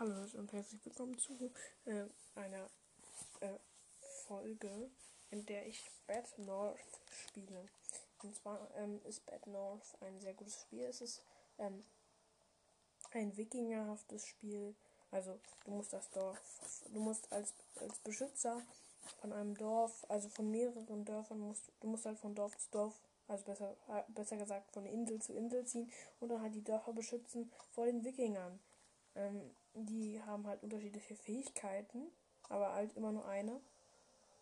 Hallo 0.00 0.14
und 0.32 0.50
herzlich 0.54 0.82
willkommen 0.86 1.18
zu 1.18 1.52
äh, 1.84 2.04
einer 2.34 2.70
äh, 3.40 3.58
Folge, 4.26 4.88
in 5.30 5.44
der 5.44 5.66
ich 5.66 5.90
Bad 6.06 6.24
North 6.38 6.78
spiele. 7.10 7.68
Und 8.22 8.34
zwar 8.34 8.70
ähm, 8.78 8.98
ist 9.04 9.26
Bad 9.26 9.46
North 9.46 9.98
ein 10.00 10.18
sehr 10.22 10.32
gutes 10.32 10.62
Spiel. 10.62 10.84
Es 10.84 11.02
ist 11.02 11.22
ähm, 11.58 11.84
ein 13.10 13.36
wikingerhaftes 13.36 14.24
Spiel. 14.24 14.74
Also 15.10 15.38
du 15.66 15.72
musst 15.72 15.92
das 15.92 16.08
Dorf, 16.12 16.40
du 16.94 16.98
musst 16.98 17.30
als, 17.30 17.52
als 17.78 17.98
Beschützer 17.98 18.62
von 19.20 19.34
einem 19.34 19.54
Dorf, 19.54 20.06
also 20.08 20.30
von 20.30 20.50
mehreren 20.50 21.04
Dörfern, 21.04 21.40
musst 21.40 21.70
du 21.80 21.88
musst 21.88 22.06
halt 22.06 22.18
von 22.18 22.34
Dorf 22.34 22.56
zu 22.56 22.70
Dorf, 22.70 22.94
also 23.28 23.44
besser, 23.44 23.76
äh, 23.88 24.02
besser 24.08 24.38
gesagt 24.38 24.72
von 24.72 24.86
Insel 24.86 25.20
zu 25.20 25.34
Insel 25.34 25.66
ziehen 25.66 25.92
und 26.20 26.30
dann 26.30 26.40
halt 26.40 26.54
die 26.54 26.64
Dörfer 26.64 26.94
beschützen 26.94 27.52
vor 27.72 27.84
den 27.84 28.02
Wikingern. 28.02 28.58
Ähm, 29.14 29.50
die 29.74 30.22
haben 30.22 30.46
halt 30.46 30.62
unterschiedliche 30.62 31.14
Fähigkeiten, 31.14 32.10
aber 32.48 32.72
halt 32.74 32.96
immer 32.96 33.12
nur 33.12 33.26
eine. 33.26 33.60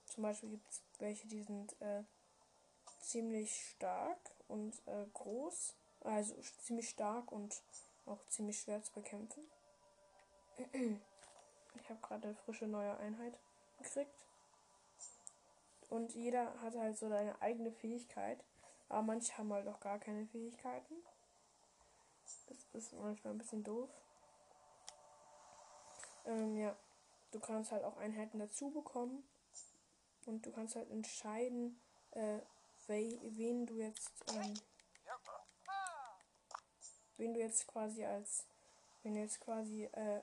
Zum 0.07 0.23
Beispiel 0.23 0.51
gibt 0.51 0.71
es 0.71 0.83
welche, 0.99 1.27
die 1.29 1.43
sind 1.43 1.81
äh, 1.81 2.03
ziemlich 3.01 3.71
stark 3.71 4.19
und 4.49 4.75
äh, 4.87 5.07
groß, 5.13 5.75
also 6.01 6.35
ziemlich 6.63 6.89
stark 6.89 7.31
und 7.31 7.63
auch 8.07 8.27
ziemlich 8.29 8.61
schwer 8.61 8.83
zu 8.83 8.93
bekämpfen. 8.93 9.43
Ich 11.75 11.91
habe 11.91 12.01
gerade 12.01 12.29
eine 12.29 12.37
frische 12.37 12.67
neue 12.67 12.97
Einheit 12.99 13.39
gekriegt. 13.79 14.27
Und 15.89 16.15
jeder 16.15 16.61
hat 16.61 16.75
halt 16.77 16.99
so 16.99 17.09
seine 17.09 17.41
eigene 17.41 17.73
Fähigkeit. 17.73 18.43
Aber 18.89 19.03
manche 19.03 19.37
haben 19.39 19.53
halt 19.53 19.69
auch 19.69 19.81
gar 19.81 19.99
keine 19.99 20.27
Fähigkeiten. 20.27 20.95
Das 22.47 22.59
ist 22.75 22.93
manchmal 22.95 23.35
ein 23.35 23.39
bisschen 23.39 23.65
doof. 23.65 23.89
Ähm, 26.29 26.59
ja, 26.59 26.77
du 27.33 27.41
kannst 27.41 27.73
halt 27.73 27.85
auch 27.85 27.97
Einheiten 27.97 28.39
dazu 28.39 28.71
bekommen 28.71 29.25
und 30.27 30.45
du 30.45 30.53
kannst 30.53 30.77
halt 30.77 30.91
entscheiden, 30.91 31.81
äh, 32.13 32.39
we 32.87 33.19
wen 33.23 33.67
du 33.67 33.75
jetzt, 33.75 34.13
ähm, 34.35 34.55
wen 37.17 37.35
du 37.35 37.41
jetzt 37.41 37.67
quasi 37.67 38.05
als, 38.05 38.45
wenn 39.03 39.15
du 39.15 39.21
jetzt 39.21 39.41
quasi 39.41 39.85
äh, 39.85 40.21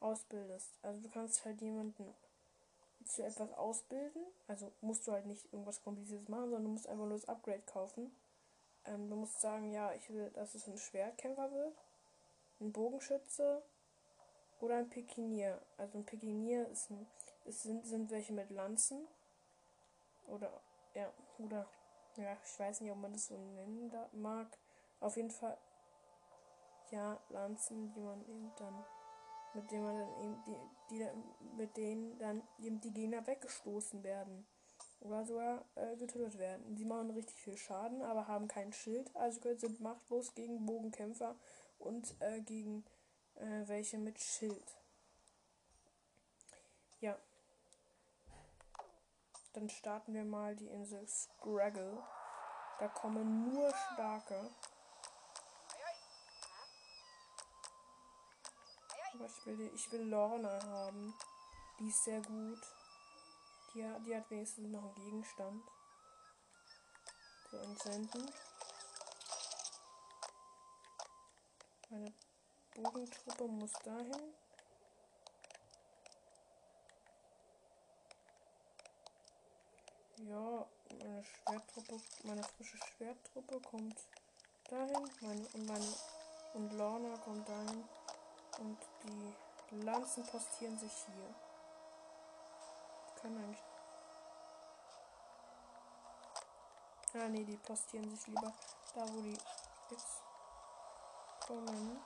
ausbildest. 0.00 0.70
Also 0.82 1.00
du 1.00 1.08
kannst 1.08 1.44
halt 1.44 1.60
jemanden 1.62 2.14
zu 3.06 3.24
etwas 3.24 3.50
ausbilden, 3.54 4.22
also 4.48 4.70
musst 4.82 5.06
du 5.06 5.12
halt 5.12 5.24
nicht 5.24 5.50
irgendwas 5.50 5.82
kompliziertes 5.82 6.28
machen, 6.28 6.50
sondern 6.50 6.64
du 6.64 6.70
musst 6.70 6.86
einfach 6.86 7.06
nur 7.06 7.16
das 7.16 7.28
Upgrade 7.28 7.62
kaufen. 7.62 8.14
Ähm, 8.84 9.08
du 9.08 9.16
musst 9.16 9.40
sagen, 9.40 9.72
ja, 9.72 9.94
ich 9.94 10.10
will, 10.10 10.30
dass 10.34 10.54
es 10.54 10.66
ein 10.68 10.76
Schwertkämpfer 10.76 11.50
wird, 11.52 11.74
ein 12.60 12.70
Bogenschütze, 12.70 13.62
oder 14.60 14.76
ein 14.78 14.88
Pekinier. 14.88 15.60
Also 15.76 15.98
ein 15.98 16.04
Pekinier 16.04 16.68
ist 16.68 16.90
ein, 16.90 17.06
es 17.46 17.62
sind, 17.62 17.86
sind 17.86 18.10
welche 18.10 18.32
mit 18.32 18.50
Lanzen. 18.50 19.06
Oder, 20.26 20.60
ja, 20.94 21.10
oder, 21.38 21.66
ja, 22.16 22.36
ich 22.44 22.58
weiß 22.58 22.80
nicht, 22.80 22.92
ob 22.92 22.98
man 22.98 23.12
das 23.12 23.26
so 23.26 23.36
nennen 23.36 23.92
mag. 24.12 24.46
Auf 25.00 25.16
jeden 25.16 25.30
Fall, 25.30 25.56
ja, 26.90 27.18
Lanzen, 27.30 27.92
die 27.94 28.00
man 28.00 28.20
eben 28.22 28.52
dann, 28.56 28.84
mit 29.54 29.70
denen 29.70 29.84
man 29.84 29.98
dann 29.98 30.22
eben, 30.22 30.44
die, 30.44 30.56
die 30.90 31.06
mit 31.56 31.76
denen 31.76 32.18
dann 32.18 32.42
eben 32.58 32.80
die 32.80 32.92
Gegner 32.92 33.26
weggestoßen 33.26 34.02
werden. 34.02 34.46
Oder 35.00 35.24
sogar 35.24 35.64
äh, 35.76 35.96
getötet 35.96 36.38
werden. 36.38 36.74
Die 36.74 36.84
machen 36.84 37.10
richtig 37.10 37.40
viel 37.40 37.56
Schaden, 37.56 38.02
aber 38.02 38.26
haben 38.26 38.48
kein 38.48 38.72
Schild, 38.72 39.14
also 39.14 39.40
sind 39.56 39.80
machtlos 39.80 40.34
gegen 40.34 40.66
Bogenkämpfer 40.66 41.36
und 41.78 42.16
äh, 42.20 42.40
gegen 42.40 42.84
äh, 43.38 43.68
welche 43.68 43.98
mit 43.98 44.20
Schild. 44.20 44.76
Ja. 47.00 47.16
Dann 49.52 49.68
starten 49.68 50.14
wir 50.14 50.24
mal 50.24 50.56
die 50.56 50.68
Insel 50.68 51.06
Scraggle. 51.06 52.02
Da 52.78 52.88
kommen 52.88 53.52
nur 53.52 53.72
starke. 53.92 54.50
Aber 59.14 59.26
ich 59.74 59.90
will, 59.92 60.02
Lorna 60.02 60.62
haben. 60.62 61.14
Die 61.80 61.88
ist 61.88 62.04
sehr 62.04 62.20
gut. 62.22 62.60
Die, 63.74 63.80
die 64.04 64.16
hat 64.16 64.30
wenigstens 64.30 64.68
noch 64.68 64.84
einen 64.84 64.94
Gegenstand. 64.94 65.64
So, 67.50 67.56
entsenden. 67.56 68.30
Meine 71.90 72.12
Bogentruppe 72.82 73.48
muss 73.48 73.72
dahin. 73.84 74.34
Ja, 80.18 80.66
meine 80.90 81.24
Schwerttruppe, 81.24 82.00
meine 82.22 82.42
frische 82.44 82.78
Schwerttruppe 82.78 83.60
kommt 83.60 83.98
dahin. 84.70 85.10
Meine, 85.20 85.46
und 85.54 85.66
meine 85.66 85.94
und 86.54 86.72
Lorna 86.74 87.16
kommt 87.18 87.48
dahin. 87.48 87.84
Und 88.58 88.78
die 89.00 89.80
Lanzen 89.80 90.24
postieren 90.26 90.78
sich 90.78 90.92
hier. 90.92 91.34
Kann 93.20 93.36
eigentlich. 93.36 93.58
Ah 97.14 97.28
ne, 97.28 97.44
die 97.44 97.56
postieren 97.56 98.08
sich 98.14 98.26
lieber 98.28 98.52
da, 98.94 99.00
wo 99.00 99.20
die 99.22 99.36
jetzt 99.90 100.22
kommen. 101.40 102.00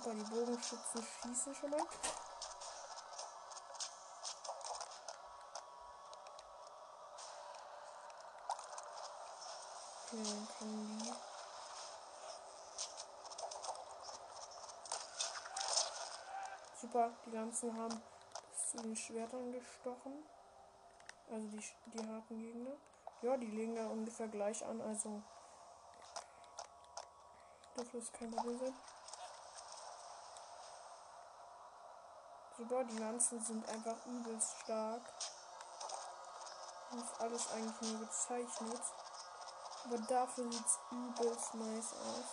Super, 0.00 0.14
die 0.14 0.30
Bogenschützen 0.30 1.02
schießen 1.02 1.54
schon 1.54 1.70
mal. 1.70 1.82
Okay, 10.06 10.22
dann 10.24 10.48
können 10.58 10.98
die. 10.98 11.12
Super, 16.80 17.10
die 17.26 17.30
ganzen 17.30 17.76
haben 17.76 18.02
zu 18.70 18.78
den 18.78 18.96
Schwertern 18.96 19.52
gestochen. 19.52 20.24
Also 21.30 21.46
die, 21.48 21.62
die 21.86 22.08
harten 22.08 22.40
Gegner. 22.40 22.72
Ja, 23.20 23.36
die 23.36 23.48
legen 23.48 23.76
da 23.76 23.86
ungefähr 23.88 24.28
gleich 24.28 24.64
an, 24.64 24.80
also 24.80 25.22
dürfte 27.76 27.98
es 27.98 28.10
kein 28.12 28.30
Problem 28.30 28.58
sein. 28.58 28.74
Die 32.68 32.98
Lanzen 32.98 33.42
sind 33.42 33.66
einfach 33.68 33.96
übelst 34.06 34.56
stark. 34.62 35.02
Das 36.90 37.02
ist 37.02 37.20
alles 37.20 37.52
eigentlich 37.52 37.92
nur 37.92 38.00
gezeichnet. 38.00 38.82
Aber 39.84 39.98
dafür 39.98 40.52
sieht 40.52 40.66
es 40.66 40.78
übelst 40.90 41.54
nice 41.54 41.94
aus. 41.94 42.24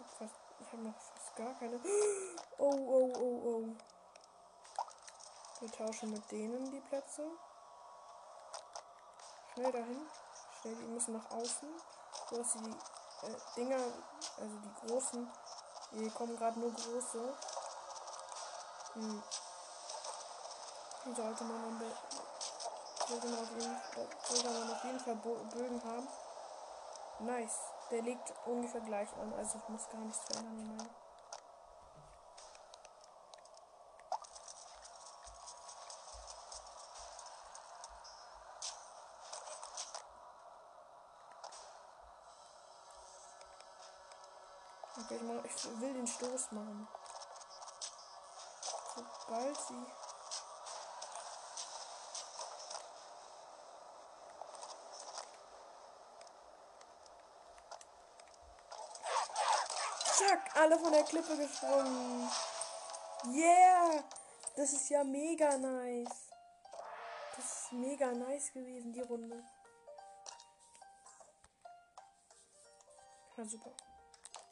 Ich 0.00 0.20
habe 0.20 0.30
habe 0.72 0.82
noch 0.82 0.94
fast 0.94 1.36
gar 1.36 1.54
keine. 1.54 1.80
Oh, 2.62 2.76
oh, 2.76 3.12
oh, 3.16 3.42
oh. 3.46 3.76
Wir 5.60 5.72
tauschen 5.72 6.10
mit 6.10 6.30
denen 6.30 6.70
die 6.70 6.80
Plätze. 6.80 7.24
Schnell 9.54 9.72
dahin. 9.72 10.06
Schnell, 10.60 10.76
die 10.76 10.86
müssen 10.86 11.14
nach 11.14 11.30
außen. 11.30 11.68
So 12.28 12.36
dass 12.36 12.52
die 12.52 12.70
äh, 13.26 13.36
Dinger, 13.56 13.76
also 13.76 14.56
die 14.58 14.86
großen, 14.86 15.30
hier 15.92 16.10
kommen 16.10 16.36
gerade 16.36 16.60
nur 16.60 16.72
große. 16.72 17.34
Hm. 18.94 19.22
Sollte 21.16 21.44
man 21.44 21.64
am 21.64 21.82
sollte 23.08 23.26
auf 23.26 23.50
jeden, 23.50 24.72
auf 24.72 24.84
jeden 24.84 25.00
Fall 25.00 25.16
Bögen 25.16 25.82
haben. 25.84 26.08
Nice. 27.20 27.58
Der 27.90 28.02
legt 28.02 28.32
ungefähr 28.46 28.80
gleich 28.82 29.08
an, 29.16 29.32
also 29.34 29.58
ich 29.58 29.68
muss 29.68 29.88
gar 29.88 30.00
nichts 30.00 30.24
verändern. 30.26 30.76
Meine. 30.76 30.99
Ich, 45.10 45.80
will 45.80 45.92
den 45.94 46.06
Stoß 46.06 46.52
machen. 46.52 46.88
Sobald 48.94 49.56
sie. 49.56 49.86
Zack, 60.16 60.56
alle 60.56 60.78
von 60.78 60.92
der 60.92 61.04
Klippe 61.04 61.36
gesprungen. 61.36 62.30
Yeah! 63.26 64.04
Das 64.56 64.72
ist 64.72 64.88
ja 64.90 65.02
mega 65.02 65.56
nice. 65.56 66.28
Das 67.36 67.44
ist 67.44 67.72
mega 67.72 68.12
nice 68.12 68.52
gewesen, 68.52 68.92
die 68.92 69.00
Runde. 69.00 69.42
Na 73.36 73.44
super. 73.44 73.70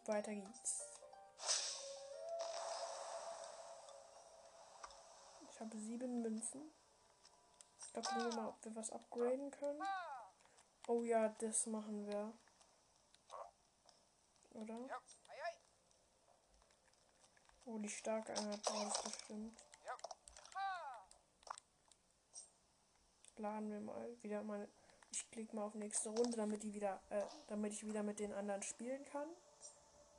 Weiter 0.08 0.34
geht's. 0.34 0.88
Ich 5.50 5.60
habe 5.60 5.78
sieben 5.78 6.22
Münzen. 6.22 6.72
Da 7.93 8.00
gucken 8.00 8.25
wir 8.25 8.34
mal, 8.34 8.49
ob 8.49 8.64
wir 8.64 8.75
was 8.75 8.90
upgraden 8.90 9.50
können. 9.50 9.82
Oh 10.87 11.02
ja, 11.02 11.28
das 11.40 11.66
machen 11.66 12.06
wir. 12.06 12.32
Oder? 14.52 14.78
Oh, 17.66 17.78
die 17.78 17.90
starke 17.90 18.32
Einheit 18.32 18.60
das 18.64 19.02
bestimmt. 19.02 19.58
Laden 23.37 23.70
wir 23.70 23.81
mal 23.81 24.22
wieder 24.22 24.43
meine. 24.43 24.69
Ich 25.10 25.31
klicke 25.31 25.55
mal 25.55 25.64
auf 25.64 25.75
nächste 25.75 26.08
Runde, 26.08 26.37
damit 26.37 26.62
die 26.62 26.72
wieder, 26.72 27.02
äh, 27.10 27.25
damit 27.49 27.75
ich 27.75 27.84
wieder 27.84 28.02
mit 28.02 28.19
den 28.19 28.32
anderen 28.32 28.62
spielen 28.62 29.05
kann. 29.05 29.28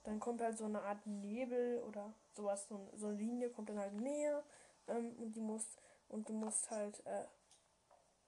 Dann 0.03 0.19
kommt 0.19 0.41
halt 0.41 0.57
so 0.57 0.65
eine 0.65 0.81
Art 0.81 1.05
Nebel 1.05 1.81
oder 1.83 2.13
sowas, 2.33 2.67
so, 2.67 2.89
so 2.95 3.07
eine 3.07 3.17
Linie 3.17 3.49
kommt 3.49 3.69
dann 3.69 3.79
halt 3.79 3.93
näher 3.93 4.43
ähm, 4.87 5.13
und 5.19 5.35
die 5.35 5.41
musst 5.41 5.79
und 6.07 6.27
du 6.27 6.33
musst 6.33 6.71
halt, 6.71 7.05
äh, 7.05 7.25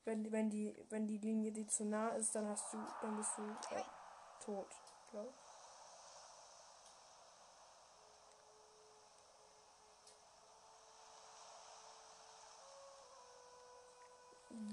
wenn, 0.05 0.31
wenn 0.31 0.49
die, 0.49 0.75
wenn 0.89 1.07
die 1.07 1.17
Linie 1.17 1.51
dir 1.51 1.67
zu 1.67 1.85
nah 1.85 2.09
ist, 2.09 2.35
dann 2.35 2.47
hast 2.47 2.73
du, 2.73 2.77
dann 3.01 3.17
bist 3.17 3.31
du 3.37 3.43
äh, 3.75 3.83
tot, 4.43 4.67
glaube. 5.11 5.33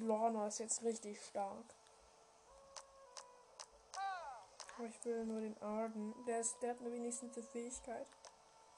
Lorna 0.00 0.46
ist 0.46 0.58
jetzt 0.58 0.82
richtig 0.82 1.20
stark. 1.20 1.74
Aber 4.78 4.86
ich 4.86 5.04
will 5.04 5.24
nur 5.24 5.40
den 5.40 5.60
Arden. 5.60 6.14
Der, 6.26 6.38
ist, 6.38 6.62
der 6.62 6.70
hat 6.70 6.80
eine 6.80 6.92
wenigstens 6.92 7.36
eine 7.36 7.44
Fähigkeit. 7.46 8.06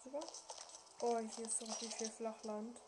Super. 0.02 0.20
Oh, 1.02 1.19
hier 1.19 1.44
ist 1.44 1.58
so 1.58 1.67
richtig 1.67 1.94
viel 1.94 2.11
Flachland. 2.11 2.81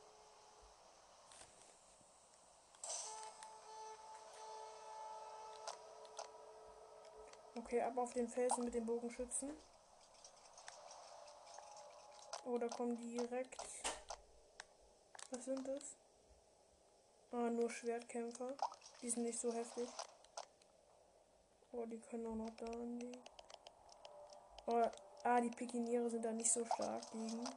Okay, 7.54 7.82
ab 7.82 7.98
auf 7.98 8.14
den 8.14 8.28
Felsen 8.28 8.64
mit 8.64 8.72
den 8.72 8.86
Bogenschützen. 8.86 9.50
Oh, 12.46 12.56
da 12.56 12.68
kommen 12.68 12.96
die 12.96 13.18
direkt. 13.18 13.62
Was 15.30 15.44
sind 15.44 15.68
das? 15.68 15.96
Ah, 17.30 17.50
nur 17.50 17.70
Schwertkämpfer. 17.70 18.54
Die 19.02 19.10
sind 19.10 19.24
nicht 19.24 19.38
so 19.38 19.52
heftig. 19.52 19.88
Oh, 21.74 21.86
die 21.86 22.00
können 22.00 22.26
auch 22.26 22.34
noch 22.34 22.54
da 22.56 22.66
anlegen. 22.66 23.24
Oh, 24.66 24.82
ah, 25.24 25.40
die 25.40 25.48
Pikiniere 25.48 26.10
sind 26.10 26.22
da 26.22 26.30
nicht 26.30 26.52
so 26.52 26.64
stark 26.66 27.10
gegen. 27.12 27.48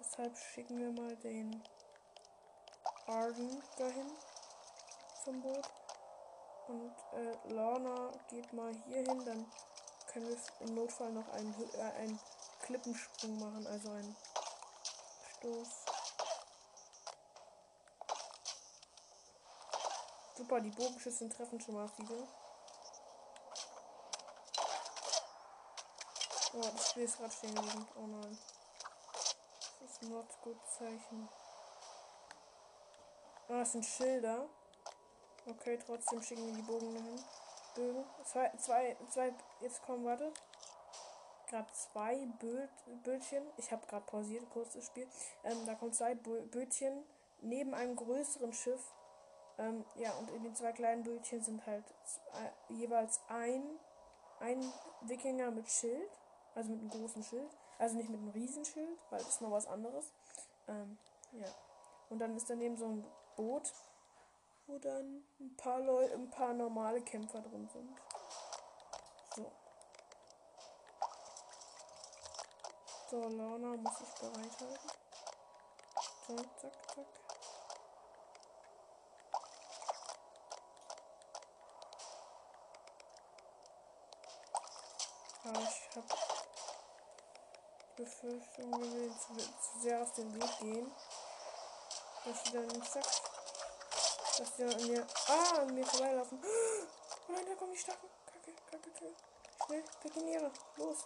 Deshalb 0.00 0.36
schicken 0.36 0.76
wir 0.76 0.90
mal 0.90 1.14
den 1.18 1.62
Arden 3.06 3.62
dahin 3.78 4.10
zum 5.24 5.40
Boot. 5.40 5.70
Und 6.66 6.92
äh, 7.12 7.52
Lorna 7.52 8.10
geht 8.28 8.52
mal 8.52 8.74
hier 8.86 8.98
hin, 8.98 9.24
dann 9.24 9.46
können 10.08 10.28
wir 10.28 10.66
im 10.66 10.74
Notfall 10.74 11.12
noch 11.12 11.28
einen, 11.28 11.54
äh, 11.74 11.82
einen 11.98 12.18
Klippensprung 12.62 13.38
machen, 13.38 13.66
also 13.68 13.90
einen 13.90 14.16
Stoß. 15.38 15.68
Super, 20.36 20.60
die 20.60 20.70
Bogenschüsse 20.70 21.28
treffen 21.28 21.60
schon 21.60 21.74
mal 21.74 21.88
viele. 21.88 22.26
Oh, 26.52 26.60
das 26.60 26.90
Spiel 26.90 27.04
ist 27.04 27.16
gerade 27.16 27.32
stehen 27.32 27.54
geblieben. 27.54 27.86
Oh 27.96 28.06
nein. 28.06 28.38
Das 29.80 29.90
ist 29.90 30.02
not 30.02 30.26
gut 30.42 30.58
Zeichen. 30.66 31.28
Ah, 33.48 33.60
das 33.60 33.72
sind 33.72 33.84
Schilder. 33.84 34.48
Okay, 35.46 35.78
trotzdem 35.84 36.22
schicken 36.22 36.46
wir 36.46 36.54
die 36.54 36.62
Bogen 36.62 36.94
dahin. 36.94 37.24
Bögen. 37.74 38.04
Zwei, 38.24 38.50
zwei, 38.58 38.96
zwei, 39.10 39.32
jetzt 39.60 39.82
kommen, 39.82 40.04
warte. 40.04 40.32
Gerade 41.48 41.72
zwei 41.72 42.26
Böt, 42.38 42.70
Bötchen. 43.02 43.44
Ich 43.56 43.70
habe 43.72 43.86
gerade 43.86 44.04
pausiert, 44.06 44.48
kurz 44.50 44.74
das 44.74 44.86
Spiel. 44.86 45.08
Ähm, 45.44 45.66
da 45.66 45.74
kommen 45.74 45.92
zwei 45.92 46.14
Bötchen 46.14 47.04
neben 47.40 47.74
einem 47.74 47.96
größeren 47.96 48.52
Schiff. 48.52 48.92
Ähm, 49.58 49.84
ja, 49.94 50.12
und 50.14 50.30
in 50.30 50.42
den 50.42 50.54
zwei 50.54 50.72
kleinen 50.72 51.02
Bötchen 51.02 51.42
sind 51.42 51.64
halt 51.66 51.84
zwei, 52.04 52.52
jeweils 52.68 53.20
ein, 53.28 53.78
ein 54.40 54.72
Wikinger 55.02 55.50
mit 55.50 55.68
Schild. 55.70 56.10
Also 56.54 56.70
mit 56.70 56.80
einem 56.80 56.90
großen 56.90 57.22
Schild. 57.22 57.50
Also 57.78 57.96
nicht 57.96 58.10
mit 58.10 58.20
einem 58.20 58.30
Riesenschild, 58.30 58.98
weil 59.10 59.18
das 59.18 59.28
ist 59.28 59.40
noch 59.40 59.50
was 59.50 59.66
anderes. 59.66 60.12
Ähm, 60.68 60.98
ja. 61.32 61.46
Und 62.10 62.18
dann 62.18 62.36
ist 62.36 62.50
daneben 62.50 62.76
so 62.76 62.86
ein 62.86 63.04
Boot 63.36 63.72
wo 64.70 64.78
dann 64.78 65.24
ein 65.40 65.56
paar 65.56 65.80
Leute, 65.80 66.14
ein 66.14 66.30
paar 66.30 66.54
normale 66.54 67.00
Kämpfer 67.02 67.40
drin 67.40 67.68
sind. 67.72 67.90
So. 69.34 69.50
So, 73.10 73.28
Lana 73.28 73.76
muss 73.76 74.00
ich 74.00 74.20
bereithalten. 74.20 74.90
So, 76.26 76.36
zack, 76.36 76.72
zack. 76.94 77.06
Aber 85.42 85.58
ich 85.58 85.96
habe 85.96 86.29
Befürchtung, 88.00 88.72
wenn 88.72 88.94
wir 88.94 89.10
zu, 89.18 89.36
zu 89.36 89.80
sehr 89.82 90.00
aus 90.02 90.12
dem 90.14 90.34
Weg 90.34 90.58
gehen, 90.60 90.90
dass 92.24 92.44
sie 92.44 92.52
dann 92.52 92.82
zack 92.82 93.04
dass 94.38 94.56
die 94.56 94.64
an 94.64 94.86
mir. 94.86 95.06
Ah, 95.28 95.58
an 95.60 95.74
mir 95.74 95.86
vorbeilaufen. 95.86 96.42
Oh 97.28 97.32
nein, 97.32 97.44
da 97.46 97.54
kommen 97.54 97.70
die 97.70 97.78
Starken. 97.78 98.08
Kacke, 98.26 98.52
kacke, 98.68 98.90
kacke. 98.90 99.14
Schnell, 99.64 99.84
Pikiniere. 100.02 100.50
Los. 100.78 100.98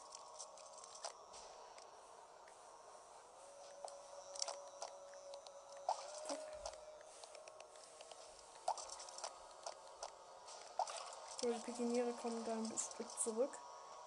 So, 11.43 11.53
die 11.53 11.59
Pikiniere 11.59 12.13
kommen 12.15 12.43
dann 12.47 12.63
ein 12.63 12.79
Stück 12.79 13.21
zurück. 13.23 13.53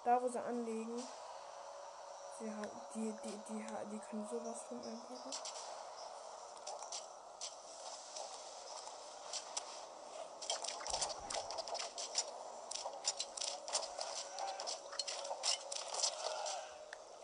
Da, 0.06 0.20
wo 0.24 0.28
sie 0.28 0.42
anlegen. 0.42 1.04
Haben, 2.40 2.70
die, 2.94 3.12
die, 3.24 3.42
die, 3.50 3.66
die 3.92 4.00
können 4.00 4.28
sowas 4.30 4.62
von 4.70 4.78
einpacken. 4.78 5.32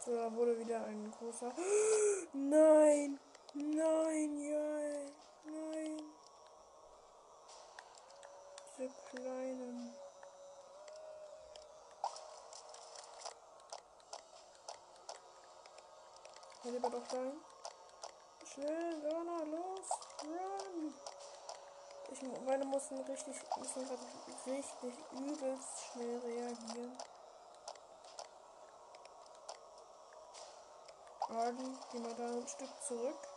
So, 0.03 0.15
da 0.15 0.34
wurde 0.34 0.58
wieder 0.58 0.84
ein 0.84 1.12
großer. 1.12 1.53
Nein! 2.34 3.20
Nein, 3.53 4.38
ja! 4.39 5.12
Nein! 5.46 6.01
Diese 8.79 8.89
kleinen. 9.12 10.02
Er 16.83 16.89
lieber 16.89 16.99
doch 16.99 17.13
rein. 17.13 17.39
Schnell, 18.45 19.01
Donna, 19.01 19.43
los! 19.43 19.89
Run! 20.23 20.93
Ich, 22.11 22.21
meine 22.45 22.65
mussten 22.65 22.99
richtig, 23.01 23.37
müssen 23.57 23.89
richtig 24.45 24.93
übelst 25.13 25.83
schnell 25.91 26.19
reagieren. 26.19 26.97
Arden, 31.29 31.79
gehen 31.91 32.05
wir 32.05 32.13
da 32.15 32.25
ein 32.25 32.47
Stück 32.47 32.69
zurück. 32.85 33.27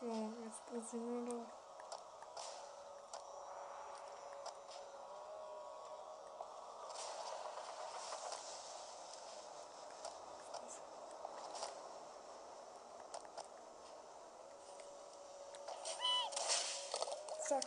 So, 0.00 0.32
jetzt 0.44 0.72
muss 0.72 0.92
ich 0.92 1.00
nur 1.00 1.22
noch. 1.22 1.46
Zack. 17.48 17.64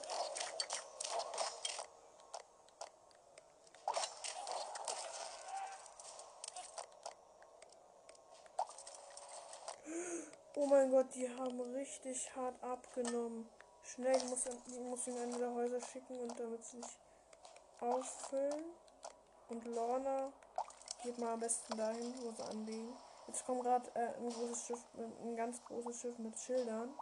Oh 10.53 10.60
mein 10.71 10.89
Gott, 10.89 11.13
die 11.15 11.29
haben 11.29 11.59
richtig 11.75 12.33
hart 12.33 12.55
abgenommen. 12.63 13.49
Schnell, 13.83 14.15
ich 14.15 14.23
muss, 14.23 14.45
ich 14.45 14.79
muss 14.79 15.05
in 15.05 15.17
eine 15.17 15.37
der 15.37 15.53
Häuser 15.53 15.81
schicken 15.81 16.17
und 16.17 16.39
damit 16.39 16.63
sie 16.63 16.81
sich 16.81 16.97
auffüllen. 17.81 18.63
Und 19.49 19.65
Lorna 19.65 20.31
geht 21.03 21.17
mal 21.17 21.33
am 21.33 21.41
besten 21.41 21.77
dahin, 21.77 22.13
wo 22.23 22.31
sie 22.31 22.49
anlegen. 22.49 22.95
Jetzt 23.27 23.45
kommt 23.45 23.63
gerade 23.63 23.91
äh, 23.95 24.15
ein 24.15 24.29
großes 24.29 24.65
Schiff, 24.65 24.79
ein 24.95 25.35
ganz 25.35 25.61
großes 25.65 26.01
Schiff 26.01 26.17
mit 26.19 26.39
Schildern. 26.39 26.93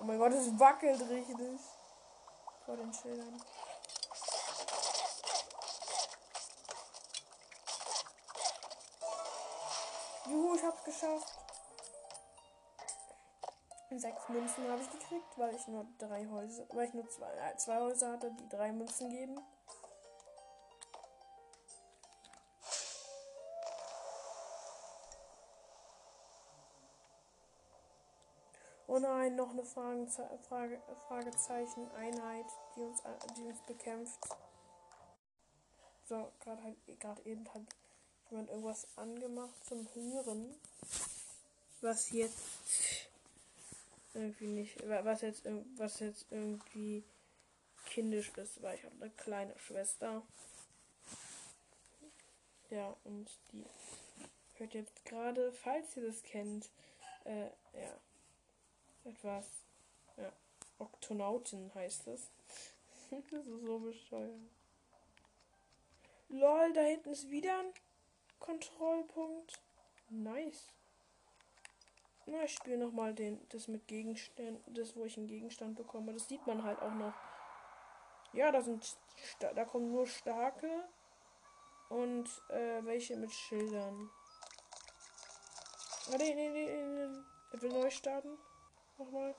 Oh 0.00 0.04
mein 0.04 0.18
Gott, 0.18 0.32
es 0.32 0.58
wackelt 0.58 1.02
richtig 1.10 1.60
vor 2.64 2.76
den 2.78 2.92
Schildern. 2.94 3.42
Juhu, 10.26 10.54
ich 10.54 10.64
hab's 10.64 10.84
geschafft. 10.84 11.49
Sechs 13.96 14.28
Münzen 14.28 14.68
habe 14.68 14.80
ich 14.80 14.90
gekriegt, 14.90 15.36
weil 15.36 15.54
ich 15.54 15.66
nur 15.66 15.84
drei 15.98 16.24
Häuser, 16.28 16.64
weil 16.70 16.86
ich 16.86 16.94
nur 16.94 17.08
zwei, 17.08 17.26
äh, 17.32 17.56
zwei 17.56 17.80
Häuser 17.80 18.12
hatte, 18.12 18.30
die 18.30 18.48
drei 18.48 18.70
Münzen 18.70 19.10
geben. 19.10 19.40
Oh 28.86 28.98
nein, 28.98 29.34
noch 29.34 29.50
eine 29.50 29.64
Frageze 29.64 30.28
Frage, 30.48 30.80
Fragezeichen 31.08 31.90
Einheit, 31.92 32.46
die 32.76 32.82
uns, 32.82 33.02
die 33.36 33.42
uns 33.42 33.60
bekämpft. 33.62 34.18
So, 36.08 36.32
gerade 36.40 36.62
halt, 36.62 36.76
gerade 37.00 37.22
eben 37.24 37.44
hat 37.52 37.62
jemand 38.30 38.50
irgendwas 38.50 38.86
angemacht 38.96 39.64
zum 39.64 39.86
Hören, 39.94 40.56
was 41.80 42.10
jetzt 42.10 42.38
irgendwie 44.14 44.46
nicht, 44.46 44.76
was 44.88 45.22
jetzt, 45.22 45.44
was 45.76 46.00
jetzt 46.00 46.26
irgendwie 46.30 47.04
kindisch 47.86 48.30
ist, 48.36 48.62
weil 48.62 48.76
ich 48.76 48.84
habe 48.84 48.94
eine 49.00 49.10
kleine 49.10 49.58
Schwester. 49.58 50.22
Ja, 52.70 52.96
und 53.04 53.28
die 53.52 53.64
hört 54.58 54.74
jetzt 54.74 55.04
gerade, 55.04 55.52
falls 55.52 55.96
ihr 55.96 56.06
das 56.06 56.22
kennt, 56.22 56.70
äh, 57.24 57.46
ja, 57.46 58.00
etwas, 59.04 59.46
ja, 60.16 60.32
Oktonautin 60.78 61.74
heißt 61.74 62.06
es. 62.08 62.30
das 63.10 63.46
ist 63.46 63.64
so 63.64 63.78
bescheuert. 63.80 64.38
Lol, 66.28 66.72
da 66.72 66.82
hinten 66.82 67.10
ist 67.10 67.28
wieder 67.30 67.58
ein 67.58 67.74
Kontrollpunkt. 68.38 69.60
Nice. 70.10 70.68
Na, 72.30 72.44
ich 72.44 72.54
spiele 72.54 72.78
nochmal 72.78 73.12
das 73.48 73.66
mit 73.66 73.88
Gegenständen, 73.88 74.62
das, 74.72 74.94
wo 74.94 75.04
ich 75.04 75.16
einen 75.18 75.26
Gegenstand 75.26 75.74
bekomme. 75.74 76.12
Das 76.12 76.28
sieht 76.28 76.46
man 76.46 76.62
halt 76.62 76.80
auch 76.80 76.94
noch. 76.94 77.12
Ja, 78.32 78.52
da 78.52 78.62
sind, 78.62 78.96
da 79.40 79.64
kommen 79.64 79.90
nur 79.90 80.06
starke 80.06 80.88
und 81.88 82.28
äh, 82.50 82.84
welche 82.84 83.16
mit 83.16 83.32
Schildern. 83.32 84.08
Ah, 86.12 86.16
nee, 86.18 86.32
nee, 86.34 86.50
nee, 86.50 86.84
nee. 86.84 87.18
Er 87.52 87.62
will 87.62 87.72
neu 87.72 87.90
starten. 87.90 88.38
Nochmal. 88.96 89.34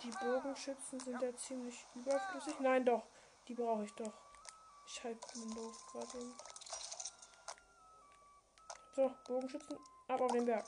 Die 0.00 0.10
Bogenschützen 0.10 1.00
sind 1.00 1.20
ja 1.20 1.34
ziemlich 1.34 1.84
überflüssig. 1.96 2.60
Nein, 2.60 2.84
doch. 2.84 3.02
Die 3.48 3.54
brauche 3.54 3.82
ich 3.82 3.92
doch. 3.94 4.12
Ich 4.86 5.02
halte 5.02 5.26
den 5.34 5.54
doof 5.56 5.86
gerade. 5.90 6.34
So, 8.94 9.12
Bogenschützen. 9.26 9.76
Ab 10.08 10.20
auf 10.20 10.32
den 10.32 10.44
Berg. 10.44 10.66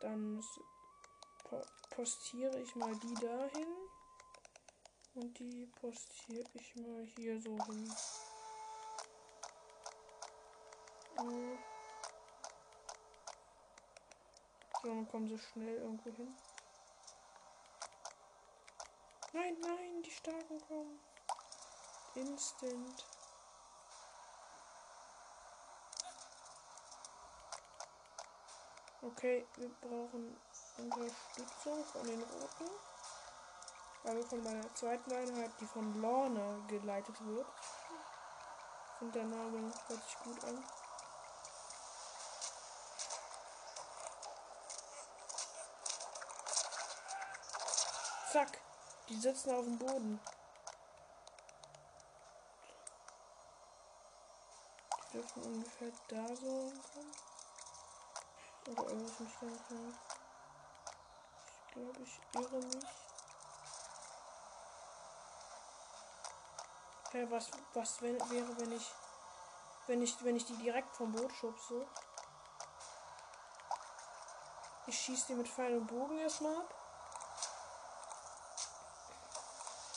Dann 0.00 0.42
postiere 1.90 2.58
ich 2.60 2.74
mal 2.76 2.94
die 2.96 3.14
dahin. 3.14 3.66
Und 5.14 5.38
die 5.38 5.66
postiere 5.80 6.48
ich 6.54 6.76
mal 6.76 7.04
hier 7.16 7.40
so 7.40 7.56
hin. 7.66 7.94
So, 14.82 14.88
dann 14.88 15.08
kommen 15.08 15.28
sie 15.28 15.38
schnell 15.38 15.76
irgendwo 15.76 16.10
hin. 16.10 16.34
Nein, 19.34 19.56
nein, 19.60 20.02
die 20.02 20.10
Starken 20.10 20.60
kommen. 20.66 20.98
Instant. 22.14 23.06
Okay, 29.04 29.44
wir 29.56 29.68
brauchen 29.80 30.36
Unterstützung 30.78 31.84
von 31.86 32.06
den 32.06 32.22
Roten. 32.22 32.70
Weil 34.04 34.16
wir 34.16 34.24
von 34.24 34.44
meiner 34.44 34.74
zweiten 34.76 35.12
Einheit, 35.12 35.50
die 35.60 35.66
von 35.66 36.00
Lorna 36.00 36.64
geleitet 36.68 37.16
wird. 37.26 37.46
Ich 37.48 38.98
finde 39.00 39.18
der 39.18 39.24
Name 39.24 39.72
hört 39.88 40.04
sich 40.04 40.18
gut 40.20 40.44
an. 40.44 40.64
Zack, 48.32 48.58
die 49.08 49.16
sitzen 49.16 49.50
auf 49.50 49.64
dem 49.64 49.78
Boden. 49.78 50.20
Die 54.94 55.12
dürfen 55.12 55.42
ungefähr 55.42 55.90
da 56.08 56.28
so 56.36 56.72
kommen. 56.94 57.31
Oder 58.68 58.94
nicht 58.94 59.20
mehr? 59.42 59.92
Ich 61.66 61.72
glaube, 61.72 62.02
ich 62.02 62.20
irre 62.34 62.58
mich. 62.58 62.84
Ja, 67.12 67.30
was, 67.30 67.50
was 67.74 68.00
wenn, 68.00 68.18
wäre, 68.30 68.58
wenn 68.58 68.72
ich, 68.72 68.90
wenn 69.86 70.02
ich, 70.02 70.24
wenn 70.24 70.36
ich 70.36 70.46
die 70.46 70.56
direkt 70.56 70.94
vom 70.96 71.12
Boot 71.12 71.32
schubse? 71.32 71.86
Ich 74.86 74.98
schieße 74.98 75.26
die 75.28 75.34
mit 75.34 75.48
Pfeil 75.48 75.76
und 75.76 75.86
Bogen 75.86 76.18
erstmal 76.18 76.56
ab. 76.56 76.74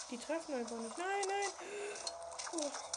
Die 0.10 0.18
treffen 0.18 0.56
einfach 0.56 0.78
nicht. 0.78 0.98
Nein, 0.98 1.26
nein. 1.28 1.52
Oh. 2.54 2.95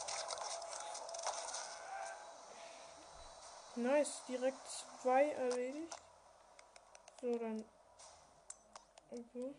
Nice, 3.78 4.22
direkt 4.26 4.66
zwei 5.00 5.30
erledigt. 5.30 5.96
So, 7.20 7.38
dann. 7.38 7.64
Okay. 9.08 9.54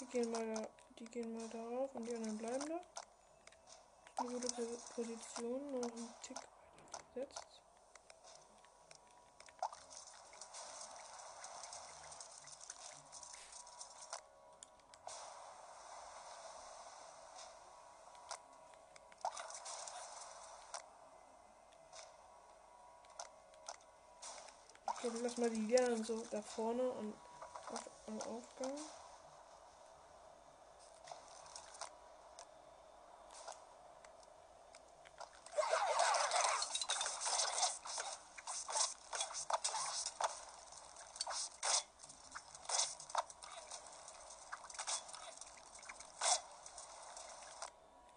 Die 0.00 0.06
gehen 0.06 0.30
mal 0.30 0.54
da, 0.54 0.66
die 0.98 1.04
gehen 1.04 1.36
mal 1.36 1.46
darauf 1.50 1.94
und 1.94 2.06
die 2.06 2.14
anderen 2.14 2.38
bleiben 2.38 2.66
da. 2.66 2.80
Eine 4.16 4.40
gute 4.40 4.48
Position, 4.94 5.72
noch 5.72 5.82
einen 5.82 6.14
Tick 6.22 6.38
gesetzt. 7.12 7.53
Okay, 25.34 25.40
lass 25.42 25.50
mal 25.50 25.50
die 25.50 25.66
Lianen 25.66 26.04
so 26.04 26.22
da 26.30 26.40
vorne 26.42 26.82
und 26.82 27.14
auf, 27.72 27.90
am 28.06 28.20
Aufgang. 28.20 28.72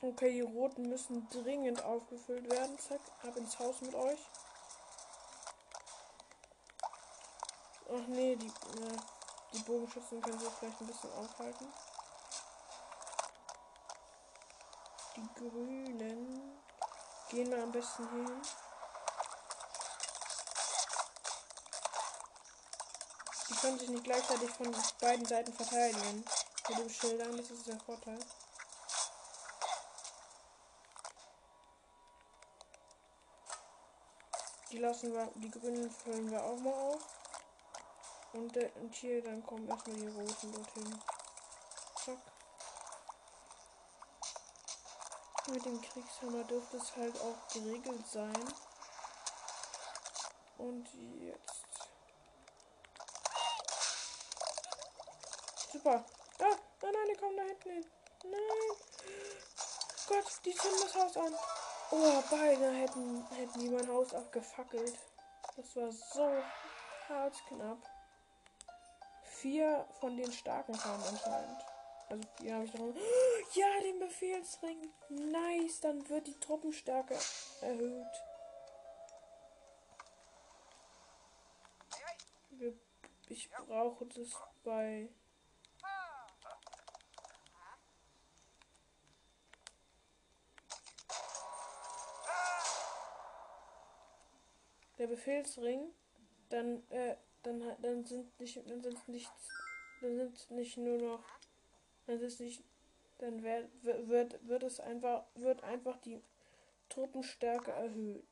Okay, 0.02 0.32
die 0.32 0.42
roten 0.42 0.90
müssen 0.90 1.28
dringend 1.30 1.84
aufgefüllt 1.84 2.50
werden. 2.50 2.78
Zack, 2.80 3.02
ab 3.24 3.36
ins 3.38 3.58
Haus 3.60 3.82
mit 3.82 3.96
euch. 3.96 4.20
Ach 8.00 8.08
nee, 8.10 8.36
die, 8.36 8.48
ja, 8.48 8.92
die 9.54 9.60
Bogenschützen 9.60 10.22
können 10.22 10.39
sich 10.39 10.50
vielleicht 10.50 10.82
ein 10.82 10.88
bisschen 10.88 11.12
aufhalten. 11.13 11.68
Die 15.16 15.27
Grünen 15.34 16.62
gehen 17.30 17.50
wir 17.50 17.63
am 17.63 17.72
besten 17.72 18.08
hin. 18.10 18.42
Die 23.50 23.56
können 23.56 23.80
sich 23.80 23.89
nicht 23.89 24.04
gleichzeitig 24.04 24.51
von 24.51 24.75
beiden 25.01 25.25
Seiten 25.25 25.54
verteidigen. 25.54 26.24
Mit 26.70 26.77
dem 26.77 26.89
Schildern, 26.89 27.36
das 27.38 27.50
ist 27.50 27.66
der 27.66 27.80
Vorteil. 27.80 28.20
Die 34.72 34.77
lassen 34.77 35.13
wir, 35.13 35.32
die 35.36 35.50
grünen 35.50 35.89
füllen 35.89 36.30
wir 36.30 36.44
auch 36.44 36.60
mal 36.60 36.74
auf. 36.74 37.17
Und, 38.34 38.58
äh, 38.58 38.70
und 38.76 38.94
hier, 38.94 39.24
dann 39.24 39.46
kommen 39.46 39.68
erstmal 39.68 39.96
die 39.96 40.08
roten 40.08 40.52
dorthin. 40.52 41.02
Zack. 42.06 42.18
Mit 45.50 45.66
dem 45.66 45.82
Kriegshammer 45.82 46.44
dürfte 46.44 46.78
es 46.78 46.96
halt 46.96 47.20
auch 47.22 47.54
geregelt 47.54 48.06
sein. 48.08 48.54
Und 50.58 50.88
jetzt. 51.22 51.68
Super. 55.72 56.04
Ah, 56.40 56.56
nein, 56.82 56.94
nein, 56.94 57.08
die 57.10 57.20
kommen 57.20 57.38
da 57.38 57.44
hinten 57.44 57.70
hin. 57.70 57.86
Nein. 58.24 58.78
Gott, 60.08 60.26
die 60.46 60.54
zünden 60.54 60.82
das 60.82 60.96
Haus 60.96 61.18
an. 61.18 61.36
Oh, 61.92 62.24
beide 62.30 62.72
hätten, 62.72 63.26
hätten 63.32 63.60
die 63.60 63.70
mein 63.70 63.88
Haus 63.88 64.14
abgefackelt. 64.14 64.98
Das 65.56 65.76
war 65.76 65.92
so 65.92 66.44
hart 67.08 67.36
knapp. 67.48 67.97
Vier 69.48 69.88
von 70.01 70.18
den 70.18 70.30
starken 70.30 70.77
kamen 70.77 71.01
anscheinend. 71.06 71.62
Also 72.10 72.27
vier 72.36 72.56
habe 72.56 72.66
ich 72.66 72.74
noch. 72.74 72.94
Ja, 73.54 73.80
den 73.82 73.98
Befehlsring. 73.98 74.92
Nice, 75.08 75.80
dann 75.80 76.10
wird 76.10 76.27
die 76.27 76.38
Truppenstärke 76.38 77.18
erhöht. 77.62 78.06
Ich 83.30 83.50
brauche 83.50 84.06
das 84.08 84.36
bei 84.66 85.08
der 94.98 95.08
Befehlsring, 95.08 95.94
dann, 96.50 96.84
äh, 96.89 97.16
dann, 97.48 97.82
dann 97.82 98.04
sind 98.04 98.39
nicht, 98.39 98.58
dann 98.70 98.82
sind 98.82 99.08
nicht, 99.08 99.32
dann 100.01 100.18
sind 100.18 100.51
nicht 100.51 100.77
nur 100.77 100.98
noch, 100.98 101.24
dann 102.06 102.20
ist 102.20 102.39
nicht, 102.39 102.62
dann 103.20 103.42
wird, 103.42 103.70
wird, 103.84 104.48
wird 104.48 104.63
es 104.63 104.80
einfach, 104.80 105.24
wird 105.36 105.63
einfach 105.63 105.98
die 106.01 106.22
Truppenstärke 106.89 107.72
erhöht. 107.72 108.27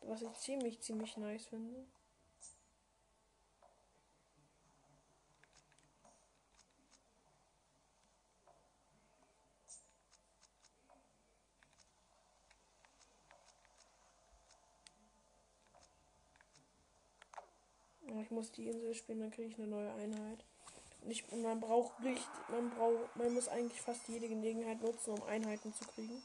Was 0.00 0.20
ich 0.20 0.32
ziemlich, 0.34 0.80
ziemlich 0.82 1.16
nice 1.16 1.46
finde. 1.46 1.86
Ich 18.24 18.30
muss 18.30 18.50
die 18.52 18.66
Insel 18.68 18.94
spielen, 18.94 19.20
dann 19.20 19.30
kriege 19.30 19.48
ich 19.48 19.58
eine 19.58 19.68
neue 19.68 19.92
Einheit. 19.92 20.44
Und, 21.02 21.10
ich, 21.10 21.30
man 21.32 21.60
braucht 21.60 22.00
nicht, 22.00 22.26
man 22.48 22.70
braucht, 22.70 23.16
man 23.16 23.34
muss 23.34 23.48
eigentlich 23.48 23.80
fast 23.80 24.08
jede 24.08 24.28
Gelegenheit 24.28 24.80
nutzen, 24.80 25.10
um 25.10 25.22
Einheiten 25.24 25.74
zu 25.74 25.84
kriegen. 25.86 26.22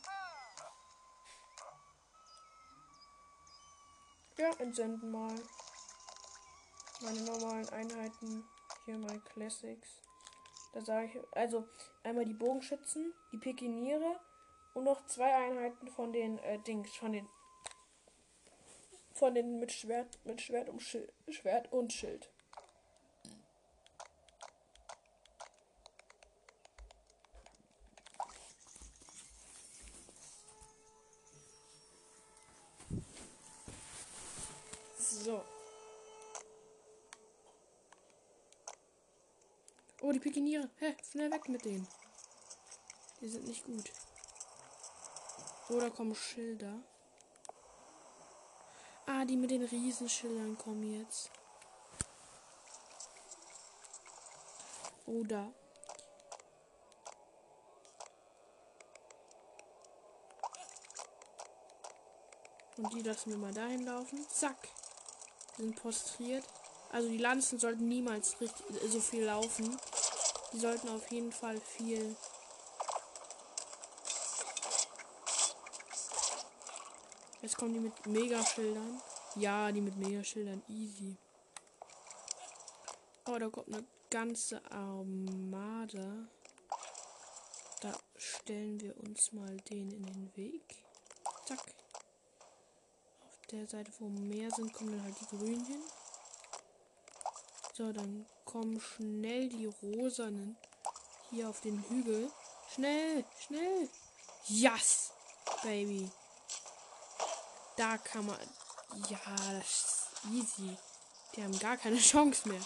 Ja, 4.38 4.52
entsenden 4.60 5.12
mal. 5.12 5.36
Meine 7.02 7.22
normalen 7.22 7.68
Einheiten. 7.70 8.46
Hier 8.86 8.98
meine 8.98 9.20
Classics. 9.20 9.90
Da 10.74 10.82
sage 10.82 11.08
ich, 11.08 11.38
also 11.38 11.68
einmal 12.04 12.26
die 12.26 12.34
Bogenschützen, 12.34 13.14
die 13.32 13.38
Pikiniere 13.38 14.20
und 14.74 14.86
noch 14.86 15.06
zwei 15.08 15.34
Einheiten 15.34 15.90
von 15.90 16.14
den 16.14 16.38
äh, 16.40 16.60
Dings, 16.60 16.96
von 16.96 17.12
den 17.12 17.28
von 19.20 19.36
den 19.36 19.60
mit 19.60 19.74
Schwert, 19.74 20.18
mit 20.24 20.40
Schwert, 20.40 20.70
und 20.70 20.82
Schild, 20.82 21.12
Schwert 21.28 21.72
und 21.74 21.92
Schild. 21.92 22.30
So. 34.98 35.44
Oh, 40.02 40.14
die 40.14 40.20
Pikiniere. 40.20 40.70
Hä, 40.78 40.96
schnell 41.12 41.30
weg 41.30 41.50
mit 41.50 41.66
denen. 41.66 41.86
Die 43.20 43.28
sind 43.28 43.46
nicht 43.46 43.66
gut. 43.66 43.92
Oder 45.68 45.92
kommen 45.92 46.16
Schilder. 46.16 46.82
Ah, 49.12 49.26
die 49.26 49.38
mit 49.38 49.50
den 49.50 49.64
Riesenschildern 49.64 50.56
kommen 50.56 50.84
jetzt. 50.84 51.32
Oder. 55.08 55.52
Und 62.78 62.94
die 62.94 63.02
lassen 63.02 63.32
wir 63.32 63.40
mal 63.40 63.52
dahin 63.52 63.84
laufen. 63.84 64.24
Zack. 64.30 64.70
Sind 65.58 65.76
postriert. 65.82 66.46
Also 66.92 67.10
die 67.10 67.18
Lanzen 67.18 67.58
sollten 67.58 67.88
niemals 67.88 68.40
richtig, 68.40 68.64
so 68.92 69.00
viel 69.00 69.24
laufen. 69.24 69.76
Die 70.54 70.60
sollten 70.60 70.88
auf 70.88 71.12
jeden 71.12 71.32
Fall 71.32 71.60
viel 71.60 72.16
Jetzt 77.42 77.58
kommen 77.58 77.74
die 77.74 77.80
mit 77.80 78.06
Megaschildern. 78.06 79.02
Ja, 79.36 79.72
die 79.72 79.82
mit 79.82 79.96
Megaschildern. 79.98 80.62
Easy. 80.68 81.16
Oh, 83.26 83.38
da 83.38 83.50
kommt 83.50 83.68
eine 83.68 83.86
ganze 84.10 84.62
Armada. 84.72 86.28
Da 87.82 87.94
stellen 88.18 88.82
wir 88.82 88.98
uns 88.98 89.32
mal 89.32 89.56
den 89.70 89.92
in 89.92 90.04
den 90.04 90.36
Weg. 90.36 90.84
Zack. 91.46 91.60
Auf 93.22 93.48
der 93.52 93.68
Seite, 93.68 93.92
wo 94.00 94.10
mehr 94.10 94.52
sind, 94.52 94.74
kommen 94.74 94.92
dann 94.92 95.04
halt 95.04 95.16
die 95.22 95.38
Grünen 95.38 95.66
hin. 95.66 95.82
So, 97.74 97.94
dann 97.94 98.26
kommen 98.44 98.82
schnell 98.82 99.48
die 99.48 99.68
Rosanen 99.68 100.58
hier 101.30 101.50
auf 101.50 101.62
den 101.62 101.82
Hügel. 101.88 102.30
Schnell, 102.74 103.24
schnell. 103.40 103.90
Yes, 104.48 105.14
Baby. 105.64 106.12
Da 107.80 107.98
kann 107.98 108.26
man. 108.26 108.38
Ja, 109.10 109.20
das 109.54 109.66
ist 109.66 110.10
easy. 110.34 110.78
Die 111.34 111.42
haben 111.42 111.58
gar 111.60 111.78
keine 111.78 111.98
Chance 112.12 112.50
mehr. 112.50 112.60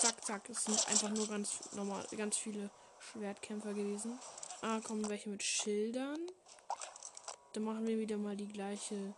Zack, 0.00 0.24
zack. 0.24 0.50
Es 0.50 0.64
sind 0.64 0.88
einfach 0.88 1.10
nur 1.10 1.28
ganz 1.28 1.60
normal, 1.74 2.04
ganz 2.16 2.38
viele 2.38 2.70
Schwertkämpfer 2.98 3.72
gewesen. 3.72 4.18
Ah, 4.62 4.80
kommen 4.80 5.08
welche 5.08 5.28
mit 5.28 5.44
Schildern. 5.44 6.18
Dann 7.52 7.62
machen 7.62 7.86
wir 7.86 7.96
wieder 7.96 8.16
mal 8.16 8.36
die 8.36 8.48
gleiche 8.48 9.14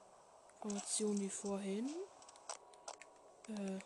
Formation 0.60 1.18
wie 1.20 1.30
vorhin. 1.30 1.88
Äh, 3.48 3.78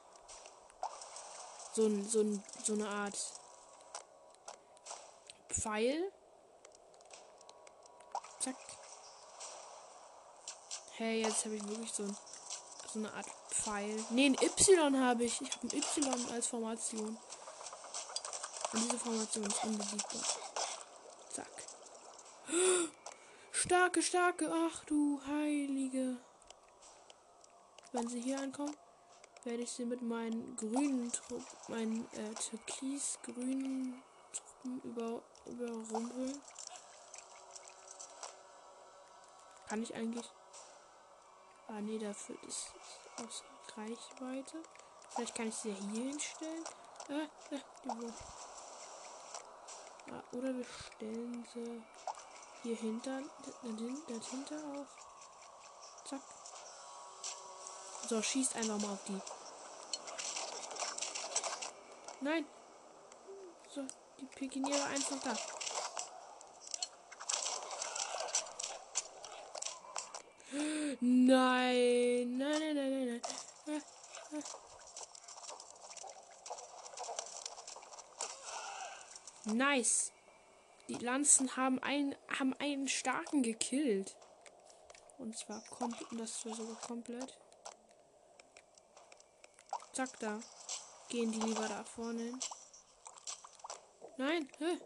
so, 1.73 2.03
so, 2.03 2.43
so 2.65 2.73
eine 2.73 2.89
Art 2.89 3.17
Pfeil. 5.51 6.11
Zack. 8.41 8.57
Hey, 10.99 11.23
jetzt 11.23 11.45
habe 11.45 11.55
ich 11.55 11.63
wirklich 11.69 11.93
so, 11.93 12.03
ein, 12.03 12.17
so 12.93 12.99
eine 12.99 13.15
Art 13.15 13.27
Pfeil. 13.51 14.05
Ne, 14.11 14.27
ein 14.27 14.35
Y 14.35 14.99
habe 14.99 15.23
ich. 15.23 15.41
Ich 15.41 15.53
habe 15.53 15.69
ein 15.69 15.79
Y 15.79 16.33
als 16.33 16.49
Formation. 16.49 17.17
Und 18.73 18.83
diese 18.83 18.99
Formation 18.99 19.47
ist 19.47 19.63
unbesiegbar. 19.63 20.21
Zack. 21.31 21.47
Starke, 23.53 24.03
starke. 24.03 24.53
Ach 24.53 24.85
du 24.87 25.21
heilige. 25.25 26.17
Wenn 27.93 28.09
sie 28.09 28.21
hier 28.21 28.41
ankommen, 28.41 28.77
werde 29.45 29.63
ich 29.63 29.71
sie 29.71 29.85
mit 29.85 30.03
meinen 30.03 30.57
grünen 30.57 31.13
Truppen, 31.13 31.47
meinen 31.69 32.09
äh, 32.15 32.35
türkis-grünen 32.35 34.03
Truppen 34.33 34.81
über, 34.83 35.23
überrumpeln. 35.47 36.43
Kann 39.69 39.81
ich 39.81 39.95
eigentlich 39.95 40.29
Ah 41.69 41.81
nee, 41.83 41.99
dafür 41.99 42.37
ist 42.47 42.73
aus 43.23 43.45
Reichweite. 43.77 44.63
Vielleicht 45.11 45.35
kann 45.35 45.49
ich 45.49 45.55
sie 45.55 45.73
hier 45.73 46.05
hinstellen. 46.05 46.65
Ah, 47.11 47.27
ah, 47.51 47.61
die 47.85 48.13
ah, 50.11 50.23
oder 50.33 50.55
wir 50.57 50.65
stellen 50.65 51.47
sie 51.53 51.83
hier 52.63 52.77
hinter, 52.77 53.21
dahinter 53.63 54.57
auf. 54.57 54.87
Zack. 56.05 56.23
So, 58.09 58.23
schießt 58.23 58.57
einfach 58.57 58.79
mal 58.81 58.93
auf 58.93 59.05
die. 59.05 59.21
Nein. 62.23 62.47
So, 63.75 63.87
die 64.19 64.27
Pikiniere 64.27 64.85
einfach 64.85 65.19
da. 65.23 65.37
Nein, 71.01 72.39
nein, 72.39 72.39
nein, 72.39 72.75
nein, 72.75 73.07
nein. 73.07 73.21
nein. 73.67 73.83
Nice. 79.45 80.13
Die 80.89 80.95
Lanzen 80.95 81.57
haben 81.57 81.79
einen, 81.83 82.15
haben 82.29 82.55
einen 82.55 82.89
starken 82.89 83.43
gekillt. 83.43 84.17
Und 85.19 85.37
zwar 85.37 85.63
kommt 85.71 85.97
das 86.13 86.45
war 86.47 86.55
sogar 86.55 86.77
komplett. 86.77 87.39
Zack, 89.93 90.19
da. 90.21 90.41
Gehen 91.09 91.33
die 91.33 91.41
lieber 91.41 91.67
da 91.69 91.85
vorne 91.85 92.23
hin. 92.23 92.41
Nein, 94.17 94.49
hä? 94.59 94.79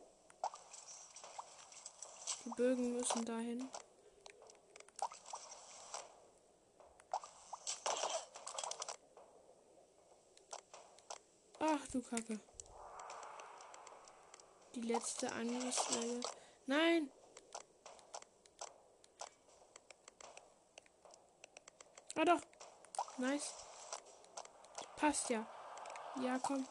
Die 2.44 2.50
Bögen 2.50 2.96
müssen 2.96 3.24
dahin. 3.24 3.68
Ach 11.64 11.86
du 11.92 12.02
Kacke. 12.02 12.40
Die 14.74 14.80
letzte 14.80 15.30
Angriffswelle. 15.30 16.20
Nein! 16.66 17.08
Ah 22.16 22.24
doch. 22.24 22.40
Nice. 23.18 23.54
Passt 24.96 25.30
ja. 25.30 25.46
Ja, 26.20 26.36
komm. 26.40 26.66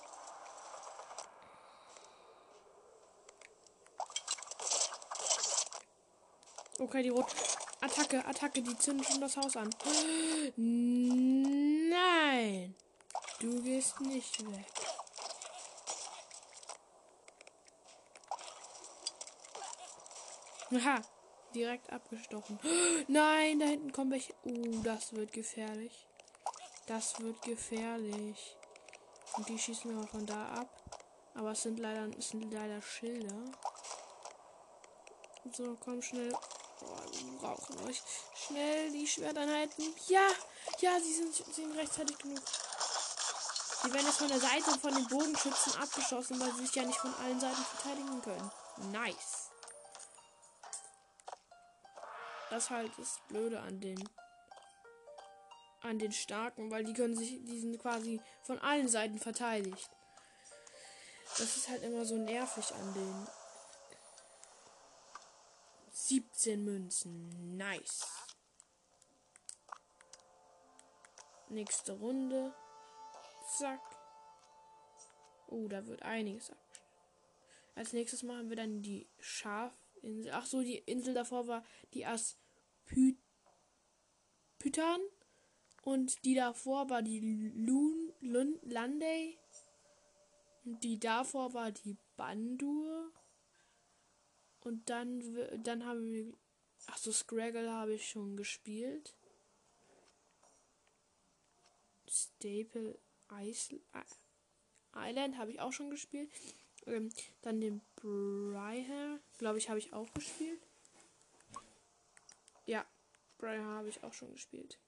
Okay, 6.79 7.03
die 7.03 7.09
rote 7.09 7.33
Attacke, 7.79 8.25
Attacke, 8.25 8.61
die 8.61 8.77
zünden 8.77 9.05
schon 9.05 9.21
das 9.21 9.37
Haus 9.37 9.55
an. 9.55 9.69
Nein! 10.57 12.75
Du 13.41 13.59
gehst 13.63 13.99
nicht 14.01 14.39
weg. 14.51 14.65
Aha, 20.75 21.01
direkt 21.55 21.91
abgestochen. 21.91 22.59
Nein, 23.07 23.59
da 23.59 23.65
hinten 23.65 23.91
kommen 23.91 24.11
welche. 24.11 24.35
Uh, 24.45 24.83
das 24.83 25.13
wird 25.13 25.33
gefährlich. 25.33 26.05
Das 26.85 27.19
wird 27.19 27.41
gefährlich. 27.41 28.57
Und 29.37 29.49
die 29.49 29.57
schießen 29.57 29.99
wir 29.99 30.07
von 30.07 30.27
da 30.27 30.49
ab. 30.49 30.69
Aber 31.33 31.53
es 31.53 31.63
sind 31.63 31.79
leider, 31.79 32.15
es 32.15 32.29
sind 32.29 32.53
leider 32.53 32.79
Schilder. 32.79 33.43
So, 35.51 35.75
komm 35.83 36.03
schnell. 36.03 36.31
Oh, 36.81 37.37
brauchen 37.39 37.87
euch. 37.87 38.03
Schnell 38.35 38.91
die 38.91 39.07
Schwerteinheiten. 39.07 39.95
Ja, 40.09 40.27
ja, 40.79 40.99
sie 40.99 41.13
sind, 41.13 41.33
sie 41.33 41.51
sind 41.53 41.75
rechtzeitig 41.75 42.19
genug. 42.19 42.39
Die 43.83 43.93
werden 43.93 44.05
jetzt 44.05 44.19
von 44.19 44.27
der 44.27 44.39
Seite 44.39 44.71
von 44.79 44.93
den 44.93 45.07
Bogenschützen 45.07 45.81
abgeschossen, 45.81 46.39
weil 46.39 46.51
sie 46.53 46.65
sich 46.65 46.75
ja 46.75 46.83
nicht 46.83 46.99
von 46.99 47.13
allen 47.15 47.39
Seiten 47.39 47.63
verteidigen 47.63 48.21
können. 48.21 48.51
Nice. 48.91 49.49
Das 52.49 52.69
halt 52.69 52.91
das 52.97 53.19
Blöde 53.27 53.59
an 53.59 53.79
den 53.79 54.09
an 55.81 55.97
den 55.97 56.11
Starken, 56.11 56.69
weil 56.69 56.83
die 56.83 56.93
können 56.93 57.15
sich, 57.15 57.43
die 57.43 57.59
sind 57.59 57.79
quasi 57.79 58.21
von 58.43 58.59
allen 58.59 58.87
Seiten 58.87 59.17
verteidigt. 59.17 59.89
Das 61.37 61.57
ist 61.57 61.69
halt 61.69 61.81
immer 61.81 62.05
so 62.05 62.17
nervig 62.17 62.71
an 62.73 62.93
den 62.93 63.27
17 65.91 66.63
Münzen. 66.63 67.57
Nice. 67.57 68.05
Nächste 71.49 71.93
Runde. 71.93 72.53
Zack. 73.57 73.81
Oh, 75.47 75.67
da 75.67 75.85
wird 75.85 76.03
einiges 76.03 76.49
ab. 76.49 76.57
Als 77.75 77.91
nächstes 77.91 78.23
machen 78.23 78.49
wir 78.49 78.55
dann 78.55 78.81
die 78.81 79.09
Schafinsel. 79.19 80.31
Ach 80.33 80.45
so, 80.45 80.61
die 80.61 80.77
Insel 80.77 81.13
davor 81.13 81.47
war 81.47 81.65
die 81.93 82.05
Aspytan. 82.05 82.39
Und 85.83 86.23
die 86.23 86.35
davor 86.35 86.89
war 86.89 87.01
die 87.01 87.19
Lun, 87.19 88.13
Lun 88.21 88.59
Landey. 88.61 89.37
Und 90.63 90.83
die 90.83 90.99
davor 90.99 91.53
war 91.53 91.71
die 91.71 91.97
Bandur. 92.15 93.11
Und 94.61 94.89
dann, 94.89 95.63
dann 95.63 95.85
haben 95.85 96.11
wir. 96.11 96.33
Ach 96.87 96.97
so, 96.97 97.11
Scraggle 97.11 97.71
habe 97.71 97.95
ich 97.95 98.07
schon 98.07 98.37
gespielt. 98.37 99.15
Staple 102.07 102.99
Island 103.31 105.37
habe 105.37 105.51
ich 105.51 105.59
auch 105.59 105.71
schon 105.71 105.89
gespielt. 105.89 106.29
Ähm, 106.85 107.09
dann 107.41 107.61
den 107.61 107.81
Briar, 107.95 109.19
glaube 109.37 109.57
ich, 109.57 109.69
habe 109.69 109.79
ich 109.79 109.93
auch 109.93 110.11
gespielt. 110.13 110.61
Ja, 112.65 112.85
Briar 113.37 113.63
habe 113.63 113.89
ich 113.89 114.03
auch 114.03 114.13
schon 114.13 114.31
gespielt. 114.31 114.79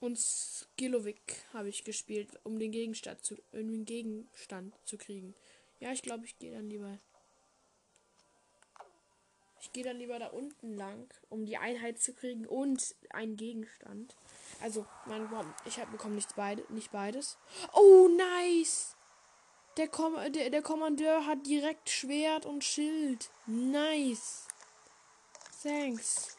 Und 0.00 0.18
Skillovic 0.18 1.44
habe 1.52 1.68
ich 1.68 1.84
gespielt, 1.84 2.38
um 2.44 2.58
den 2.58 2.70
Gegenstand 2.70 3.24
zu, 3.24 3.36
um 3.52 3.68
den 3.68 3.84
Gegenstand 3.84 4.74
zu 4.84 4.96
kriegen. 4.96 5.34
Ja, 5.80 5.92
ich 5.92 6.02
glaube, 6.02 6.24
ich 6.24 6.38
gehe 6.38 6.52
dann 6.52 6.70
lieber. 6.70 6.98
Ich 9.60 9.72
gehe 9.72 9.84
dann 9.84 9.98
lieber 9.98 10.18
da 10.18 10.28
unten 10.28 10.76
lang, 10.76 11.08
um 11.30 11.44
die 11.44 11.56
Einheit 11.56 12.00
zu 12.00 12.12
kriegen 12.12 12.46
und 12.46 12.94
einen 13.10 13.36
Gegenstand. 13.36 14.14
Also, 14.60 14.86
man, 15.06 15.28
ich 15.64 15.80
habe 15.80 15.92
bekommen 15.92 16.14
nicht, 16.14 16.36
beide, 16.36 16.64
nicht 16.68 16.92
beides. 16.92 17.38
Oh, 17.72 18.08
nice! 18.08 18.94
Der, 19.76 19.88
Kom 19.88 20.14
der, 20.32 20.50
der 20.50 20.62
Kommandeur 20.62 21.26
hat 21.26 21.46
direkt 21.46 21.88
Schwert 21.88 22.46
und 22.46 22.64
Schild. 22.64 23.30
Nice. 23.46 24.46
Thanks. 25.62 26.36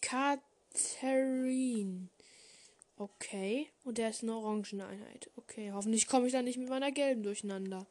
Katharine. 0.00 2.08
Okay. 2.96 3.70
Und 3.84 3.98
der 3.98 4.10
ist 4.10 4.22
eine 4.22 4.36
Orangeneinheit. 4.36 5.30
Okay. 5.36 5.72
Hoffentlich 5.72 6.08
komme 6.08 6.26
ich 6.26 6.32
da 6.32 6.42
nicht 6.42 6.58
mit 6.58 6.68
meiner 6.68 6.90
gelben 6.90 7.22
durcheinander. 7.22 7.86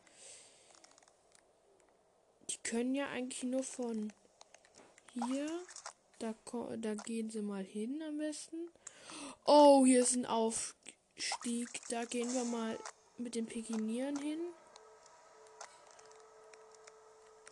Können 2.65 2.95
ja 2.95 3.07
eigentlich 3.09 3.43
nur 3.43 3.61
von 3.61 4.11
hier. 5.13 5.47
Da, 6.17 6.33
da 6.77 6.95
gehen 6.95 7.29
sie 7.29 7.43
mal 7.43 7.63
hin 7.63 8.01
am 8.01 8.17
besten. 8.17 8.71
Oh, 9.45 9.85
hier 9.85 10.01
ist 10.01 10.15
ein 10.15 10.25
Aufstieg. 10.25 11.69
Da 11.89 12.05
gehen 12.05 12.33
wir 12.33 12.43
mal 12.45 12.79
mit 13.17 13.35
den 13.35 13.45
Pekinieren 13.45 14.17
hin. 14.17 14.39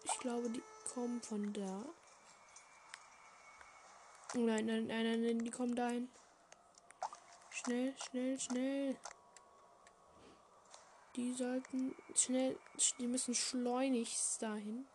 Ich 0.06 0.18
glaube, 0.20 0.50
die 0.50 0.64
kommen 0.92 1.22
von 1.22 1.54
da. 1.54 1.86
Nein, 4.34 4.66
nein, 4.66 4.88
nein, 4.88 5.04
nein, 5.04 5.22
nein, 5.22 5.40
die 5.40 5.52
kommen 5.52 5.76
dahin. 5.76 6.10
Schnell, 7.52 7.94
schnell, 8.00 8.40
schnell. 8.40 8.98
Die 11.16 11.34
sollten 11.34 11.96
schnell, 12.16 12.58
die 12.98 13.06
müssen 13.06 13.36
schleunigst 13.36 14.42
dahin. 14.42 14.88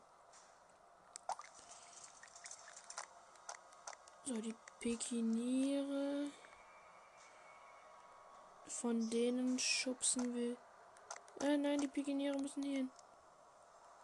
So, 4.29 4.35
die 4.43 4.55
Pekiniere. 4.79 6.31
Von 8.67 9.09
denen 9.09 9.59
schubsen 9.59 10.35
wir. 10.35 10.55
Äh, 11.41 11.57
nein, 11.57 11.79
die 11.79 11.89
Pekiniere 11.89 12.37
müssen 12.37 12.63
hier 12.63 12.77
hin. 12.77 12.91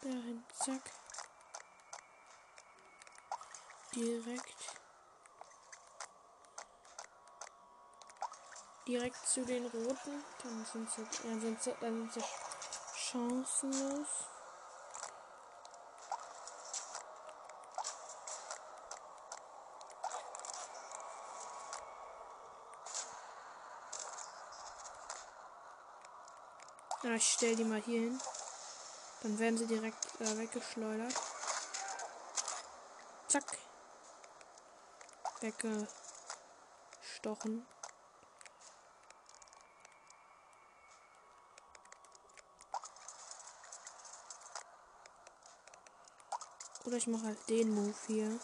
Dahin, 0.00 0.42
zack. 0.54 0.80
Direkt. 3.94 4.74
direkt 8.86 9.26
zu 9.26 9.44
den 9.44 9.66
roten. 9.66 10.24
Dann 10.42 10.64
sind 10.64 10.90
sie, 10.90 11.04
dann 11.22 11.40
sind 11.40 11.62
sie, 11.62 11.74
dann 11.82 12.10
sind 12.10 12.12
sie 12.14 12.22
chancenlos. 12.96 14.26
Ja, 27.04 27.14
ich 27.16 27.32
stelle 27.32 27.54
die 27.54 27.64
mal 27.64 27.82
hier 27.82 28.00
hin. 28.00 28.18
Dann 29.22 29.38
werden 29.38 29.58
sie 29.58 29.66
direkt 29.66 30.18
äh, 30.22 30.38
weggeschleudert. 30.38 31.12
Zack. 33.28 33.58
Weggestochen. 35.40 37.66
Oder 46.86 46.96
ich 46.96 47.06
mache 47.06 47.26
halt 47.26 47.48
den 47.50 47.74
Move 47.74 47.94
hier. 48.06 48.40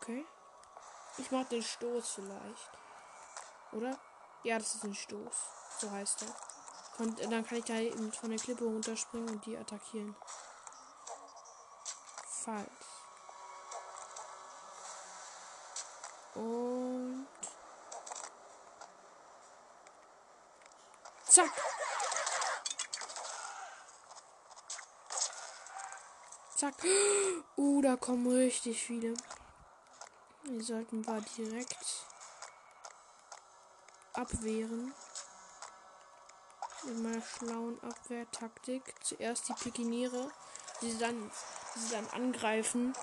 Okay. 0.00 0.24
Ich 1.18 1.30
mache 1.30 1.46
den 1.46 1.62
Stoß 1.62 2.10
vielleicht. 2.10 2.70
Oder? 3.72 3.98
Ja, 4.44 4.58
das 4.58 4.76
ist 4.76 4.84
ein 4.84 4.94
Stoß. 4.94 5.36
So 5.80 5.90
heißt 5.90 6.22
er. 6.22 7.04
Und 7.04 7.20
dann 7.20 7.46
kann 7.46 7.58
ich 7.58 7.64
da 7.64 7.74
eben 7.74 8.12
von 8.12 8.30
der 8.30 8.38
Klippe 8.38 8.64
runterspringen 8.64 9.28
und 9.28 9.46
die 9.46 9.56
attackieren. 9.56 10.16
Falsch. 12.44 12.68
Und. 16.34 17.26
Zack! 21.24 21.50
Zack. 26.56 26.74
Uh, 27.56 27.82
da 27.82 27.96
kommen 27.96 28.26
richtig 28.28 28.80
viele. 28.80 29.14
Wir 30.50 30.64
sollten 30.64 31.06
wir 31.06 31.20
direkt 31.36 32.06
abwehren. 34.14 34.94
Mit 36.84 37.02
meiner 37.02 37.20
schlauen 37.20 37.78
Abwehrtaktik. 37.82 38.94
Zuerst 39.04 39.50
die 39.50 39.52
Pikiniere, 39.52 40.30
die 40.80 40.90
sie 40.90 40.98
dann, 40.98 41.30
die 41.74 41.78
sie 41.80 41.90
dann 41.90 42.08
angreifen. 42.08 42.94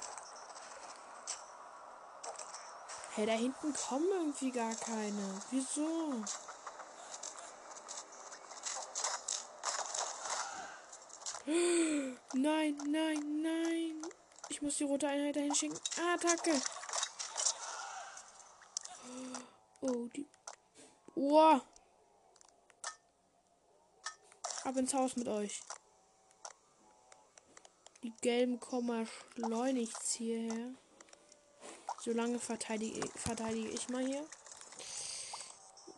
Hey, 3.13 3.27
da 3.27 3.33
hinten 3.33 3.73
kommen 3.73 4.07
irgendwie 4.11 4.51
gar 4.51 4.73
keine. 4.73 5.41
Wieso? 5.51 6.23
Nein, 12.33 12.75
nein, 12.87 13.41
nein. 13.43 14.01
Ich 14.49 14.63
muss 14.63 14.77
die 14.77 14.83
rote 14.83 15.07
Einheit 15.07 15.35
dahin 15.35 15.53
schicken. 15.53 15.79
Attacke. 16.11 16.59
Oh, 19.87 20.07
die. 20.15 20.25
Oh. 21.13 21.59
Ab 24.63 24.77
ins 24.77 24.93
Haus 24.95 25.15
mit 25.15 25.27
euch. 25.27 25.61
Die 28.01 28.11
gelben 28.21 28.59
kommen 28.59 29.07
schleunigst 29.35 30.13
hierher. 30.13 30.73
Solange 31.99 32.39
verteidige, 32.39 33.07
verteidige 33.15 33.67
ich 33.69 33.87
mal 33.89 34.03
hier. 34.03 34.25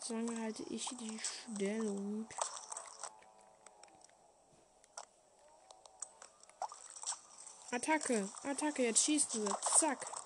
Solange 0.01 0.41
halte 0.41 0.63
ich 0.63 0.85
die 0.99 1.19
Stellung. 1.19 2.27
Attacke, 7.71 8.29
Attacke, 8.43 8.83
jetzt 8.83 9.03
schießt 9.05 9.35
du. 9.35 9.45
Zack. 9.77 10.16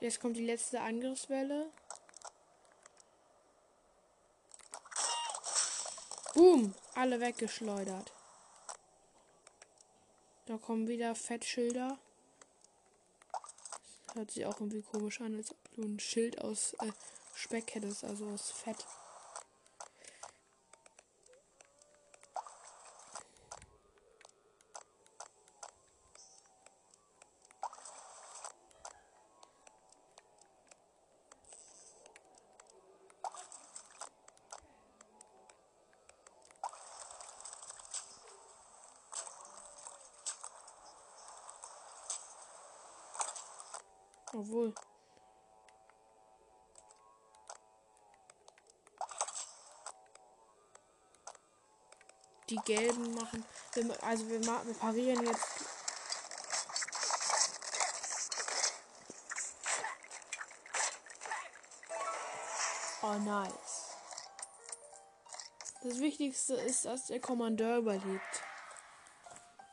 Jetzt 0.00 0.20
kommt 0.20 0.36
die 0.36 0.44
letzte 0.44 0.80
Angriffswelle. 0.80 1.70
Boom! 6.34 6.74
Alle 6.94 7.18
weggeschleudert. 7.20 8.12
Da 10.44 10.58
kommen 10.58 10.86
wieder 10.86 11.14
Fettschilder. 11.14 11.98
Das 14.06 14.14
hört 14.14 14.30
sich 14.30 14.46
auch 14.46 14.60
irgendwie 14.60 14.82
komisch 14.82 15.20
an, 15.20 15.34
als 15.34 15.50
ob 15.50 15.74
du 15.74 15.82
ein 15.82 15.98
Schild 15.98 16.40
aus 16.40 16.74
äh, 16.74 16.92
Speck 17.34 17.74
hättest, 17.74 18.04
also 18.04 18.26
aus 18.28 18.50
Fett. 18.50 18.86
Obwohl. 44.36 44.74
Die 52.48 52.56
gelben 52.64 53.14
machen. 53.14 53.44
Also 54.02 54.28
wir, 54.28 54.40
wir 54.40 54.74
parieren 54.74 55.26
jetzt. 55.26 55.46
Oh 63.02 63.18
nice. 63.24 63.52
Das 65.82 66.00
Wichtigste 66.00 66.54
ist, 66.54 66.84
dass 66.84 67.06
der 67.06 67.20
Kommandeur 67.20 67.78
überlebt. 67.78 68.42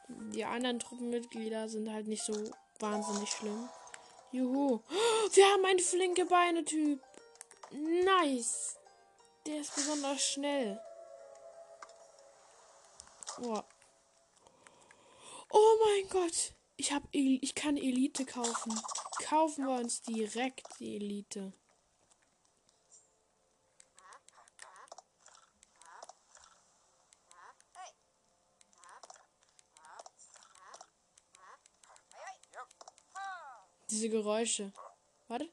Die 0.07 0.45
anderen 0.45 0.79
Truppenmitglieder 0.79 1.69
sind 1.69 1.91
halt 1.91 2.07
nicht 2.07 2.23
so 2.23 2.33
wahnsinnig 2.79 3.29
schlimm. 3.31 3.69
Juhu. 4.31 4.81
Wir 5.31 5.45
haben 5.47 5.65
einen 5.65 5.79
flinke 5.79 6.25
Beine-Typ. 6.25 7.01
Nice. 7.71 8.77
Der 9.45 9.61
ist 9.61 9.75
besonders 9.75 10.21
schnell. 10.21 10.79
Oh. 13.41 13.63
oh 15.49 15.77
mein 15.85 16.09
Gott. 16.09 16.53
Ich, 16.75 16.91
hab 16.91 17.03
ich 17.11 17.55
kann 17.55 17.77
Elite 17.77 18.25
kaufen. 18.25 18.79
Kaufen 19.23 19.65
wir 19.65 19.75
uns 19.75 20.01
direkt 20.01 20.67
die 20.79 20.95
Elite. 20.95 21.53
Diese 33.89 34.09
Geräusche. 34.09 34.73
Warte. 35.27 35.49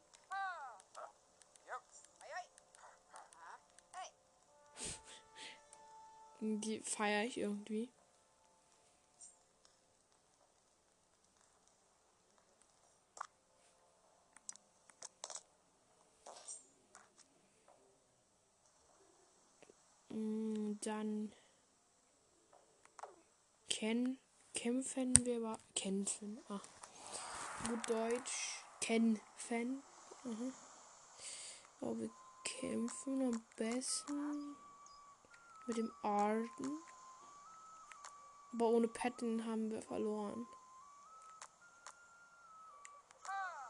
Die 6.42 6.80
feiere 6.80 7.24
ich 7.24 7.36
irgendwie. 7.36 7.90
Mm, 20.08 20.78
dann 20.80 21.32
Ken 23.68 24.18
kämpfen 24.54 25.14
wir 25.26 25.36
aber 25.36 25.58
kämpfen. 25.74 26.40
Ach 26.48 26.64
gut 27.68 27.90
Deutsch 27.90 28.64
kämpfen. 28.80 29.82
Mhm. 30.24 30.54
Aber 31.82 31.98
wir 31.98 32.10
kämpfen 32.44 33.22
am 33.22 33.44
besten 33.56 34.56
mit 35.70 35.76
dem 35.76 35.92
Arden. 36.02 36.82
Aber 38.52 38.66
ohne 38.70 38.88
Patten 38.88 39.46
haben 39.46 39.70
wir 39.70 39.80
verloren. 39.82 40.48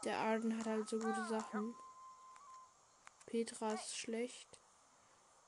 Der 0.03 0.17
Arden 0.17 0.57
hat 0.57 0.65
halt 0.65 0.89
so 0.89 0.97
gute 0.97 1.23
Sachen. 1.25 1.75
Petra 3.27 3.73
ist 3.73 3.95
schlecht. 3.95 4.59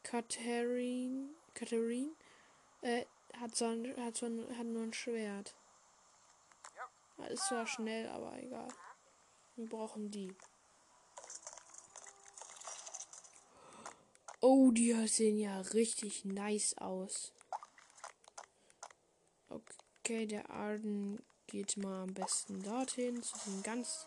Katharine, 0.04 1.30
Katharine 1.56 2.12
äh, 2.82 3.06
hat, 3.40 3.56
so 3.56 3.66
ein, 3.66 3.96
hat, 3.98 4.16
so 4.16 4.28
ein, 4.28 4.56
hat 4.56 4.68
nur 4.68 4.84
ein 4.84 4.94
Schwert. 4.94 5.56
Ist 7.30 7.48
zwar 7.48 7.66
schnell, 7.66 8.08
aber 8.10 8.38
egal. 8.38 8.68
Wir 9.56 9.68
brauchen 9.68 10.12
die. 10.12 10.36
Oh, 14.46 14.72
die 14.72 14.92
sehen 15.08 15.40
ja 15.40 15.62
richtig 15.74 16.26
nice 16.26 16.78
aus. 16.78 17.32
Okay, 19.48 20.26
der 20.26 20.50
Arden 20.50 21.24
geht 21.48 21.78
mal 21.78 22.04
am 22.04 22.14
besten 22.14 22.62
dorthin, 22.62 23.24
zu 23.24 23.38
dem 23.46 23.64
ganz 23.64 24.06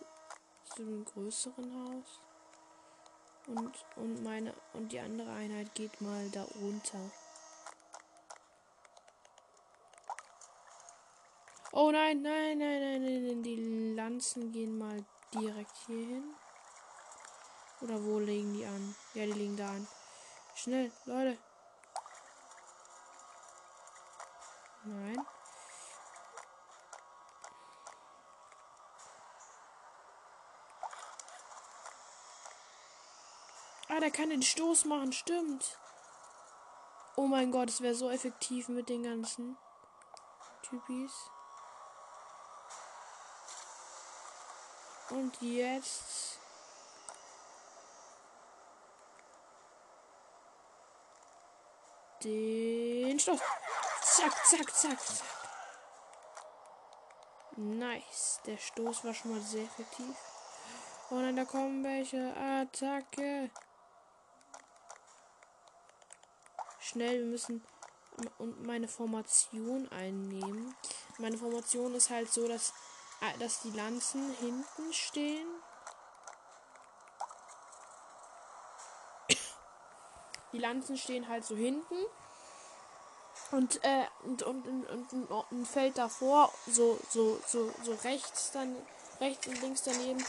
zu 0.75 0.85
dem 0.85 1.07
größeren 1.07 1.73
Haus. 1.75 2.21
Und, 3.47 3.73
und 3.97 4.23
meine 4.25 4.53
und 4.75 4.93
die 4.93 5.01
andere 5.01 5.33
Einheit 5.33 5.75
geht 5.75 6.03
mal 6.03 6.29
da 6.29 6.43
runter. 6.61 7.11
Oh 11.73 11.91
nein, 11.91 12.21
nein, 12.21 12.59
nein, 12.59 12.81
nein, 12.83 13.03
nein, 13.03 13.27
nein. 13.27 13.43
Die 13.43 13.95
Lanzen 13.95 14.53
gehen 14.53 14.77
mal 14.77 15.03
direkt 15.33 15.79
hier 15.87 16.07
hin. 16.07 16.25
Oder 17.81 18.05
wo 18.05 18.19
legen 18.19 18.53
die 18.53 18.67
an? 18.67 18.95
Ja, 19.15 19.25
die 19.25 19.33
liegen 19.33 19.57
da 19.57 19.71
an. 19.71 19.89
Schnell, 20.57 20.91
Leute. 21.05 21.39
Nein. 24.85 25.27
Ah, 33.89 34.01
der 34.01 34.11
kann 34.11 34.31
den 34.31 34.43
Stoß 34.43 34.87
machen, 34.87 35.13
stimmt. 35.13 35.79
Oh 37.17 37.27
mein 37.27 37.53
Gott, 37.53 37.69
es 37.69 37.83
wäre 37.83 37.95
so 37.95 38.11
effektiv 38.11 38.69
mit 38.69 38.89
den 38.89 39.03
ganzen 39.03 39.59
Typis. 40.63 41.13
Und 45.11 45.41
jetzt. 45.43 46.41
Den 52.27 53.21
Stoß. 53.21 53.39
Zack, 54.03 54.47
zack, 54.47 54.75
zack, 54.75 55.01
zack. 55.01 55.27
Nice. 57.57 58.41
Der 58.47 58.59
Stoß 58.59 59.05
war 59.05 59.15
schon 59.15 59.31
mal 59.31 59.41
sehr 59.41 59.63
effektiv. 59.63 60.17
Oh 61.11 61.15
nein, 61.15 61.37
da 61.37 61.45
kommen 61.45 61.85
welche. 61.85 62.35
Attacke. 62.37 63.51
Schnell, 66.81 67.21
wir 67.21 67.27
müssen 67.27 67.65
und 68.39 68.67
meine 68.67 68.89
Formation 68.89 69.89
einnehmen. 69.93 70.75
Meine 71.19 71.39
Formation 71.39 71.95
ist 71.95 72.11
halt 72.11 72.33
so, 72.33 72.49
dass, 72.49 72.73
äh, 73.21 73.39
dass 73.39 73.61
die 73.61 73.71
Lanzen 73.71 74.35
hinten 74.41 74.93
stehen. 74.93 75.47
Die 80.57 80.63
Lanzen 80.63 80.97
stehen 80.97 81.29
halt 81.29 81.45
so 81.45 81.55
hinten. 81.55 81.97
Und, 83.51 83.85
äh, 83.85 84.07
und, 84.25 84.43
und, 84.43 84.67
und, 84.67 85.13
und, 85.13 85.53
ein 85.53 85.67
Feld 85.67 85.99
davor, 85.99 86.51
so, 86.67 86.99
so, 87.11 87.39
so, 87.47 87.71
so 87.83 87.93
rechts 88.05 88.53
dann, 88.53 88.75
rechts 89.21 89.47
und 89.47 89.61
links 89.61 89.83
daneben. 89.83 90.25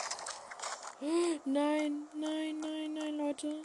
Nein, 1.46 2.08
nein, 2.13 2.60
nein, 2.60 2.94
nein, 2.94 3.18
Leute. 3.18 3.62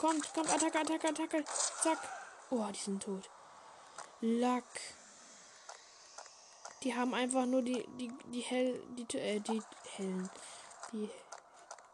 Kommt, 0.00 0.34
kommt, 0.34 0.52
Attacke, 0.52 0.80
Attacke, 0.80 1.08
Attacke. 1.10 1.44
Zack. 1.80 1.98
Oh, 2.50 2.66
die 2.72 2.78
sind 2.80 3.00
tot. 3.00 3.30
Lack. 4.22 4.64
Die 6.82 6.96
haben 6.96 7.14
einfach 7.14 7.46
nur 7.46 7.62
die, 7.62 7.86
die, 7.98 8.12
die 8.24 8.40
hell, 8.40 8.82
die, 8.88 9.18
äh, 9.18 9.38
die 9.38 9.62
hellen, 9.96 10.28
die, 10.92 11.08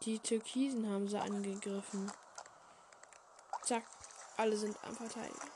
die 0.01 0.17
Türkisen 0.17 0.89
haben 0.89 1.07
sie 1.07 1.19
angegriffen. 1.19 2.11
Zack. 3.61 3.83
Alle 4.39 4.55
sind 4.55 4.77
am 4.87 4.95
Verteidigen. 4.95 5.51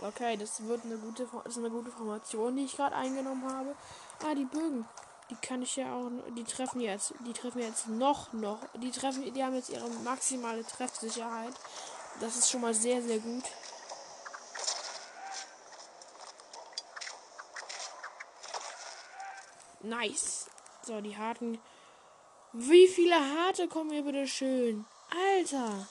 Okay, 0.00 0.36
das 0.36 0.64
wird 0.68 0.84
eine 0.84 0.96
gute, 0.96 1.26
das 1.26 1.56
ist 1.56 1.58
eine 1.58 1.70
gute 1.70 1.90
Formation, 1.90 2.54
die 2.54 2.64
ich 2.64 2.76
gerade 2.76 2.94
eingenommen 2.94 3.52
habe. 3.52 3.74
Ah, 4.24 4.36
die 4.36 4.44
Bögen. 4.44 4.86
Die 5.30 5.34
kann 5.34 5.62
ich 5.62 5.74
ja 5.74 5.92
auch, 5.92 6.12
die 6.36 6.44
treffen 6.44 6.80
jetzt, 6.80 7.12
die 7.26 7.32
treffen 7.32 7.58
jetzt 7.60 7.88
noch, 7.88 8.32
noch, 8.32 8.60
die 8.74 8.92
treffen, 8.92 9.34
die 9.34 9.42
haben 9.42 9.56
jetzt 9.56 9.70
ihre 9.70 9.90
maximale 10.04 10.64
Treffsicherheit. 10.64 11.54
Das 12.20 12.36
ist 12.36 12.48
schon 12.48 12.60
mal 12.60 12.72
sehr, 12.72 13.02
sehr 13.02 13.18
gut. 13.18 13.44
Nice. 19.80 20.46
So, 20.82 21.00
die 21.00 21.16
harten. 21.16 21.60
Wie 22.52 22.86
viele 22.86 23.16
harte 23.16 23.66
kommen 23.66 23.90
hier 23.90 24.04
bitte 24.04 24.28
schön? 24.28 24.86
Alter. 25.10 25.88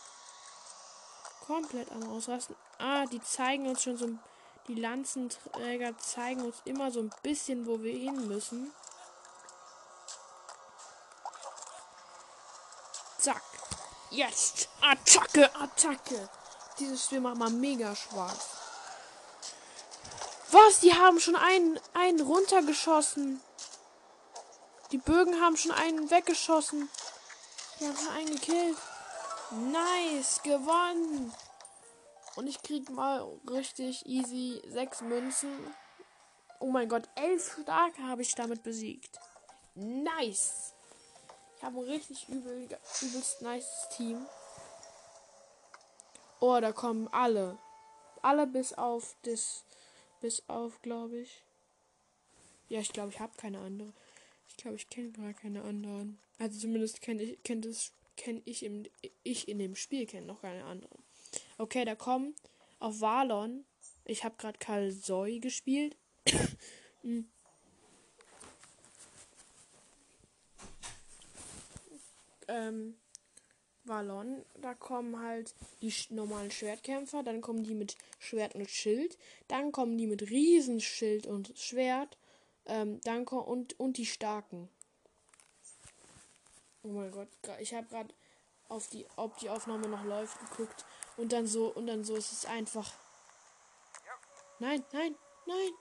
Komplett 1.47 1.89
am 1.93 2.12
Ausrasten. 2.12 2.57
Ah, 2.77 3.05
die 3.05 3.23
zeigen 3.23 3.67
uns 3.69 3.81
schon 3.81 3.97
so. 3.97 4.10
Die 4.67 4.75
Lanzenträger 4.75 5.97
zeigen 5.97 6.43
uns 6.43 6.57
immer 6.65 6.91
so 6.91 6.99
ein 6.99 7.10
bisschen, 7.23 7.65
wo 7.65 7.81
wir 7.81 7.93
hin 7.93 8.27
müssen. 8.27 8.73
Zack. 13.17 13.41
Jetzt. 14.10 14.67
Attacke, 14.81 15.49
Attacke. 15.55 16.29
Dieses 16.79 17.05
Spiel 17.05 17.21
macht 17.21 17.38
mal 17.38 17.49
mega 17.49 17.95
Spaß. 17.95 18.49
Was? 20.51 20.79
Die 20.81 20.93
haben 20.93 21.19
schon 21.21 21.38
einen, 21.38 21.79
einen 21.93 22.19
runtergeschossen. 22.19 23.41
Die 24.91 24.97
Bögen 24.97 25.41
haben 25.41 25.55
schon 25.55 25.71
einen 25.71 26.12
weggeschossen. 26.12 26.89
Die 27.79 27.88
haben 27.88 27.97
schon 27.97 28.10
einen 28.10 28.36
gekillt. 28.36 28.77
Nice, 29.51 30.41
gewonnen. 30.43 31.31
Und 32.36 32.47
ich 32.47 32.62
krieg 32.62 32.89
mal 32.89 33.25
richtig 33.49 34.05
easy 34.05 34.62
sechs 34.67 35.01
Münzen. 35.01 35.73
Oh 36.60 36.69
mein 36.69 36.89
Gott, 36.89 37.07
elf 37.15 37.57
Starke 37.62 38.03
habe 38.03 38.21
ich 38.21 38.36
damit 38.36 38.63
besiegt. 38.63 39.19
Nice. 39.75 40.73
Ich 41.55 41.63
habe 41.63 41.79
ein 41.79 41.86
richtig 41.86 42.27
übel, 42.29 42.67
übelst 43.01 43.41
nice 43.41 43.88
Team. 43.95 44.25
Oh, 46.39 46.60
da 46.60 46.71
kommen 46.71 47.07
alle. 47.07 47.57
Alle 48.21 48.45
bis 48.45 48.73
auf 48.73 49.15
das. 49.23 49.63
Bis 50.19 50.43
auf, 50.47 50.81
glaube 50.81 51.19
ich. 51.19 51.43
Ja, 52.69 52.79
ich 52.79 52.91
glaube, 52.91 53.10
ich 53.10 53.19
habe 53.19 53.33
keine 53.38 53.60
andere. 53.60 53.93
Ich 54.47 54.57
glaube, 54.57 54.77
ich 54.77 54.89
kenne 54.89 55.12
gar 55.12 55.33
keine 55.33 55.63
anderen. 55.63 56.19
Also 56.39 56.60
zumindest 56.60 57.01
kenne 57.01 57.23
ich, 57.23 57.43
kennt 57.43 57.65
es, 57.65 57.91
kenne 58.17 58.41
ich 58.45 58.63
im, 58.63 58.84
ich 59.23 59.47
in 59.47 59.60
dem 59.60 59.75
Spiel 59.75 60.06
kenne 60.06 60.25
noch 60.25 60.41
keine 60.41 60.65
anderen. 60.65 61.01
Okay, 61.58 61.86
da 61.86 61.95
kommen 61.95 62.36
auf 62.80 62.99
Valon. 62.99 63.65
Ich 64.06 64.23
habe 64.23 64.36
gerade 64.38 64.60
Karl 64.60 64.91
Soy 64.91 65.39
gespielt. 65.39 65.95
Hm. 67.01 67.30
ähm, 72.47 72.95
Valon, 73.88 74.43
da 74.62 74.73
kommen 74.73 75.21
halt 75.21 75.53
die 75.82 75.93
normalen 76.10 76.51
Schwertkämpfer, 76.51 77.23
dann 77.23 77.41
kommen 77.41 77.63
die 77.63 77.73
mit 77.73 77.95
Schwert 78.19 78.56
und 78.56 78.69
Schild, 78.69 79.17
dann 79.47 79.71
kommen 79.71 79.97
die 79.97 80.08
mit 80.08 80.30
Riesenschild 80.30 81.25
und 81.25 81.53
Schwert 81.58 82.17
ähm, 82.65 82.99
dann 83.03 83.25
und, 83.25 83.80
und 83.80 83.97
die 83.97 84.06
starken. 84.06 84.69
Oh 86.88 86.93
mein 86.93 87.12
Gott, 87.12 87.28
ich 87.60 87.73
habe 87.73 87.86
gerade 87.88 88.13
auf 88.69 88.88
die, 88.88 89.06
ob 89.17 89.38
die 89.39 89.50
Aufnahme 89.50 89.89
noch 89.89 90.06
läuft, 90.06 90.39
geguckt. 90.39 90.86
Und 91.17 91.34
dann 91.34 91.45
so, 91.45 91.67
und 91.73 91.88
dann 91.88 92.06
so 92.06 92.15
ist 92.15 92.32
es 92.32 92.45
einfach. 92.45 92.93
Nein, 94.60 94.86
nein, 94.93 95.15
nein. 95.45 95.71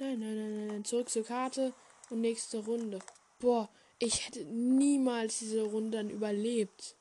Nein, 0.00 0.18
nein, 0.18 0.36
nein, 0.36 0.66
nein. 0.66 0.84
Zurück 0.84 1.10
zur 1.10 1.24
Karte 1.24 1.72
und 2.10 2.22
nächste 2.22 2.58
Runde. 2.58 2.98
Boah, 3.38 3.68
ich 4.00 4.26
hätte 4.26 4.44
niemals 4.46 5.38
diese 5.38 5.62
Runde 5.62 5.98
dann 5.98 6.10
überlebt. 6.10 6.96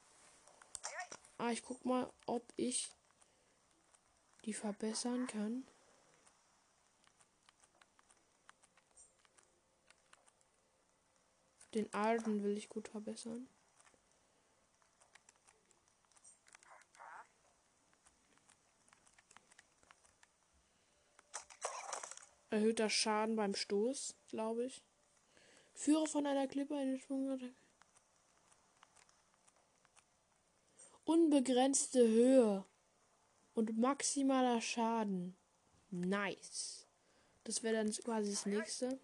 Ah, 1.39 1.49
ich 1.49 1.63
guck 1.63 1.83
mal, 1.83 2.07
ob 2.27 2.43
ich 2.57 2.89
die 4.45 4.53
verbessern 4.53 5.25
kann. 5.25 5.65
Den 11.73 11.93
Arden 11.93 12.43
will 12.43 12.57
ich 12.57 12.67
gut 12.67 12.87
verbessern. 12.89 13.47
Erhöhter 22.49 22.89
Schaden 22.89 23.37
beim 23.37 23.55
Stoß, 23.55 24.13
glaube 24.27 24.65
ich. 24.65 24.83
Führe 25.73 26.05
von 26.05 26.27
einer 26.27 26.47
Klippe 26.47 26.75
eine 26.75 26.99
Schwungattacke. 26.99 27.53
Unbegrenzte 31.05 32.05
Höhe 32.05 32.65
und 33.53 33.77
maximaler 33.77 34.59
Schaden. 34.59 35.35
Nice. 35.91 36.85
Das 37.45 37.63
wäre 37.63 37.75
dann 37.75 37.91
quasi 37.91 38.31
das 38.31 38.45
nächste. 38.45 38.99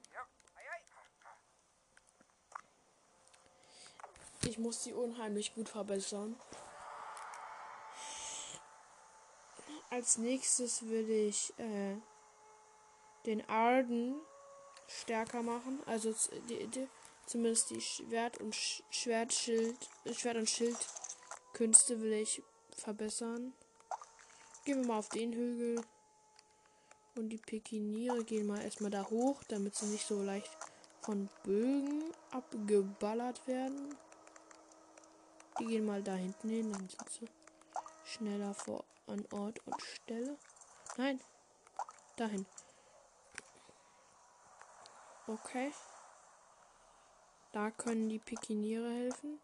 Ich 4.47 4.57
muss 4.57 4.81
sie 4.81 4.93
unheimlich 4.93 5.53
gut 5.53 5.67
verbessern. 5.67 6.39
Als 9.89 10.17
nächstes 10.17 10.83
würde 10.83 11.13
ich 11.13 11.53
äh, 11.59 11.97
den 13.25 13.47
Arden 13.49 14.15
stärker 14.87 15.43
machen. 15.43 15.83
Also 15.85 16.15
die, 16.47 16.65
die, 16.67 16.87
zumindest 17.25 17.71
die 17.71 17.81
Schwert 17.81 18.37
und 18.37 18.55
Sch 18.55 18.83
Schwertschild, 18.89 19.75
Schwert 20.13 20.37
und 20.37 20.49
Schildkünste 20.49 21.99
will 21.99 22.13
ich 22.13 22.41
verbessern. 22.71 23.51
Gehen 24.63 24.79
wir 24.79 24.87
mal 24.87 24.99
auf 24.99 25.09
den 25.09 25.33
Hügel. 25.33 25.83
Und 27.15 27.29
die 27.29 27.37
Pekiniere 27.37 28.23
gehen 28.23 28.47
mal 28.47 28.61
erstmal 28.61 28.91
da 28.91 29.09
hoch, 29.09 29.43
damit 29.49 29.75
sie 29.75 29.87
nicht 29.87 30.07
so 30.07 30.21
leicht 30.21 30.57
von 31.01 31.27
Bögen 31.43 32.13
abgeballert 32.31 33.45
werden. 33.45 33.97
Die 35.59 35.65
gehen 35.65 35.85
mal 35.85 36.03
da 36.03 36.13
hinten 36.13 36.49
hin, 36.49 36.71
dann 36.71 36.87
sind 36.87 37.09
sie 37.09 37.29
schneller 38.05 38.53
vor 38.53 38.83
an 39.07 39.25
Ort 39.31 39.59
und 39.65 39.81
Stelle. 39.81 40.37
Nein, 40.97 41.19
dahin. 42.15 42.45
Okay. 45.25 45.71
Da 47.51 47.71
können 47.71 48.09
die 48.09 48.19
Pikiniere 48.19 48.89
helfen. 48.89 49.39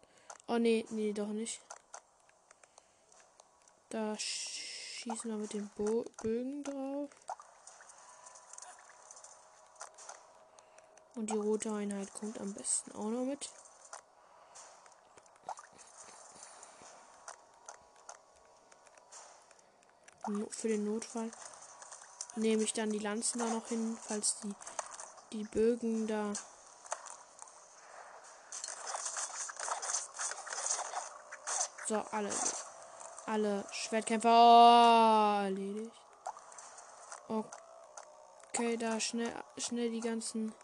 Oh 0.46 0.58
nee, 0.58 0.86
nee, 0.90 1.12
doch 1.12 1.28
nicht. 1.28 1.60
Da 3.88 4.16
schießen 4.18 5.30
wir 5.30 5.36
mit 5.36 5.52
den 5.52 5.70
Bo 5.76 6.04
Bögen 6.22 6.62
drauf. 6.64 7.10
Und 11.16 11.30
die 11.30 11.36
rote 11.36 11.72
Einheit 11.72 12.12
kommt 12.14 12.40
am 12.40 12.52
besten 12.54 12.92
auch 12.92 13.10
noch 13.10 13.24
mit. 13.24 13.50
Für 20.50 20.68
den 20.68 20.84
Notfall 20.84 21.30
nehme 22.36 22.62
ich 22.62 22.72
dann 22.72 22.90
die 22.90 22.98
Lanzen 22.98 23.38
da 23.40 23.46
noch 23.46 23.68
hin, 23.68 23.96
falls 24.00 24.36
die, 24.40 24.54
die 25.32 25.44
Bögen 25.44 26.06
da 26.06 26.32
So, 31.86 32.02
alle. 32.12 32.30
Alle 33.26 33.64
Schwertkämpfer 33.70 34.30
oh, 34.30 35.44
erledigt. 35.44 35.92
Okay, 37.28 38.76
da 38.78 38.98
schnell, 39.00 39.32
schnell 39.58 39.90
die 39.90 40.00
ganzen 40.00 40.54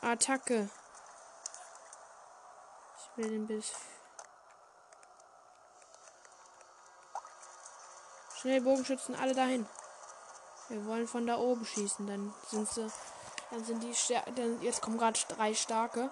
Attacke. 0.00 0.70
Ich 2.96 3.16
will 3.16 3.30
den 3.30 3.46
Biss. 3.46 3.72
Schnell 8.42 8.60
Bogenschützen 8.60 9.14
alle 9.14 9.34
dahin. 9.34 9.66
Wir 10.68 10.84
wollen 10.84 11.06
von 11.06 11.28
da 11.28 11.38
oben 11.38 11.64
schießen, 11.64 12.08
dann 12.08 12.34
sind 12.50 12.68
sie 12.68 12.90
dann 13.52 13.64
sind 13.64 13.82
die 13.82 13.94
dann 14.34 14.60
jetzt 14.62 14.82
kommen 14.82 14.98
gerade 14.98 15.20
drei 15.28 15.54
starke. 15.54 16.10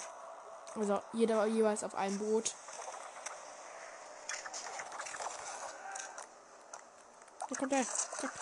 Also 0.77 1.03
jeder 1.13 1.45
jeweils 1.47 1.83
auf 1.83 1.97
einem 1.97 2.19
Boot. 2.19 2.55
Da 7.49 7.57
kommt 7.57 7.73
er. 7.73 7.85
Zack. 7.85 8.33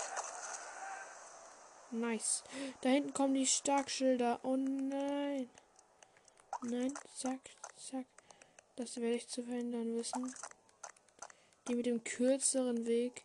Nice. 1.90 2.44
Da 2.82 2.90
hinten 2.90 3.14
kommen 3.14 3.32
die 3.32 3.46
Starkschilder. 3.46 4.40
Oh 4.42 4.56
nein. 4.56 5.48
Nein, 6.60 6.92
zack, 7.14 7.40
zack. 7.78 8.04
Das 8.76 8.96
werde 8.96 9.14
ich 9.14 9.28
zu 9.28 9.44
verhindern 9.44 9.94
wissen. 9.94 10.34
Die 11.68 11.74
mit 11.74 11.86
dem 11.86 12.04
kürzeren 12.04 12.84
Weg 12.84 13.24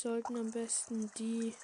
sollten 0.00 0.36
am 0.36 0.50
besten 0.50 1.10
die 1.18 1.54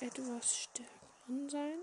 etwas 0.00 0.56
stärkeren 0.56 1.48
sein. 1.48 1.78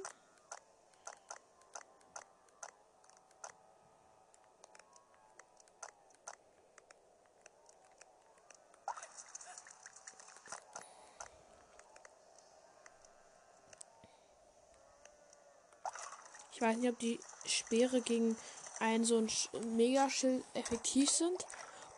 weiß 16.64 16.78
nicht, 16.78 16.90
ob 16.90 17.00
die 17.00 17.20
Speere 17.46 18.02
gegen 18.02 18.38
ein 18.80 19.04
so 19.04 19.18
ein 19.18 19.30
Megaschild 19.76 20.44
effektiv 20.54 21.10
sind. 21.10 21.46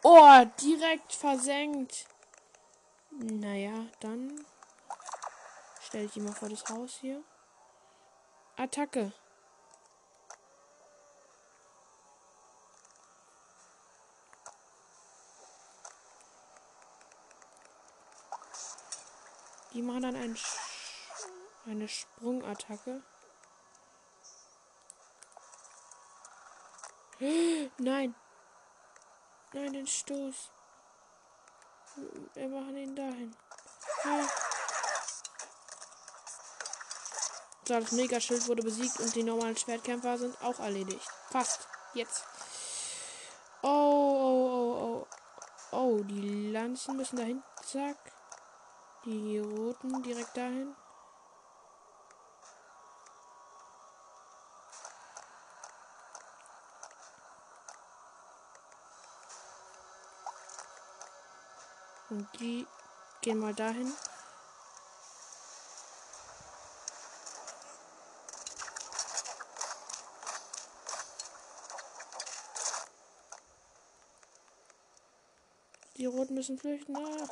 Oh, 0.07 0.45
direkt 0.61 1.13
versenkt. 1.13 2.05
Naja, 3.09 3.87
dann 4.01 4.45
stelle 5.81 6.05
ich 6.05 6.15
ihn 6.15 6.25
mal 6.25 6.31
vor 6.31 6.47
das 6.47 6.63
Haus 6.69 6.99
hier. 7.01 7.23
Attacke. 8.55 9.11
Die 19.73 19.81
machen 19.81 20.03
dann 20.03 20.15
ein, 20.15 20.37
eine 21.65 21.87
Sprungattacke. 21.87 23.01
Nein. 27.79 28.13
Nein, 29.55 29.71
den 29.71 29.87
Stoß. 29.87 30.51
Wir 32.33 32.49
machen 32.49 32.75
ihn 32.75 32.93
dahin. 32.93 33.33
Ja. 34.03 34.27
So, 37.65 37.79
das 37.79 37.93
Megaschild 37.93 38.49
wurde 38.49 38.63
besiegt 38.63 38.99
und 38.99 39.15
die 39.15 39.23
normalen 39.23 39.55
Schwertkämpfer 39.55 40.17
sind 40.17 40.35
auch 40.43 40.59
erledigt. 40.59 41.07
Fast. 41.29 41.69
Jetzt. 41.93 42.25
Oh, 43.61 43.69
oh, 43.69 44.51
oh, 44.51 44.83
oh. 44.83 45.07
Oh, 45.71 46.03
die 46.03 46.51
Lanzen 46.51 46.97
müssen 46.97 47.15
dahin. 47.15 47.41
Zack. 47.63 48.11
Die 49.05 49.39
roten 49.39 50.03
direkt 50.03 50.35
dahin. 50.35 50.75
Und 62.15 62.29
die 62.39 62.65
gehen 63.19 63.39
mal 63.39 63.53
dahin. 63.53 63.93
Die 75.97 76.05
Roten 76.05 76.35
müssen 76.35 76.57
flüchten. 76.57 76.95
Ah. 76.95 77.27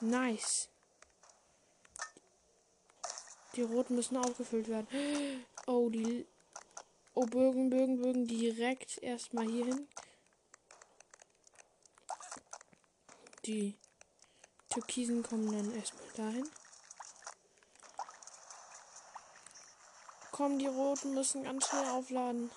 Nice. 0.00 0.68
Die 3.54 3.62
Roten 3.62 3.94
müssen 3.94 4.16
aufgefüllt 4.16 4.66
werden. 4.66 4.88
Oh, 5.66 5.88
die. 5.88 6.26
Oh, 7.14 7.26
Bögen, 7.26 7.70
Bögen, 7.70 8.02
Bögen. 8.02 8.26
Direkt 8.26 8.98
erstmal 9.04 9.46
hier 9.46 9.66
hin. 9.66 9.86
Die 13.50 13.76
Türkisen 14.68 15.24
kommen 15.24 15.50
dann 15.50 15.74
erstmal 15.74 16.08
dahin. 16.16 16.48
Kommen, 20.30 20.60
die 20.60 20.68
Roten 20.68 21.14
müssen 21.14 21.42
ganz 21.42 21.66
schnell 21.66 21.88
aufladen. 21.88 22.52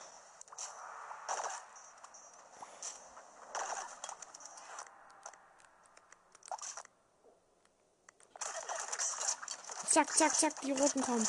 Zack, 9.89 10.15
zack, 10.15 10.35
zack, 10.35 10.61
die 10.61 10.73
Roten 10.73 11.01
kommen. 11.01 11.27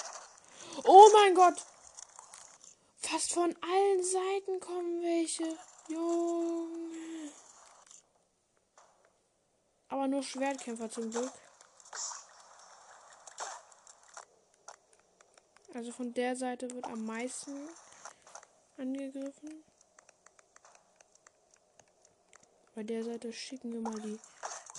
Oh 0.84 1.08
mein 1.14 1.34
Gott! 1.34 1.64
Fast 2.98 3.32
von 3.32 3.56
allen 3.62 4.04
Seiten 4.04 4.60
kommen 4.60 5.02
welche. 5.02 5.56
Junge. 5.88 6.83
Aber 9.94 10.08
nur 10.08 10.24
Schwertkämpfer 10.24 10.90
zum 10.90 11.08
Glück. 11.08 11.30
Also 15.72 15.92
von 15.92 16.12
der 16.12 16.34
Seite 16.34 16.68
wird 16.72 16.84
am 16.86 17.06
meisten 17.06 17.68
angegriffen. 18.76 19.62
Bei 22.74 22.82
der 22.82 23.04
Seite 23.04 23.32
schicken 23.32 23.72
wir 23.72 23.82
mal 23.82 24.00
die 24.00 24.18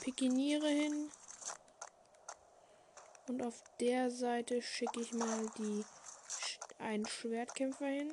Pikiniere 0.01 0.68
hin. 0.68 1.09
Und 3.30 3.41
auf 3.41 3.63
der 3.80 4.11
Seite 4.11 4.61
schicke 4.61 4.99
ich 4.99 5.13
mal 5.13 5.49
die 5.57 5.86
einen 6.78 7.07
Schwertkämpfer 7.07 7.86
hin. 7.86 8.11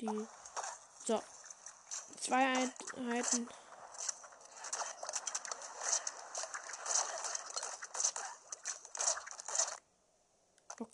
Die 0.00 0.28
so 1.04 1.20
zwei 2.20 2.46
Einheiten 2.46 3.48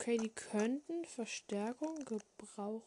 Okay, 0.09 0.17
die 0.17 0.31
könnten 0.31 1.05
Verstärkung 1.05 2.03
gebrauchen. 2.07 2.83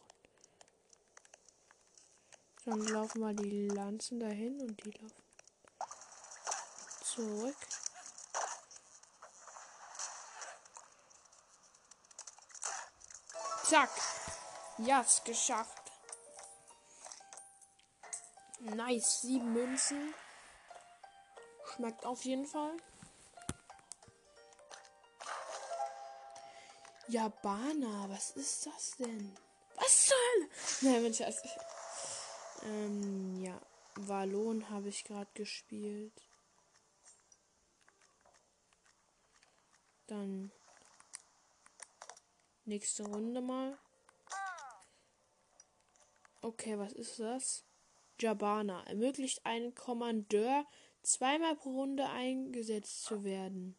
Dann 2.65 2.81
laufen 2.87 3.21
mal 3.21 3.35
die 3.35 3.67
Lanzen 3.67 4.19
dahin 4.19 4.59
und 4.59 4.83
die 4.83 4.89
laufen 4.89 5.23
zurück. 7.03 7.55
Zack. 13.65 13.91
Ja, 14.79 15.01
yes, 15.01 15.21
geschafft. 15.23 15.91
Nice, 18.61 19.21
sieben 19.21 19.53
Münzen. 19.53 20.15
Schmeckt 21.75 22.03
auf 22.03 22.25
jeden 22.25 22.47
Fall. 22.47 22.77
Jabana, 27.11 28.07
was 28.09 28.31
ist 28.37 28.65
das 28.67 28.95
denn? 28.95 29.35
Was 29.75 30.07
soll? 30.07 30.89
Nein, 30.89 31.03
Mensch, 31.03 31.19
also, 31.19 31.41
ähm, 32.63 33.35
ja. 33.43 33.59
Wallon 33.95 34.69
habe 34.69 34.87
ich 34.87 35.03
gerade 35.03 35.29
gespielt. 35.33 36.13
Dann 40.07 40.53
nächste 42.63 43.03
Runde 43.03 43.41
mal. 43.41 43.77
Okay, 46.41 46.79
was 46.79 46.93
ist 46.93 47.19
das? 47.19 47.65
Jabana 48.21 48.85
ermöglicht 48.87 49.45
einen 49.45 49.75
Kommandeur 49.75 50.65
zweimal 51.03 51.57
pro 51.57 51.71
Runde 51.71 52.07
eingesetzt 52.07 53.03
zu 53.03 53.25
werden. 53.25 53.75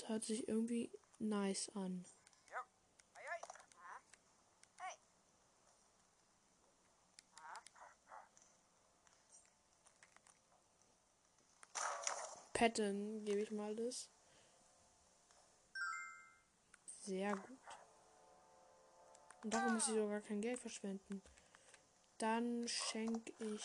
hört 0.11 0.25
sich 0.25 0.45
irgendwie 0.47 0.91
nice 1.19 1.69
an. 1.73 2.05
Pattern 12.53 13.23
gebe 13.25 13.41
ich 13.41 13.51
mal 13.51 13.75
das. 13.75 14.09
Sehr 16.99 17.33
gut. 17.35 17.57
Und 19.43 19.53
darum 19.53 19.73
muss 19.73 19.87
ich 19.87 19.95
sogar 19.95 20.21
kein 20.21 20.41
Geld 20.41 20.59
verschwenden. 20.59 21.23
Dann 22.19 22.67
schenke 22.67 23.33
ich. 23.39 23.63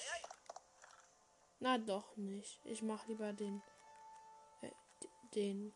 Na 1.58 1.76
doch 1.76 2.16
nicht. 2.16 2.64
Ich 2.64 2.80
mache 2.82 3.08
lieber 3.08 3.34
den. 3.34 3.62
Äh, 4.62 4.70
den. 5.34 5.74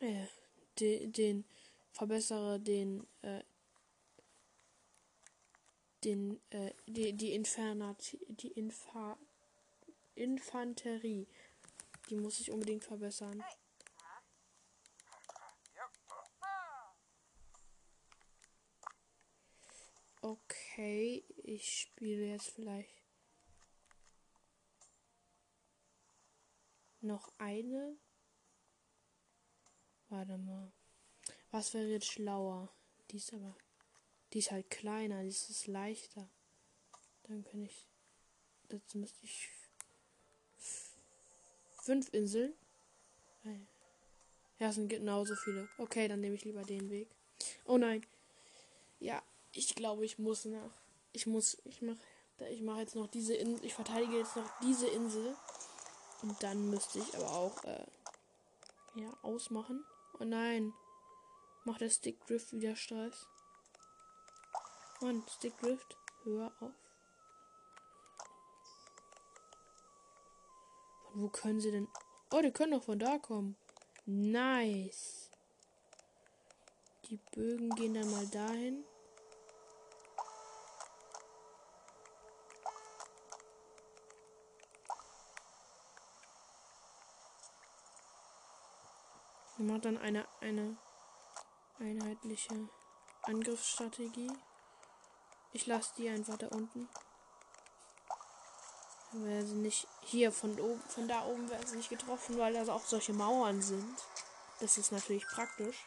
Äh, 0.00 0.26
den, 0.78 1.12
den. 1.12 1.44
Verbessere 1.92 2.60
den. 2.60 3.06
Äh, 3.22 3.42
den. 6.04 6.40
Äh, 6.50 6.72
die, 6.86 7.12
die 7.12 7.34
Infernat. 7.34 8.16
Die 8.28 8.52
Infa 8.52 9.18
Infanterie. 10.14 11.26
Die 12.08 12.16
muss 12.16 12.40
ich 12.40 12.50
unbedingt 12.50 12.84
verbessern. 12.84 13.42
Okay, 20.20 21.24
ich 21.44 21.82
spiele 21.82 22.26
jetzt 22.26 22.50
vielleicht 22.50 23.02
noch 27.00 27.32
eine. 27.38 27.96
Warte 30.08 30.38
mal. 30.38 30.72
Was 31.50 31.74
wäre 31.74 31.86
jetzt 31.86 32.06
schlauer? 32.06 32.68
Die 33.10 33.16
ist 33.16 33.32
aber. 33.32 33.54
Die 34.32 34.38
ist 34.38 34.50
halt 34.50 34.70
kleiner, 34.70 35.22
die 35.22 35.28
ist 35.28 35.66
leichter. 35.66 36.28
Dann 37.24 37.44
kann 37.44 37.64
ich. 37.64 37.86
Das 38.68 38.94
müsste 38.94 39.24
ich 39.24 39.48
Fünf 41.86 42.12
Inseln. 42.12 42.52
Ja, 44.58 44.70
es 44.70 44.74
sind 44.74 44.88
genauso 44.88 45.36
viele. 45.36 45.68
Okay, 45.78 46.08
dann 46.08 46.20
nehme 46.20 46.34
ich 46.34 46.44
lieber 46.44 46.62
den 46.62 46.90
Weg. 46.90 47.08
Oh 47.64 47.78
nein. 47.78 48.04
Ja, 48.98 49.22
ich 49.52 49.72
glaube, 49.76 50.04
ich 50.04 50.18
muss 50.18 50.46
nach. 50.46 50.72
Ich 51.12 51.28
muss. 51.28 51.58
Ich 51.64 51.82
mache. 51.82 51.98
Ich 52.50 52.60
mache 52.60 52.80
jetzt 52.80 52.96
noch 52.96 53.06
diese 53.06 53.34
Insel. 53.34 53.64
Ich 53.64 53.74
verteidige 53.74 54.18
jetzt 54.18 54.34
noch 54.34 54.50
diese 54.62 54.88
Insel. 54.88 55.36
Und 56.22 56.42
dann 56.42 56.70
müsste 56.70 56.98
ich 56.98 57.14
aber 57.14 57.30
auch. 57.30 57.62
Äh, 57.62 57.86
ja, 58.96 59.16
ausmachen. 59.22 59.84
Oh 60.18 60.24
nein. 60.24 60.72
Macht 61.64 61.80
der 61.80 61.90
Stick 61.90 62.24
Drift 62.26 62.52
wieder 62.52 62.76
Stress. 62.76 63.26
Und 65.00 65.28
Stick 65.30 65.58
Drift. 65.58 65.96
Hör 66.24 66.52
auf. 66.60 66.72
Wo 71.14 71.28
können 71.28 71.60
sie 71.60 71.70
denn? 71.70 71.88
Oh, 72.30 72.40
die 72.40 72.52
können 72.52 72.72
doch 72.72 72.84
von 72.84 72.98
da 72.98 73.18
kommen. 73.18 73.56
Nice. 74.04 75.30
Die 77.08 77.18
Bögen 77.32 77.70
gehen 77.70 77.94
dann 77.94 78.10
mal 78.10 78.26
dahin. 78.26 78.84
Man 89.56 89.68
macht 89.68 89.84
dann 89.86 89.98
eine, 89.98 90.26
eine 90.40 90.76
einheitliche 91.78 92.68
Angriffsstrategie. 93.22 94.32
Ich 95.52 95.66
lasse 95.66 95.92
die 95.96 96.08
einfach 96.08 96.36
da 96.36 96.48
unten. 96.48 96.88
Weil 99.12 99.46
sie 99.46 99.54
nicht 99.54 99.88
hier 100.02 100.30
von 100.30 100.58
oben, 100.60 100.82
von 100.88 101.08
da 101.08 101.24
oben 101.24 101.48
werden 101.48 101.66
sie 101.66 101.76
nicht 101.76 101.88
getroffen, 101.88 102.38
weil 102.38 102.52
da 102.52 102.70
auch 102.72 102.84
solche 102.84 103.14
Mauern 103.14 103.62
sind. 103.62 103.96
Das 104.60 104.76
ist 104.76 104.92
natürlich 104.92 105.26
praktisch. 105.26 105.86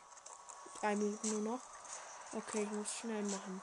Drei 0.80 0.96
Minuten 0.96 1.30
nur 1.30 1.42
noch. 1.42 1.62
Okay, 2.34 2.64
ich 2.64 2.72
muss 2.72 2.92
schnell 2.94 3.24
machen. 3.24 3.62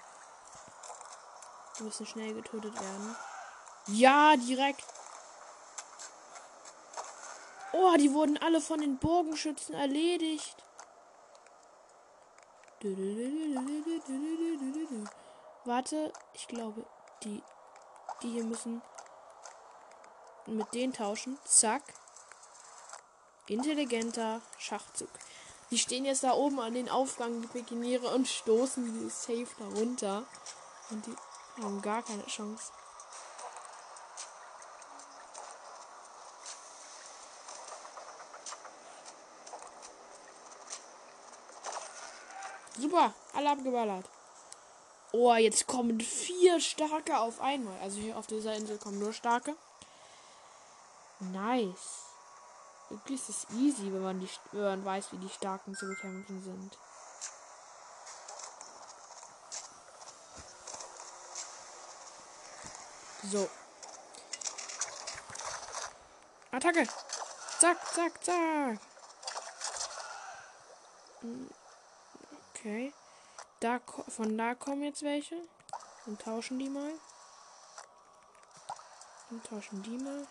Die 1.79 1.83
müssen 1.83 2.07
schnell 2.07 2.35
getötet 2.35 2.75
werden. 2.75 3.17
Ja, 3.89 4.37
direkt. 4.37 4.85
Oh, 7.79 7.95
die 7.99 8.15
wurden 8.15 8.39
alle 8.39 8.63
von 8.63 8.81
den 8.81 8.97
Bogenschützen 8.97 9.75
erledigt. 9.75 10.57
Warte, 15.67 16.11
ich 16.33 16.49
glaube, 16.49 16.87
die, 17.23 17.43
die 18.23 18.31
hier 18.31 18.45
müssen 18.45 18.81
mit 20.47 20.73
denen 20.73 20.95
tauschen. 20.95 21.39
Zack. 21.45 21.83
Intelligenter 23.47 24.41
Schachzug. 24.59 25.11
Die 25.71 25.79
stehen 25.79 26.07
jetzt 26.07 26.25
da 26.25 26.33
oben 26.33 26.61
an 26.61 26.73
den 26.73 26.89
Aufgang, 26.89 27.43
die 27.43 27.49
Pekiniere, 27.49 28.09
und 28.15 28.27
stoßen 28.27 29.01
die 29.01 29.11
safe 29.11 29.49
da 29.59 29.67
runter. 29.79 30.25
Und 30.91 31.05
die 31.07 31.63
haben 31.63 31.83
gar 31.83 32.03
keine 32.03 32.25
Chance. 32.25 32.73
Super, 42.79 43.15
alle 43.35 43.51
abgeballert. 43.51 44.05
Oh, 45.13 45.33
jetzt 45.35 45.67
kommen 45.67 46.01
vier 46.01 46.61
starke 46.61 47.19
auf 47.19 47.41
einmal. 47.41 47.79
Also 47.81 47.99
hier 47.99 48.17
auf 48.17 48.27
dieser 48.27 48.55
Insel 48.55 48.77
kommen 48.77 48.99
nur 48.99 49.13
starke. 49.13 49.57
Nice. 51.21 52.05
Wirklich 52.91 53.21
ist 53.21 53.29
es 53.31 53.47
easy, 53.57 53.93
wenn 53.93 54.03
man, 54.03 54.21
die, 54.21 54.29
wenn 54.53 54.63
man 54.63 54.85
weiß, 54.85 55.13
wie 55.13 55.17
die 55.17 55.29
Starken 55.29 55.75
zu 55.75 55.87
bekämpfen 55.87 56.43
sind. 56.43 56.79
So. 63.25 63.49
Attacke. 66.53 66.87
Zack, 67.59 67.79
zack, 67.93 68.25
zack. 68.25 68.79
Hm, 71.23 71.51
okay. 72.67 72.93
Da, 73.61 73.81
von 74.09 74.37
da 74.37 74.55
kommen 74.55 74.83
jetzt 74.83 75.03
welche. 75.03 75.37
Und 76.07 76.21
tauschen 76.21 76.59
die 76.59 76.69
mal. 76.69 76.93
Und 79.31 79.45
tauschen 79.45 79.83
die 79.83 79.99
mal. 79.99 80.27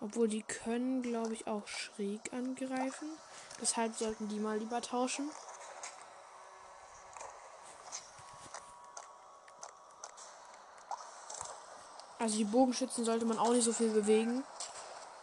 Obwohl 0.00 0.28
die 0.28 0.42
können, 0.42 1.02
glaube 1.02 1.32
ich, 1.32 1.46
auch 1.46 1.66
schräg 1.66 2.32
angreifen. 2.32 3.08
Deshalb 3.60 3.94
sollten 3.96 4.28
die 4.28 4.38
mal 4.38 4.58
lieber 4.58 4.80
tauschen. 4.80 5.30
Also 12.20 12.36
die 12.36 12.44
Bogenschützen 12.44 13.04
sollte 13.04 13.24
man 13.24 13.38
auch 13.38 13.50
nicht 13.50 13.64
so 13.64 13.72
viel 13.72 13.90
bewegen. 13.90 14.44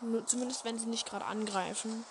Nur, 0.01 0.25
zumindest 0.25 0.65
wenn 0.65 0.79
sie 0.79 0.87
nicht 0.87 1.07
gerade 1.07 1.25
angreifen. 1.25 2.05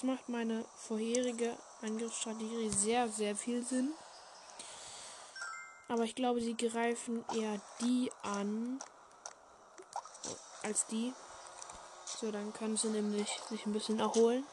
Jetzt 0.00 0.06
macht 0.06 0.30
meine 0.30 0.64
vorherige 0.76 1.58
Angriffsstrategie 1.82 2.70
sehr, 2.70 3.06
sehr 3.10 3.36
viel 3.36 3.62
Sinn. 3.62 3.92
Aber 5.88 6.04
ich 6.04 6.14
glaube, 6.14 6.40
sie 6.40 6.56
greifen 6.56 7.22
eher 7.34 7.60
die 7.82 8.10
an 8.22 8.78
als 10.62 10.86
die. 10.86 11.12
So, 12.06 12.32
dann 12.32 12.50
können 12.54 12.78
sie 12.78 12.88
nämlich 12.88 13.28
sich 13.50 13.66
ein 13.66 13.74
bisschen 13.74 14.00
erholen. 14.00 14.46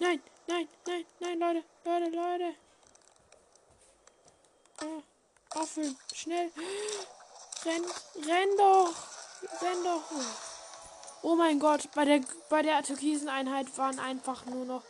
Nein, 0.00 0.20
nein, 0.48 0.68
nein, 0.84 1.06
nein, 1.20 1.38
Leute, 1.38 1.64
Leute, 1.84 2.10
Leute. 2.10 2.54
Ah, 4.82 5.60
auffüllen, 5.60 5.96
schnell. 6.12 6.50
Renn, 7.64 7.84
renn 8.26 8.56
doch. 8.56 8.94
Renn 9.60 9.84
doch. 9.84 10.01
Oh 11.22 11.36
mein 11.36 11.60
Gott, 11.60 11.88
bei 11.94 12.04
der 12.04 12.20
bei 12.50 12.62
der 12.62 12.82
türkisen 12.82 13.28
Einheit 13.28 13.78
waren 13.78 13.98
einfach 13.98 14.44
nur 14.46 14.64
noch 14.64 14.82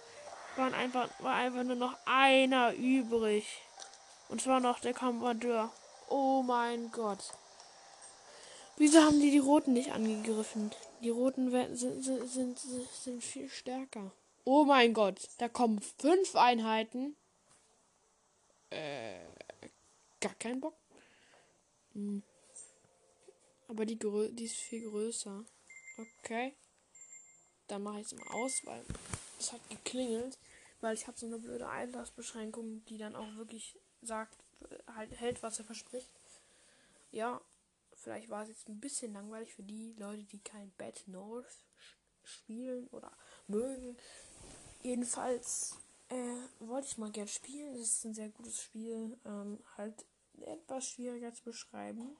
waren 0.56 0.74
einfach 0.74 1.08
war 1.18 1.34
einfach 1.34 1.62
nur 1.64 1.76
noch 1.76 1.94
einer 2.06 2.74
übrig. 2.74 3.46
Und 4.28 4.40
zwar 4.40 4.60
noch 4.60 4.80
der 4.80 4.94
Kommandeur. 4.94 5.70
Oh 6.08 6.42
mein 6.42 6.90
Gott. 6.90 7.34
Wieso 8.76 9.02
haben 9.02 9.20
die 9.20 9.30
die 9.30 9.38
Roten 9.38 9.74
nicht 9.74 9.92
angegriffen? 9.92 10.70
Die 11.02 11.10
Roten 11.10 11.50
sind, 11.76 12.02
sind, 12.02 12.28
sind, 12.28 12.58
sind 12.58 13.22
viel 13.22 13.48
stärker. 13.48 14.10
Oh 14.44 14.64
mein 14.64 14.94
Gott, 14.94 15.28
da 15.38 15.48
kommen 15.48 15.80
fünf 15.98 16.34
Einheiten. 16.34 17.16
Äh, 18.70 19.20
gar 20.20 20.34
kein 20.34 20.60
Bock. 20.60 20.74
Hm. 21.92 22.22
Aber 23.72 23.86
die, 23.86 23.98
die 23.98 24.44
ist 24.44 24.56
viel 24.56 24.86
größer. 24.86 25.46
Okay. 25.96 26.54
Dann 27.68 27.82
mache 27.82 28.00
ich 28.00 28.06
es 28.06 28.14
mal 28.14 28.28
aus, 28.28 28.60
weil 28.66 28.84
es 29.38 29.50
hat 29.50 29.66
geklingelt. 29.70 30.38
Weil 30.82 30.94
ich 30.94 31.06
habe 31.06 31.16
so 31.16 31.24
eine 31.24 31.38
blöde 31.38 31.66
Einlassbeschränkung, 31.66 32.84
die 32.84 32.98
dann 32.98 33.16
auch 33.16 33.34
wirklich 33.36 33.78
sagt, 34.02 34.36
halt 34.94 35.18
hält, 35.18 35.42
was 35.42 35.58
er 35.58 35.64
verspricht. 35.64 36.12
Ja, 37.12 37.40
vielleicht 37.94 38.28
war 38.28 38.42
es 38.42 38.50
jetzt 38.50 38.68
ein 38.68 38.78
bisschen 38.78 39.14
langweilig 39.14 39.54
für 39.54 39.62
die 39.62 39.94
Leute, 39.98 40.24
die 40.24 40.40
kein 40.40 40.70
Bad 40.76 41.04
North 41.06 41.64
spielen 42.24 42.88
oder 42.88 43.10
mögen. 43.46 43.96
Jedenfalls 44.82 45.78
äh, 46.10 46.36
wollte 46.58 46.88
ich 46.88 46.98
mal 46.98 47.10
gern 47.10 47.28
spielen. 47.28 47.74
Es 47.76 47.92
ist 47.92 48.04
ein 48.04 48.14
sehr 48.14 48.28
gutes 48.28 48.60
Spiel. 48.60 49.18
Ähm, 49.24 49.60
halt 49.78 50.04
etwas 50.42 50.90
schwieriger 50.90 51.32
zu 51.32 51.44
beschreiben. 51.44 52.18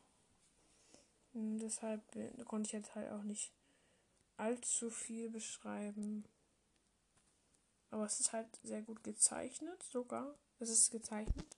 Und 1.35 1.59
deshalb 1.59 2.03
konnte 2.47 2.68
ich 2.68 2.72
jetzt 2.72 2.95
halt 2.95 3.11
auch 3.11 3.22
nicht 3.22 3.53
allzu 4.37 4.91
viel 4.91 5.30
beschreiben. 5.30 6.24
Aber 7.91 8.05
es 8.05 8.20
ist 8.20 8.33
halt 8.33 8.49
sehr 8.62 8.83
gut 8.83 9.03
gezeichnet, 9.03 9.83
sogar. 9.83 10.35
Es 10.59 10.70
ist 10.70 10.91
gezeichnet. 10.91 11.57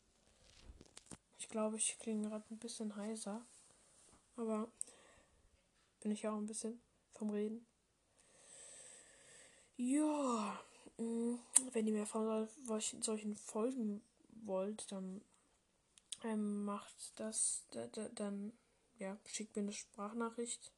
Ich 1.39 1.49
glaube, 1.49 1.77
ich 1.77 1.99
klinge 1.99 2.29
gerade 2.29 2.45
ein 2.51 2.59
bisschen 2.59 2.97
heiser. 2.97 3.45
Aber 4.37 4.69
bin 6.01 6.13
ich 6.13 6.27
auch 6.27 6.37
ein 6.37 6.47
bisschen 6.47 6.81
vom 7.13 7.31
Reden. 7.31 7.65
Ja, 9.77 10.61
mm, 10.99 11.35
wenn 11.73 11.87
ihr 11.87 11.93
mehr 11.93 12.07
von 12.07 12.49
solchen 13.01 13.35
Folgen 13.37 14.03
wollt, 14.45 14.91
dann 14.93 15.21
ähm, 16.23 16.65
macht 16.65 17.13
das, 17.17 17.65
dann 18.15 18.53
ja, 19.05 19.17
schickt 19.27 19.55
mir 19.57 19.63
eine 19.63 19.73
Sprachnachricht 19.73 20.73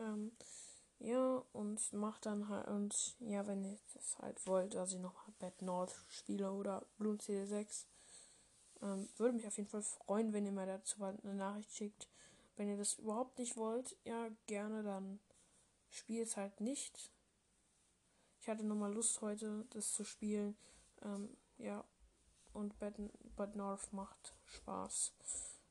Ähm, 0.00 0.32
ja, 0.98 1.42
und 1.52 1.92
macht 1.92 2.26
dann 2.26 2.48
halt, 2.48 2.66
und 2.68 3.16
ja, 3.20 3.46
wenn 3.46 3.64
ihr 3.64 3.78
das 3.94 4.18
halt 4.18 4.46
wollt, 4.46 4.74
dass 4.74 4.92
ich 4.92 4.98
nochmal 4.98 5.32
Bad 5.38 5.62
North 5.62 5.94
spiele 6.08 6.52
oder 6.52 6.86
Bloom 6.98 7.18
CD6, 7.18 7.86
ähm, 8.82 9.08
würde 9.16 9.36
mich 9.36 9.46
auf 9.46 9.56
jeden 9.56 9.68
Fall 9.68 9.82
freuen, 9.82 10.32
wenn 10.32 10.46
ihr 10.46 10.52
mir 10.52 10.66
dazu 10.66 11.02
eine 11.02 11.34
Nachricht 11.34 11.72
schickt. 11.72 12.08
Wenn 12.56 12.68
ihr 12.68 12.76
das 12.76 12.94
überhaupt 12.94 13.38
nicht 13.38 13.56
wollt, 13.56 13.96
ja, 14.04 14.28
gerne, 14.46 14.82
dann 14.82 15.20
spielt 15.90 16.28
es 16.28 16.36
halt 16.36 16.60
nicht. 16.60 17.10
Ich 18.40 18.48
hatte 18.48 18.64
nochmal 18.64 18.92
Lust 18.92 19.20
heute, 19.20 19.66
das 19.70 19.92
zu 19.92 20.04
spielen. 20.04 20.56
Ähm, 21.02 21.36
ja, 21.58 21.84
und 22.52 22.78
Bad, 22.78 22.94
Bad 23.36 23.56
North 23.56 23.92
macht 23.92 24.34
Spaß. 24.46 25.12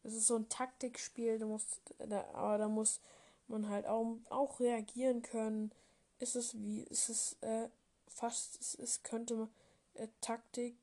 Es 0.03 0.13
ist 0.13 0.27
so 0.27 0.35
ein 0.35 0.49
Taktikspiel, 0.49 1.39
du 1.39 1.47
musst, 1.47 1.81
da, 1.97 2.25
aber 2.33 2.57
da 2.57 2.67
muss 2.67 3.01
man 3.47 3.69
halt 3.69 3.85
auch, 3.85 4.17
auch 4.29 4.59
reagieren 4.59 5.21
können. 5.21 5.71
Ist 6.19 6.35
es 6.35 6.55
wie, 6.55 6.83
ist 6.83 7.09
es 7.09 7.37
äh, 7.41 7.69
fast, 8.07 8.59
es, 8.59 8.75
es 8.75 9.03
könnte 9.03 9.49
äh, 9.95 10.07
Taktik 10.21 10.77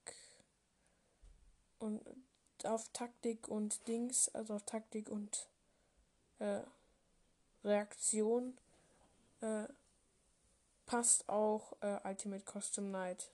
und 1.79 2.03
auf 2.65 2.89
Taktik 2.93 3.49
und 3.49 3.87
Dings, 3.87 4.29
also 4.35 4.55
auf 4.55 4.63
Taktik 4.63 5.09
und 5.09 5.49
äh, 6.39 6.61
Reaktion 7.65 8.57
äh, 9.41 9.65
passt 10.87 11.29
auch 11.29 11.77
äh, 11.81 11.99
Ultimate 12.05 12.45
Custom 12.45 12.91
Night. 12.91 13.31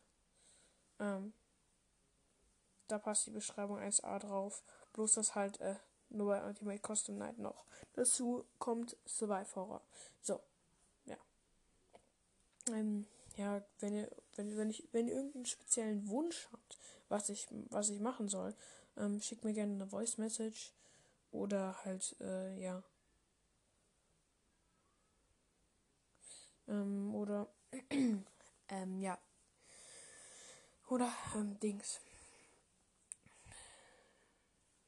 Ähm, 0.99 1.33
da 2.93 2.99
passt 2.99 3.27
die 3.27 3.31
Beschreibung 3.31 3.79
1a 3.79 4.19
drauf. 4.19 4.63
Bloß 4.93 5.15
das 5.15 5.35
halt 5.35 5.59
äh, 5.61 5.77
nur 6.11 6.27
bei 6.27 6.45
Ultimate 6.45 6.83
Custom 6.87 7.17
Night 7.17 7.39
noch. 7.39 7.65
Dazu 7.95 8.45
kommt 8.59 8.99
Survive 9.07 9.55
Horror. 9.57 9.81
So, 10.21 10.41
ja. 11.07 11.17
Ähm, 12.69 13.07
ja, 13.37 13.63
wenn 13.81 13.95
ihr, 13.95 14.11
wenn, 14.37 14.55
wenn 14.59 14.69
ich, 14.69 14.87
wenn 14.93 15.09
ihr 15.09 15.15
irgendeinen 15.15 15.47
speziellen 15.47 16.07
Wunsch 16.09 16.49
habt, 16.53 16.79
was 17.09 17.31
ich, 17.31 17.49
was 17.71 17.89
ich 17.89 17.99
machen 17.99 18.29
soll, 18.29 18.55
ähm, 18.99 19.23
schickt 19.23 19.45
mir 19.45 19.55
gerne 19.55 19.73
eine 19.73 19.87
Voice 19.87 20.19
Message 20.19 20.75
oder 21.31 21.83
halt, 21.87 22.15
äh, 22.21 22.61
ja. 22.61 22.83
Ähm, 26.69 27.15
oder, 27.15 27.49
ähm, 28.69 29.01
ja. 29.01 29.19
Oder, 30.91 31.11
ähm, 31.35 31.59
Dings. 31.59 32.03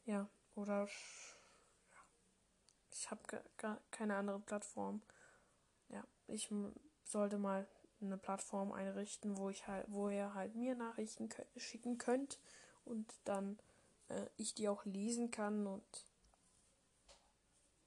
Ja. 0.07 0.29
Oder 0.55 0.89
ich 2.91 3.11
habe 3.11 3.23
keine 3.91 4.17
andere 4.17 4.41
Plattform. 4.41 5.03
Ja, 5.89 6.05
ich 6.27 6.49
sollte 7.05 7.39
mal 7.39 7.67
eine 8.01 8.19
Plattform 8.19 8.73
einrichten, 8.73 9.37
wo 9.37 9.51
ich 9.51 9.67
halt, 9.67 9.87
wo 9.89 10.09
ihr 10.09 10.35
halt 10.35 10.55
mir 10.55 10.75
Nachrichten 10.75 11.29
schicken 11.57 11.99
könnt 11.99 12.39
und 12.85 13.13
dann 13.25 13.59
äh, 14.09 14.27
ich 14.37 14.55
die 14.55 14.69
auch 14.69 14.85
lesen 14.85 15.31
kann 15.31 15.67
und 15.67 16.07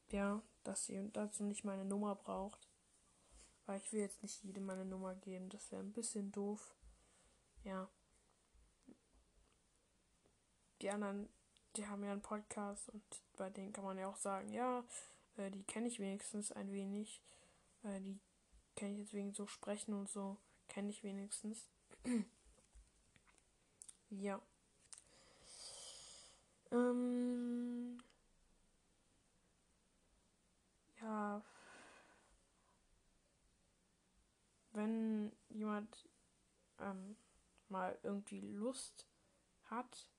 ja, 0.09 0.41
dass 0.63 0.89
ihr 0.89 1.03
dazu 1.09 1.43
nicht 1.43 1.63
meine 1.63 1.85
Nummer 1.85 2.15
braucht. 2.15 2.67
Weil 3.65 3.79
ich 3.79 3.91
will 3.91 3.99
jetzt 3.99 4.23
nicht 4.23 4.43
jedem 4.43 4.65
meine 4.65 4.85
Nummer 4.85 5.15
geben, 5.15 5.49
das 5.49 5.71
wäre 5.71 5.83
ein 5.83 5.91
bisschen 5.91 6.31
doof. 6.31 6.75
Ja. 7.63 7.89
Die 10.81 10.89
anderen 10.89 11.27
die 11.77 11.87
haben 11.87 12.03
ja 12.03 12.11
einen 12.11 12.21
Podcast 12.21 12.89
und 12.89 13.03
bei 13.35 13.49
denen 13.49 13.71
kann 13.71 13.83
man 13.83 13.97
ja 13.97 14.07
auch 14.07 14.17
sagen, 14.17 14.51
ja, 14.51 14.83
äh, 15.37 15.51
die 15.51 15.63
kenne 15.63 15.87
ich 15.87 15.99
wenigstens 15.99 16.51
ein 16.51 16.71
wenig. 16.71 17.21
Äh, 17.83 18.01
die 18.01 18.19
kenne 18.75 18.93
ich 18.93 19.05
deswegen 19.05 19.33
so 19.33 19.47
sprechen 19.47 19.93
und 19.93 20.09
so 20.09 20.37
kenne 20.67 20.89
ich 20.89 21.03
wenigstens. 21.03 21.69
ja. 24.09 24.41
Ähm, 26.71 27.99
ja. 31.01 31.41
Wenn 34.73 35.31
jemand 35.49 36.07
ähm, 36.79 37.15
mal 37.69 37.97
irgendwie 38.03 38.41
Lust 38.41 39.07
hat, 39.65 40.09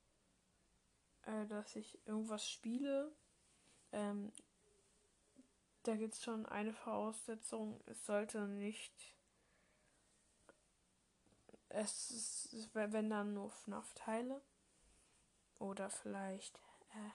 äh, 1.29 1.45
dass 1.47 1.75
ich 1.75 2.05
irgendwas 2.07 2.49
spiele. 2.49 3.11
Ähm, 3.91 4.31
da 5.83 5.95
gibt 5.95 6.13
es 6.15 6.23
schon 6.23 6.45
eine 6.45 6.73
Voraussetzung. 6.73 7.81
Es 7.85 8.05
sollte 8.05 8.47
nicht. 8.47 8.93
Es 11.69 12.11
ist, 12.11 12.69
wenn 12.73 13.09
dann 13.09 13.33
nur 13.33 13.51
FNAF-Teile. 13.51 14.41
Oder 15.59 15.89
vielleicht 15.89 16.59
äh, 16.93 17.11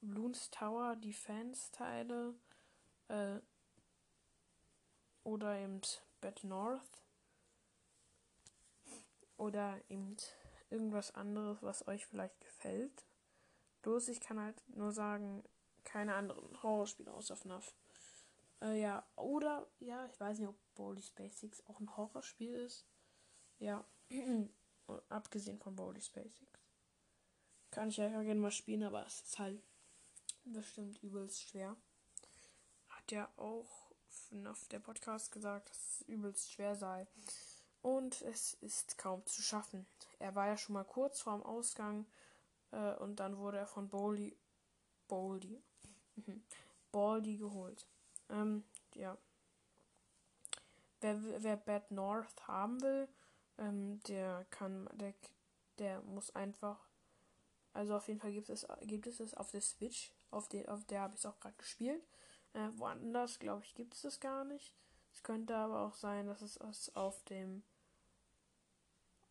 Bloons 0.00 0.50
Tower 0.50 0.96
Defense-Teile. 0.96 2.34
Äh, 3.08 3.40
oder 5.24 5.58
eben 5.58 5.80
Bad 6.20 6.44
North 6.44 7.02
oder 9.36 9.80
eben 9.88 10.16
irgendwas 10.74 11.14
anderes, 11.14 11.62
was 11.62 11.86
euch 11.86 12.06
vielleicht 12.06 12.40
gefällt. 12.40 13.06
Bloß 13.82 14.08
ich 14.08 14.20
kann 14.20 14.40
halt 14.40 14.60
nur 14.68 14.92
sagen, 14.92 15.44
keine 15.84 16.14
anderen 16.14 16.62
Horrorspiele 16.62 17.12
außer 17.12 17.36
FNAF. 17.36 17.72
Äh, 18.60 18.80
ja, 18.80 19.06
oder, 19.16 19.68
ja, 19.78 20.06
ich 20.06 20.18
weiß 20.18 20.38
nicht, 20.38 20.48
ob 20.48 20.56
Bowley's 20.74 21.10
Basics 21.10 21.62
auch 21.68 21.78
ein 21.78 21.96
Horrorspiel 21.96 22.54
ist. 22.54 22.86
Ja, 23.58 23.84
abgesehen 25.08 25.58
von 25.58 25.76
Bowley's 25.76 26.10
Basics. 26.10 26.60
Kann 27.70 27.88
ich 27.88 27.96
ja 27.96 28.08
gerne 28.08 28.40
mal 28.40 28.50
spielen, 28.50 28.82
aber 28.82 29.06
es 29.06 29.20
ist 29.20 29.38
halt 29.38 29.62
bestimmt 30.44 31.02
übelst 31.02 31.40
schwer. 31.42 31.76
Hat 32.88 33.12
ja 33.12 33.30
auch 33.36 33.92
FNAF 34.08 34.66
der 34.68 34.80
Podcast 34.80 35.30
gesagt, 35.30 35.70
dass 35.70 36.00
es 36.00 36.08
übelst 36.08 36.50
schwer 36.50 36.74
sei. 36.74 37.06
Und 37.84 38.22
es 38.22 38.54
ist 38.62 38.96
kaum 38.96 39.26
zu 39.26 39.42
schaffen. 39.42 39.86
Er 40.18 40.34
war 40.34 40.46
ja 40.46 40.56
schon 40.56 40.72
mal 40.72 40.86
kurz 40.86 41.20
vorm 41.20 41.42
Ausgang 41.42 42.06
äh, 42.70 42.94
und 42.94 43.20
dann 43.20 43.36
wurde 43.36 43.58
er 43.58 43.66
von 43.66 43.90
Bowley, 43.90 44.34
Bowley, 45.06 45.62
mhm, 46.16 46.42
Baldy 46.90 47.36
geholt. 47.36 47.86
Ähm, 48.30 48.64
ja. 48.94 49.18
Wer, 51.02 51.20
wer 51.42 51.58
Bad 51.58 51.90
North 51.90 52.48
haben 52.48 52.80
will, 52.80 53.06
ähm, 53.58 54.00
der 54.04 54.46
kann, 54.48 54.88
der, 54.94 55.12
der 55.78 56.00
muss 56.04 56.34
einfach, 56.34 56.88
also 57.74 57.96
auf 57.96 58.08
jeden 58.08 58.18
Fall 58.18 58.32
gibt 58.32 58.48
es, 58.48 58.66
gibt 58.84 59.06
es 59.06 59.20
es 59.20 59.34
auf 59.34 59.50
der 59.50 59.60
Switch, 59.60 60.10
auf 60.30 60.48
der, 60.48 60.72
auf 60.72 60.86
der 60.86 61.02
habe 61.02 61.12
ich 61.12 61.20
es 61.20 61.26
auch 61.26 61.38
gerade 61.38 61.56
gespielt. 61.58 62.02
Äh, 62.54 62.70
woanders, 62.76 63.38
glaube 63.38 63.62
ich, 63.62 63.74
gibt 63.74 63.92
es 63.92 64.00
das 64.00 64.20
gar 64.20 64.44
nicht. 64.44 64.74
Es 65.12 65.22
könnte 65.22 65.54
aber 65.54 65.82
auch 65.82 65.94
sein, 65.94 66.28
dass 66.28 66.40
es 66.40 66.96
auf 66.96 67.22
dem, 67.24 67.62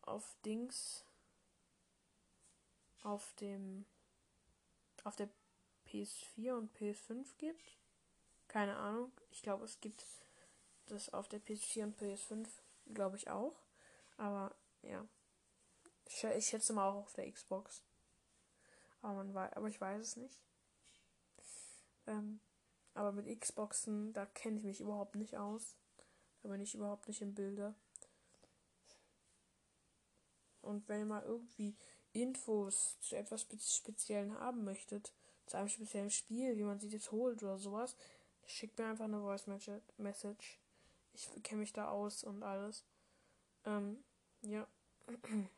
auf 0.06 0.36
Dings, 0.44 1.04
auf 3.02 3.32
dem, 3.34 3.86
auf 5.04 5.16
der 5.16 5.28
PS4 5.86 6.54
und 6.54 6.76
PS5 6.76 7.26
gibt. 7.38 7.78
Keine 8.48 8.76
Ahnung. 8.76 9.12
Ich 9.30 9.42
glaube, 9.42 9.64
es 9.64 9.80
gibt 9.80 10.04
das 10.86 11.12
auf 11.12 11.28
der 11.28 11.40
PS4 11.40 11.84
und 11.84 12.00
PS5, 12.00 12.48
glaube 12.92 13.16
ich 13.16 13.30
auch. 13.30 13.54
Aber 14.16 14.54
ja. 14.82 15.06
Ich 16.06 16.46
schätze 16.46 16.72
mal 16.72 16.88
auch 16.88 17.04
auf 17.04 17.12
der 17.14 17.30
Xbox. 17.30 17.82
Aber, 19.00 19.14
man 19.14 19.34
weiß, 19.34 19.52
aber 19.54 19.68
ich 19.68 19.80
weiß 19.80 20.00
es 20.00 20.16
nicht. 20.16 20.40
Ähm, 22.06 22.40
aber 22.94 23.12
mit 23.12 23.40
Xboxen, 23.40 24.12
da 24.12 24.26
kenne 24.26 24.58
ich 24.58 24.64
mich 24.64 24.80
überhaupt 24.80 25.16
nicht 25.16 25.36
aus. 25.36 25.76
Da 26.42 26.48
bin 26.48 26.60
ich 26.60 26.74
überhaupt 26.74 27.08
nicht 27.08 27.22
im 27.22 27.34
Bilde. 27.34 27.74
Und 30.64 30.88
wenn 30.88 31.00
ihr 31.00 31.06
mal 31.06 31.22
irgendwie 31.22 31.76
Infos 32.12 32.98
zu 33.00 33.16
etwas 33.16 33.42
Speziellen 33.42 34.38
haben 34.38 34.64
möchtet, 34.64 35.12
zu 35.46 35.56
einem 35.58 35.68
speziellen 35.68 36.10
Spiel, 36.10 36.56
wie 36.56 36.64
man 36.64 36.80
sich 36.80 36.92
das 36.92 37.12
holt 37.12 37.42
oder 37.42 37.58
sowas, 37.58 37.96
Schickt 38.46 38.78
mir 38.78 38.86
einfach 38.86 39.04
eine 39.04 39.20
Voice 39.20 39.46
Message. 39.98 40.58
Ich 41.14 41.28
kenne 41.42 41.60
mich 41.60 41.72
da 41.72 41.88
aus 41.88 42.24
und 42.24 42.42
alles. 42.42 42.84
Ähm, 43.64 44.02
ja. 44.42 44.66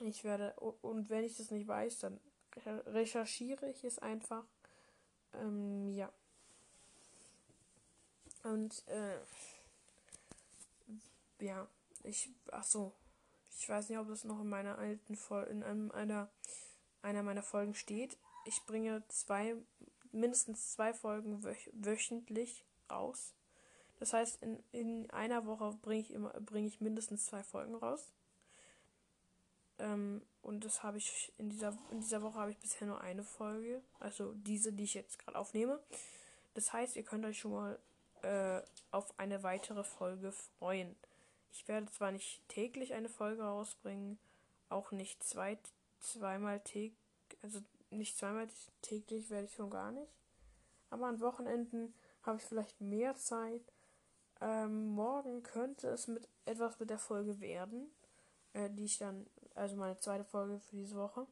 Ich 0.00 0.24
werde, 0.24 0.54
und 0.54 1.08
wenn 1.08 1.22
ich 1.22 1.36
das 1.36 1.52
nicht 1.52 1.68
weiß, 1.68 2.00
dann 2.00 2.18
recherchiere 2.66 3.70
ich 3.70 3.84
es 3.84 4.00
einfach. 4.00 4.42
Ähm, 5.34 5.88
ja. 5.88 6.12
Und, 8.42 8.82
äh, 8.88 9.20
ja, 11.38 11.68
ich, 12.02 12.28
ach 12.50 12.64
so, 12.64 12.92
ich 13.58 13.68
weiß 13.68 13.88
nicht, 13.88 13.98
ob 13.98 14.08
das 14.08 14.24
noch 14.24 14.40
in 14.40 14.48
meiner 14.48 14.78
alten 14.78 15.16
Folge, 15.16 15.50
in 15.50 15.62
einem, 15.62 15.90
einer, 15.92 16.30
einer 17.02 17.22
meiner 17.22 17.42
Folgen 17.42 17.74
steht. 17.74 18.18
Ich 18.46 18.64
bringe 18.66 19.02
zwei 19.08 19.56
mindestens 20.12 20.72
zwei 20.72 20.94
Folgen 20.94 21.42
wöch 21.42 21.70
wöchentlich 21.72 22.64
raus. 22.90 23.34
Das 23.98 24.12
heißt, 24.12 24.42
in, 24.42 24.62
in 24.72 25.10
einer 25.10 25.46
Woche 25.46 25.76
bringe 25.82 26.00
ich 26.00 26.12
immer 26.12 26.30
bringe 26.40 26.68
ich 26.68 26.80
mindestens 26.80 27.26
zwei 27.26 27.42
Folgen 27.42 27.74
raus. 27.74 28.12
Ähm, 29.78 30.22
und 30.42 30.64
das 30.64 30.82
habe 30.82 30.98
ich 30.98 31.32
in 31.38 31.48
dieser 31.50 31.76
in 31.90 32.00
dieser 32.00 32.22
Woche 32.22 32.38
habe 32.38 32.50
ich 32.50 32.58
bisher 32.58 32.86
nur 32.86 33.00
eine 33.00 33.24
Folge, 33.24 33.82
also 33.98 34.32
diese, 34.34 34.72
die 34.72 34.84
ich 34.84 34.94
jetzt 34.94 35.18
gerade 35.18 35.38
aufnehme. 35.38 35.80
Das 36.54 36.72
heißt, 36.72 36.96
ihr 36.96 37.02
könnt 37.02 37.24
euch 37.24 37.38
schon 37.38 37.52
mal 37.52 37.78
äh, 38.22 38.62
auf 38.90 39.18
eine 39.18 39.42
weitere 39.42 39.84
Folge 39.84 40.32
freuen. 40.32 40.96
Ich 41.54 41.68
werde 41.68 41.86
zwar 41.86 42.10
nicht 42.10 42.46
täglich 42.48 42.94
eine 42.94 43.08
Folge 43.08 43.44
rausbringen, 43.44 44.18
auch 44.68 44.90
nicht 44.90 45.22
zwei, 45.22 45.56
zweimal 46.00 46.58
täglich, 46.60 46.98
also 47.42 47.60
nicht 47.90 48.18
zweimal 48.18 48.48
täglich 48.82 49.30
werde 49.30 49.46
ich 49.46 49.54
schon 49.54 49.70
gar 49.70 49.92
nicht. 49.92 50.12
Aber 50.90 51.06
an 51.06 51.20
Wochenenden 51.20 51.94
habe 52.24 52.38
ich 52.38 52.44
vielleicht 52.44 52.80
mehr 52.80 53.14
Zeit. 53.14 53.72
Ähm, 54.40 54.88
morgen 54.88 55.44
könnte 55.44 55.88
es 55.88 56.08
mit 56.08 56.28
etwas 56.44 56.80
mit 56.80 56.90
der 56.90 56.98
Folge 56.98 57.38
werden, 57.38 57.88
äh, 58.52 58.68
die 58.68 58.86
ich 58.86 58.98
dann, 58.98 59.24
also 59.54 59.76
meine 59.76 59.98
zweite 60.00 60.24
Folge 60.24 60.58
für 60.58 60.74
diese 60.74 60.96
Woche. 60.96 61.24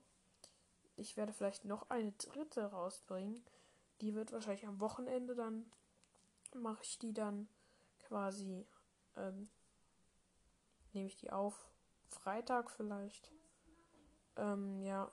Ich 0.97 1.16
werde 1.16 1.33
vielleicht 1.33 1.64
noch 1.64 1.91
eine 1.91 2.12
dritte 2.12 2.66
rausbringen. 2.66 3.45
Die 4.01 4.14
wird 4.14 4.31
wahrscheinlich 4.31 4.68
am 4.68 4.79
Wochenende 4.79 5.35
dann, 5.35 5.68
mache 6.55 6.85
ich 6.85 7.01
die 7.01 7.12
dann 7.12 7.49
quasi, 7.99 8.64
ähm, 9.16 9.49
nehme 10.95 11.07
ich 11.09 11.16
die 11.16 11.30
auf. 11.30 11.68
Freitag 12.09 12.70
vielleicht. 12.70 13.30
Ähm, 14.36 14.82
ja, 14.82 15.11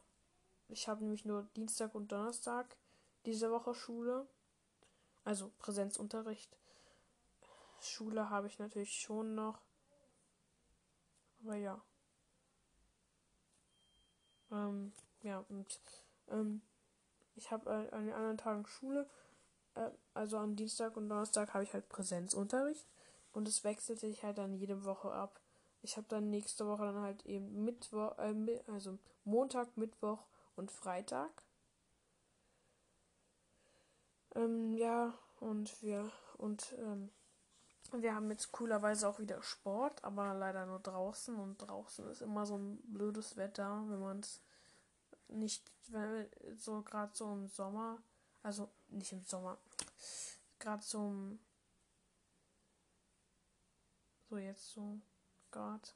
ich 0.68 0.88
habe 0.88 1.02
nämlich 1.02 1.26
nur 1.26 1.44
Dienstag 1.56 1.96
und 1.96 2.12
Donnerstag 2.12 2.78
diese 3.26 3.52
Woche 3.52 3.74
Schule. 3.74 4.28
Also 5.24 5.52
Präsenzunterricht. 5.60 6.58
Schule 7.82 8.30
habe 8.30 8.48
ich 8.48 8.60
natürlich 8.60 8.94
schon 8.94 9.36
noch. 9.36 9.62
Aber 11.44 11.56
ja. 11.56 11.82
Ähm, 14.52 14.94
ja, 15.22 15.46
und 15.50 15.80
ähm, 16.30 16.62
ich 17.36 17.52
habe 17.52 17.70
äh, 17.70 17.96
an 17.96 18.06
den 18.06 18.14
anderen 18.14 18.38
Tagen 18.38 18.66
Schule. 18.66 19.10
Äh, 19.76 19.92
also 20.14 20.38
am 20.38 20.56
Dienstag 20.56 20.98
und 20.98 21.10
Donnerstag 21.10 21.54
habe 21.54 21.64
ich 21.64 21.74
halt 21.74 21.90
Präsenzunterricht. 21.90 22.88
Und 23.32 23.48
es 23.48 23.64
wechselt 23.64 24.00
sich 24.00 24.24
halt 24.24 24.38
dann 24.38 24.56
jede 24.56 24.84
Woche 24.86 25.12
ab. 25.12 25.40
Ich 25.82 25.98
habe 25.98 26.08
dann 26.10 26.30
nächste 26.30 26.68
Woche 26.68 26.86
dann 26.86 27.02
halt 27.02 27.26
eben 27.26 27.64
Mittwoch, 27.64 28.18
äh, 28.18 28.62
also 28.68 28.98
Montag, 29.24 29.78
Mittwoch 29.78 30.26
und 30.56 30.72
Freitag. 30.72 31.32
Ähm, 34.36 34.74
ja, 34.74 35.14
und 35.40 35.82
wir 35.82 36.12
und 36.38 36.76
ähm, 36.80 37.10
wir 37.92 38.14
haben 38.14 38.30
jetzt 38.30 38.52
coolerweise 38.52 39.08
auch 39.08 39.20
wieder 39.20 39.42
Sport, 39.42 40.04
aber 40.04 40.34
leider 40.34 40.66
nur 40.66 40.80
draußen 40.80 41.36
und 41.36 41.58
draußen 41.58 42.08
ist 42.10 42.22
immer 42.22 42.46
so 42.46 42.58
ein 42.58 42.78
blödes 42.84 43.36
Wetter, 43.36 43.84
wenn 43.88 44.00
man 44.00 44.20
es 44.20 44.42
nicht, 45.28 45.72
wenn 45.88 46.28
so 46.58 46.82
gerade 46.84 47.12
so 47.16 47.32
im 47.32 47.48
Sommer, 47.48 47.98
also 48.44 48.70
nicht 48.90 49.12
im 49.12 49.24
Sommer, 49.26 49.58
gerade 50.60 50.84
so 50.84 51.38
so 54.30 54.38
jetzt 54.38 54.72
so 54.74 55.00
gerade 55.52 55.90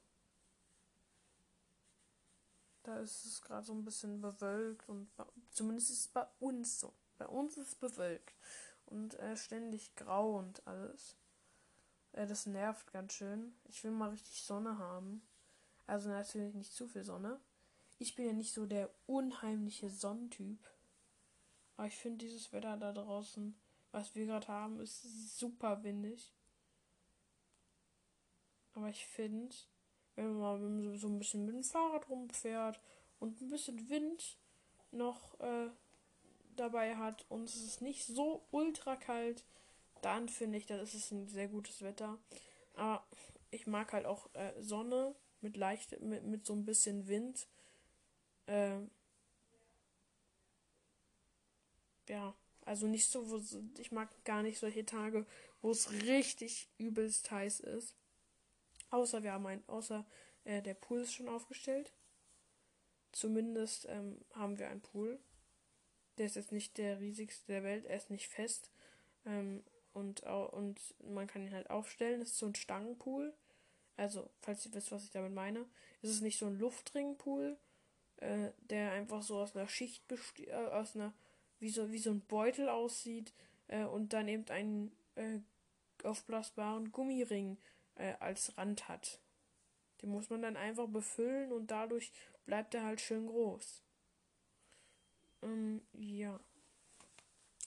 da 2.84 3.00
ist 3.00 3.26
es 3.26 3.42
gerade 3.42 3.66
so 3.66 3.74
ein 3.74 3.86
bisschen 3.86 4.22
bewölkt 4.22 4.88
und 4.90 5.10
zumindest 5.52 5.90
ist 5.90 6.00
es 6.00 6.08
bei 6.10 6.28
uns 6.40 6.80
so. 6.80 6.94
Bei 7.18 7.28
uns 7.28 7.58
ist 7.58 7.68
es 7.70 7.76
bewölkt 7.76 8.36
und 8.86 9.18
äh, 9.20 9.38
ständig 9.38 9.96
grau 9.96 10.38
und 10.38 10.66
alles. 10.68 11.18
Äh, 12.12 12.28
das 12.28 12.46
nervt 12.46 12.92
ganz 12.92 13.14
schön. 13.14 13.56
Ich 13.64 13.84
will 13.84 13.92
mal 13.92 14.10
richtig 14.10 14.44
Sonne 14.44 14.78
haben. 14.78 15.26
Also 15.88 16.10
natürlich 16.10 16.54
nicht 16.54 16.74
zu 16.74 16.88
viel 16.88 17.04
Sonne. 17.04 17.40
Ich 18.00 18.16
bin 18.16 18.26
ja 18.26 18.34
nicht 18.34 18.54
so 18.54 18.66
der 18.66 18.90
unheimliche 19.06 19.90
Sonnentyp. 19.90 20.60
Aber 21.78 21.88
ich 21.88 21.96
finde 21.96 22.26
dieses 22.26 22.52
Wetter 22.52 22.78
da 22.78 22.92
draußen, 22.92 23.56
was 23.92 24.14
wir 24.16 24.26
gerade 24.26 24.48
haben, 24.48 24.80
ist 24.80 25.38
super 25.38 25.84
windig. 25.84 26.34
Aber 28.74 28.90
ich 28.90 29.06
finde, 29.06 29.56
wenn 30.16 30.38
man 30.38 30.98
so 30.98 31.08
ein 31.08 31.20
bisschen 31.20 31.46
mit 31.46 31.56
dem 31.56 31.64
Fahrrad 31.64 32.10
rumfährt 32.10 32.80
und 33.20 33.42
ein 33.42 33.50
bisschen 33.50 33.90
Wind 33.90 34.38
noch 34.92 35.40
äh, 35.40 35.70
dabei 36.56 36.96
hat 36.96 37.26
und 37.30 37.50
es 37.50 37.56
ist 37.56 37.82
nicht 37.82 38.06
so 38.06 38.44
ultra 38.52 38.96
kalt, 38.96 39.44
dann 40.02 40.30
finde 40.30 40.58
ich, 40.58 40.66
das 40.66 40.94
ist 40.94 41.12
ein 41.12 41.28
sehr 41.28 41.48
gutes 41.48 41.82
Wetter. 41.82 42.18
Aber 42.76 43.06
ich 43.52 43.68
mag 43.68 43.94
halt 43.94 44.06
auch 44.06 44.34
äh, 44.34 44.54
Sonne 44.62 45.16
mit 45.42 45.58
leicht, 45.58 46.00
mit, 46.02 46.24
mit 46.26 46.46
so 46.46 46.54
ein 46.54 46.66
bisschen 46.66 47.08
Wind. 47.08 47.48
Äh, 48.48 48.80
ja, 52.10 52.36
Also 52.66 52.88
nicht 52.88 53.08
so, 53.10 53.30
wo 53.30 53.42
ich 53.80 53.92
mag 53.92 54.10
gar 54.26 54.44
nicht 54.44 54.60
solche 54.60 54.86
Tage, 54.86 55.26
wo 55.62 55.72
es 55.72 55.92
richtig 55.92 56.70
übelst 56.78 57.32
heiß 57.32 57.62
ist. 57.62 57.96
Außer 58.94 59.24
wir 59.24 59.34
haben 59.34 59.48
ein, 59.48 59.68
außer 59.68 60.06
äh, 60.44 60.62
der 60.62 60.76
Pool 60.76 61.02
ist 61.02 61.14
schon 61.14 61.28
aufgestellt. 61.28 61.92
Zumindest 63.12 63.88
ähm, 63.90 64.24
haben 64.34 64.60
wir 64.60 64.70
einen 64.70 64.82
Pool. 64.82 65.20
Der 66.20 66.28
ist 66.28 66.36
jetzt 66.36 66.52
nicht 66.52 66.78
der 66.78 67.00
riesigste 67.00 67.52
der 67.52 67.64
Welt, 67.64 67.86
er 67.86 67.98
ist 67.98 68.12
nicht 68.12 68.28
fest. 68.28 68.70
Ähm, 69.26 69.64
und, 69.94 70.22
und 70.22 70.80
man 71.12 71.26
kann 71.26 71.42
ihn 71.42 71.56
halt 71.56 71.72
aufstellen. 71.72 72.20
Das 72.20 72.30
ist 72.30 72.38
so 72.38 72.46
ein 72.46 72.54
Stangenpool. 72.54 73.34
Also, 73.98 74.30
falls 74.42 74.64
ihr 74.68 74.74
wisst, 74.76 74.92
was 74.92 75.06
ich 75.06 75.12
damit 75.12 75.34
meine, 75.34 75.66
ist 76.04 76.12
es 76.12 76.22
nicht 76.22 76.38
so 76.38 76.46
ein 76.46 76.60
Luftringpool, 76.60 77.58
äh, 78.18 78.52
der 78.60 78.92
einfach 78.92 79.24
so 79.24 79.40
aus 79.40 79.56
einer 79.56 79.68
Schicht 79.68 80.08
besteht, 80.08 80.50
äh, 80.50 80.54
aus 80.54 80.96
einer, 80.96 81.16
wie 81.60 81.72
so, 81.72 81.92
wie 81.92 81.98
so 81.98 82.12
ein 82.12 82.22
Beutel 82.22 82.70
aussieht 82.70 83.34
äh, 83.70 83.86
und 83.86 84.14
dann 84.14 84.28
eben 84.28 84.48
einen 84.50 84.96
äh, 85.16 85.40
aufblasbaren 86.04 86.92
Gummiring 86.92 87.58
äh, 87.96 88.14
als 88.20 88.58
Rand 88.58 88.88
hat. 88.88 89.20
Den 90.02 90.10
muss 90.10 90.30
man 90.30 90.42
dann 90.42 90.58
einfach 90.58 90.88
befüllen 90.88 91.52
und 91.52 91.72
dadurch 91.72 92.12
bleibt 92.46 92.74
er 92.74 92.84
halt 92.84 93.02
schön 93.02 93.28
groß. 93.28 93.84
Ähm, 95.42 95.82
ja. 95.94 96.40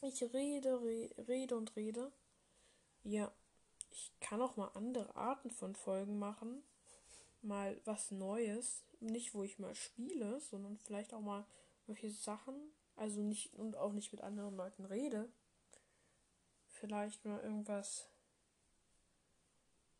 Ich 0.02 0.22
rede, 0.34 0.82
re 0.82 1.10
rede 1.28 1.56
und 1.56 1.74
rede. 1.76 2.12
Ja. 3.04 3.32
Ich 3.90 4.12
kann 4.20 4.42
auch 4.42 4.56
mal 4.56 4.70
andere 4.74 5.16
Arten 5.16 5.50
von 5.50 5.74
Folgen 5.74 6.18
machen. 6.18 6.62
Mal 7.40 7.80
was 7.84 8.10
Neues. 8.10 8.84
Nicht, 9.00 9.34
wo 9.34 9.42
ich 9.42 9.58
mal 9.58 9.74
spiele, 9.74 10.40
sondern 10.40 10.76
vielleicht 10.78 11.14
auch 11.14 11.20
mal 11.20 11.46
solche 11.86 12.10
Sachen. 12.10 12.54
Also 12.96 13.22
nicht 13.22 13.54
und 13.54 13.76
auch 13.76 13.92
nicht 13.92 14.12
mit 14.12 14.20
anderen 14.20 14.56
Leuten 14.56 14.84
rede. 14.84 15.30
Vielleicht 16.68 17.24
mal 17.24 17.40
irgendwas 17.40 18.06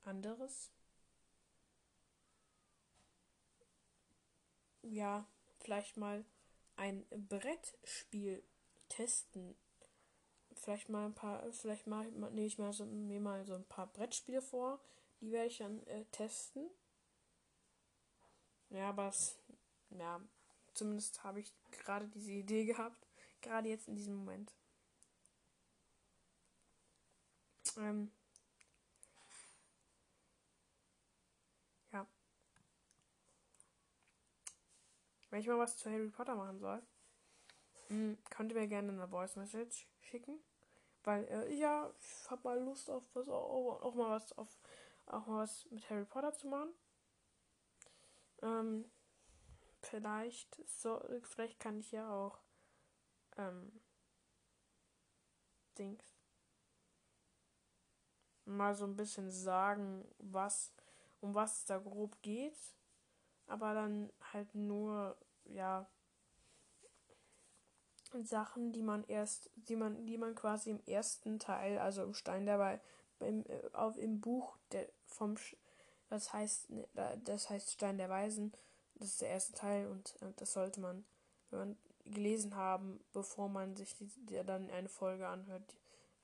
anderes. 0.07 0.71
Ja, 4.83 5.27
vielleicht 5.59 5.97
mal 5.97 6.25
ein 6.77 7.05
Brettspiel 7.29 8.43
testen. 8.89 9.57
Vielleicht 10.55 10.89
mal 10.89 11.07
ein 11.07 11.15
paar, 11.15 11.53
vielleicht 11.53 11.87
mal 11.87 12.11
nehme 12.11 12.47
ich 12.47 12.59
mal 12.59 12.73
so, 12.73 12.85
mir 12.87 13.21
mal 13.21 13.45
so 13.45 13.55
ein 13.55 13.65
paar 13.65 13.87
Brettspiele 13.89 14.43
vor. 14.43 14.81
Die 15.21 15.33
werde 15.33 15.49
ich 15.49 15.59
dann 15.59 15.83
äh, 15.87 16.05
testen. 16.13 16.71
Ja, 18.71 18.89
aber 18.91 19.09
es, 19.09 19.39
ja, 19.91 20.21
zumindest 20.75 21.23
habe 21.25 21.41
ich 21.41 21.53
gerade 21.71 22.09
diese 22.09 22.33
Idee 22.33 22.65
gehabt. 22.65 23.07
Gerade 23.41 23.69
jetzt 23.69 23.89
in 23.89 23.97
diesem 23.97 24.17
Moment. 24.17 24.53
Ähm, 27.77 28.11
Wenn 35.37 35.43
ich 35.43 35.49
mal 35.49 35.59
was 35.59 35.77
zu 35.77 35.91
Harry 35.91 36.09
Potter 36.09 36.35
machen 36.35 36.59
soll, 36.59 36.83
mh, 37.91 38.17
könnt 38.31 38.53
ihr 38.53 38.59
mir 38.59 38.69
gerne 38.69 38.91
eine 38.91 39.07
Voice 39.07 39.37
Message 39.37 39.87
schicken. 40.01 40.39
Weil, 41.05 41.25
äh, 41.29 41.53
ja, 41.53 41.93
ich 42.01 42.31
habe 42.31 42.41
mal 42.43 42.59
Lust 42.59 42.89
auf 42.89 43.03
was, 43.13 43.29
auch, 43.29 43.83
auch, 43.83 43.95
mal 43.95 44.13
was 44.13 44.33
auf, 44.39 44.59
auch 45.05 45.27
mal 45.27 45.43
was 45.43 45.71
mit 45.71 45.91
Harry 45.91 46.07
Potter 46.07 46.33
zu 46.33 46.47
machen. 46.47 46.71
Ähm, 48.41 48.91
vielleicht, 49.83 50.57
so, 50.67 51.05
vielleicht 51.25 51.61
kann 51.61 51.81
ich 51.81 51.93
ja 51.93 52.11
auch, 52.11 52.39
ähm, 53.37 53.79
Dings, 55.77 56.17
mal 58.47 58.75
so 58.75 58.87
ein 58.87 58.97
bisschen 58.97 59.31
sagen, 59.31 60.09
was, 60.17 60.73
um 61.21 61.35
was 61.35 61.59
es 61.59 61.65
da 61.67 61.77
grob 61.77 62.23
geht 62.23 62.57
aber 63.47 63.75
dann 63.75 64.13
halt 64.33 64.55
nur, 64.55 65.17
ja, 65.53 65.89
Sachen, 68.23 68.73
die 68.73 68.83
man 68.83 69.05
erst, 69.05 69.51
die 69.57 69.77
man, 69.77 70.07
die 70.07 70.19
man 70.19 70.35
quasi 70.35 70.71
im 70.71 70.81
ersten 70.87 71.39
Teil, 71.39 71.79
also 71.79 72.03
im 72.03 72.15
Stein 72.15 72.47
dabei, 72.47 72.81
im, 73.21 73.45
äh, 73.47 73.71
auf, 73.73 73.97
im 73.97 74.21
Buch 74.21 74.57
der, 74.73 74.89
vom, 75.07 75.37
das 76.09 76.33
heißt, 76.33 76.71
ne, 76.71 76.89
das 77.25 77.51
heißt 77.51 77.73
Stein 77.73 77.99
der 77.99 78.09
Weisen, 78.09 78.53
das 78.95 79.09
ist 79.09 79.23
der 79.23 79.31
erste 79.31 79.53
Teil 79.55 79.89
und 79.89 80.15
äh, 80.23 80.33
das 80.37 80.53
sollte 80.53 80.81
man, 80.81 81.05
wenn 81.51 81.59
man 81.59 81.79
gelesen 82.05 82.55
haben, 82.55 83.05
bevor 83.13 83.49
man 83.49 83.77
sich 83.77 83.95
die, 83.97 84.07
die 84.27 84.43
dann 84.45 84.71
eine 84.71 84.89
Folge 84.89 85.27
anhört, 85.27 85.75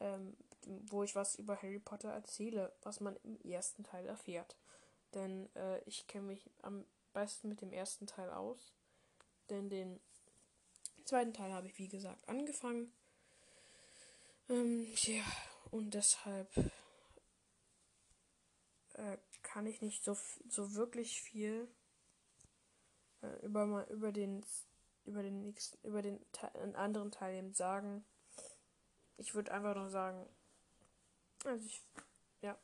ähm, 0.01 0.37
wo 0.67 1.03
ich 1.03 1.17
was 1.17 1.35
über 1.35 1.57
Harry 1.57 1.81
Potter 1.81 2.11
erzähle, 2.11 2.73
was 2.83 3.01
man 3.01 3.17
im 3.25 3.41
ersten 3.43 3.83
Teil 3.83 4.07
erfährt. 4.07 4.57
Denn 5.15 5.49
äh, 5.57 5.81
ich 5.81 6.07
kenne 6.07 6.29
mich 6.29 6.49
am 6.63 6.85
besten 7.13 7.49
mit 7.49 7.61
dem 7.61 7.73
ersten 7.73 8.07
Teil 8.07 8.31
aus. 8.31 8.73
Denn 9.51 9.69
den 9.69 10.01
zweiten 11.05 11.35
Teil 11.35 11.53
habe 11.53 11.67
ich, 11.67 11.79
wie 11.79 11.89
gesagt, 11.89 12.29
angefangen. 12.29 12.93
Ähm, 14.49 14.87
ja, 15.03 15.25
und 15.71 15.95
deshalb 15.95 16.49
äh, 18.95 19.19
kann 19.43 19.67
ich 19.67 19.83
nicht 19.83 20.05
so, 20.05 20.17
so 20.49 20.75
wirklich 20.75 21.21
viel 21.23 21.69
äh, 23.23 23.45
über, 23.45 23.89
über 23.91 24.13
den 24.13 24.45
über 25.05 25.23
den 25.23 25.41
nächsten, 25.41 25.85
über 25.87 26.03
den 26.03 26.25
einen 26.55 26.77
anderen 26.77 27.11
Teil 27.11 27.37
eben 27.37 27.55
sagen. 27.55 28.05
Ich 29.17 29.35
würde 29.35 29.53
einfach 29.53 29.75
nur 29.75 29.91
sagen, 29.91 30.27
also 31.45 31.65
ich, 31.67 31.83
ja. 32.41 32.57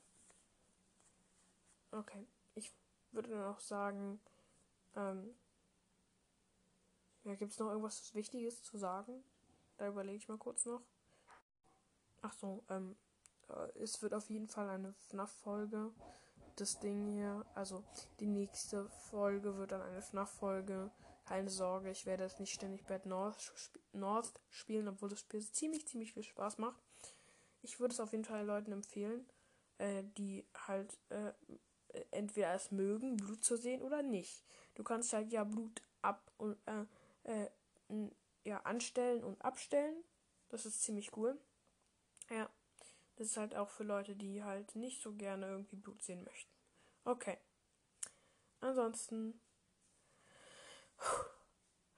Okay. 1.90 2.26
Ich 2.54 2.72
würde 3.12 3.30
nur 3.30 3.44
noch 3.44 3.60
sagen, 3.60 4.20
ähm, 4.96 5.34
ja, 7.28 7.34
gibt 7.34 7.52
es 7.52 7.58
noch 7.58 7.68
irgendwas 7.68 8.14
Wichtiges 8.14 8.62
zu 8.62 8.78
sagen? 8.78 9.22
Da 9.76 9.88
überlege 9.88 10.16
ich 10.16 10.28
mal 10.28 10.38
kurz 10.38 10.64
noch. 10.64 10.82
Ach 12.22 12.32
so, 12.32 12.64
ähm, 12.68 12.96
äh, 13.48 13.78
es 13.78 14.02
wird 14.02 14.14
auf 14.14 14.30
jeden 14.30 14.48
Fall 14.48 14.68
eine 14.68 14.92
FNAF-Folge. 15.08 15.92
Das 16.56 16.80
Ding 16.80 17.06
hier, 17.12 17.44
also 17.54 17.84
die 18.18 18.26
nächste 18.26 18.88
Folge 19.10 19.56
wird 19.56 19.72
dann 19.72 19.82
eine 19.82 20.02
FNAF-Folge. 20.02 20.90
Keine 21.26 21.50
Sorge, 21.50 21.90
ich 21.90 22.06
werde 22.06 22.24
jetzt 22.24 22.40
nicht 22.40 22.54
ständig 22.54 22.86
Bad 22.86 23.04
North, 23.04 23.38
sp 23.52 23.76
North 23.92 24.40
spielen, 24.48 24.88
obwohl 24.88 25.10
das 25.10 25.20
Spiel 25.20 25.46
ziemlich, 25.46 25.86
ziemlich 25.86 26.14
viel 26.14 26.22
Spaß 26.22 26.56
macht. 26.58 26.82
Ich 27.60 27.78
würde 27.78 27.92
es 27.92 28.00
auf 28.00 28.12
jeden 28.12 28.24
Fall 28.24 28.46
Leuten 28.46 28.72
empfehlen, 28.72 29.28
äh, 29.76 30.02
die 30.16 30.46
halt 30.66 30.96
äh, 31.10 31.32
entweder 32.10 32.54
es 32.54 32.70
mögen, 32.70 33.18
Blut 33.18 33.44
zu 33.44 33.56
sehen 33.56 33.82
oder 33.82 34.02
nicht. 34.02 34.42
Du 34.74 34.82
kannst 34.82 35.12
halt 35.12 35.30
ja 35.30 35.44
Blut 35.44 35.82
ab 36.02 36.32
und 36.38 36.56
äh, 36.66 36.86
äh, 37.28 37.48
ja, 38.44 38.60
anstellen 38.62 39.22
und 39.22 39.40
abstellen. 39.42 40.04
Das 40.48 40.66
ist 40.66 40.82
ziemlich 40.82 41.16
cool. 41.16 41.38
Ja. 42.30 42.50
Das 43.16 43.26
ist 43.26 43.36
halt 43.36 43.56
auch 43.56 43.68
für 43.68 43.82
Leute, 43.82 44.14
die 44.14 44.44
halt 44.44 44.76
nicht 44.76 45.02
so 45.02 45.12
gerne 45.12 45.46
irgendwie 45.46 45.76
Blut 45.76 46.02
sehen 46.02 46.22
möchten. 46.22 46.52
Okay. 47.04 47.36
Ansonsten 48.60 49.40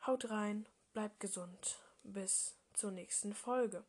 haut 0.06 0.30
rein, 0.30 0.66
bleibt 0.94 1.20
gesund. 1.20 1.78
Bis 2.02 2.56
zur 2.72 2.90
nächsten 2.90 3.34
Folge. 3.34 3.84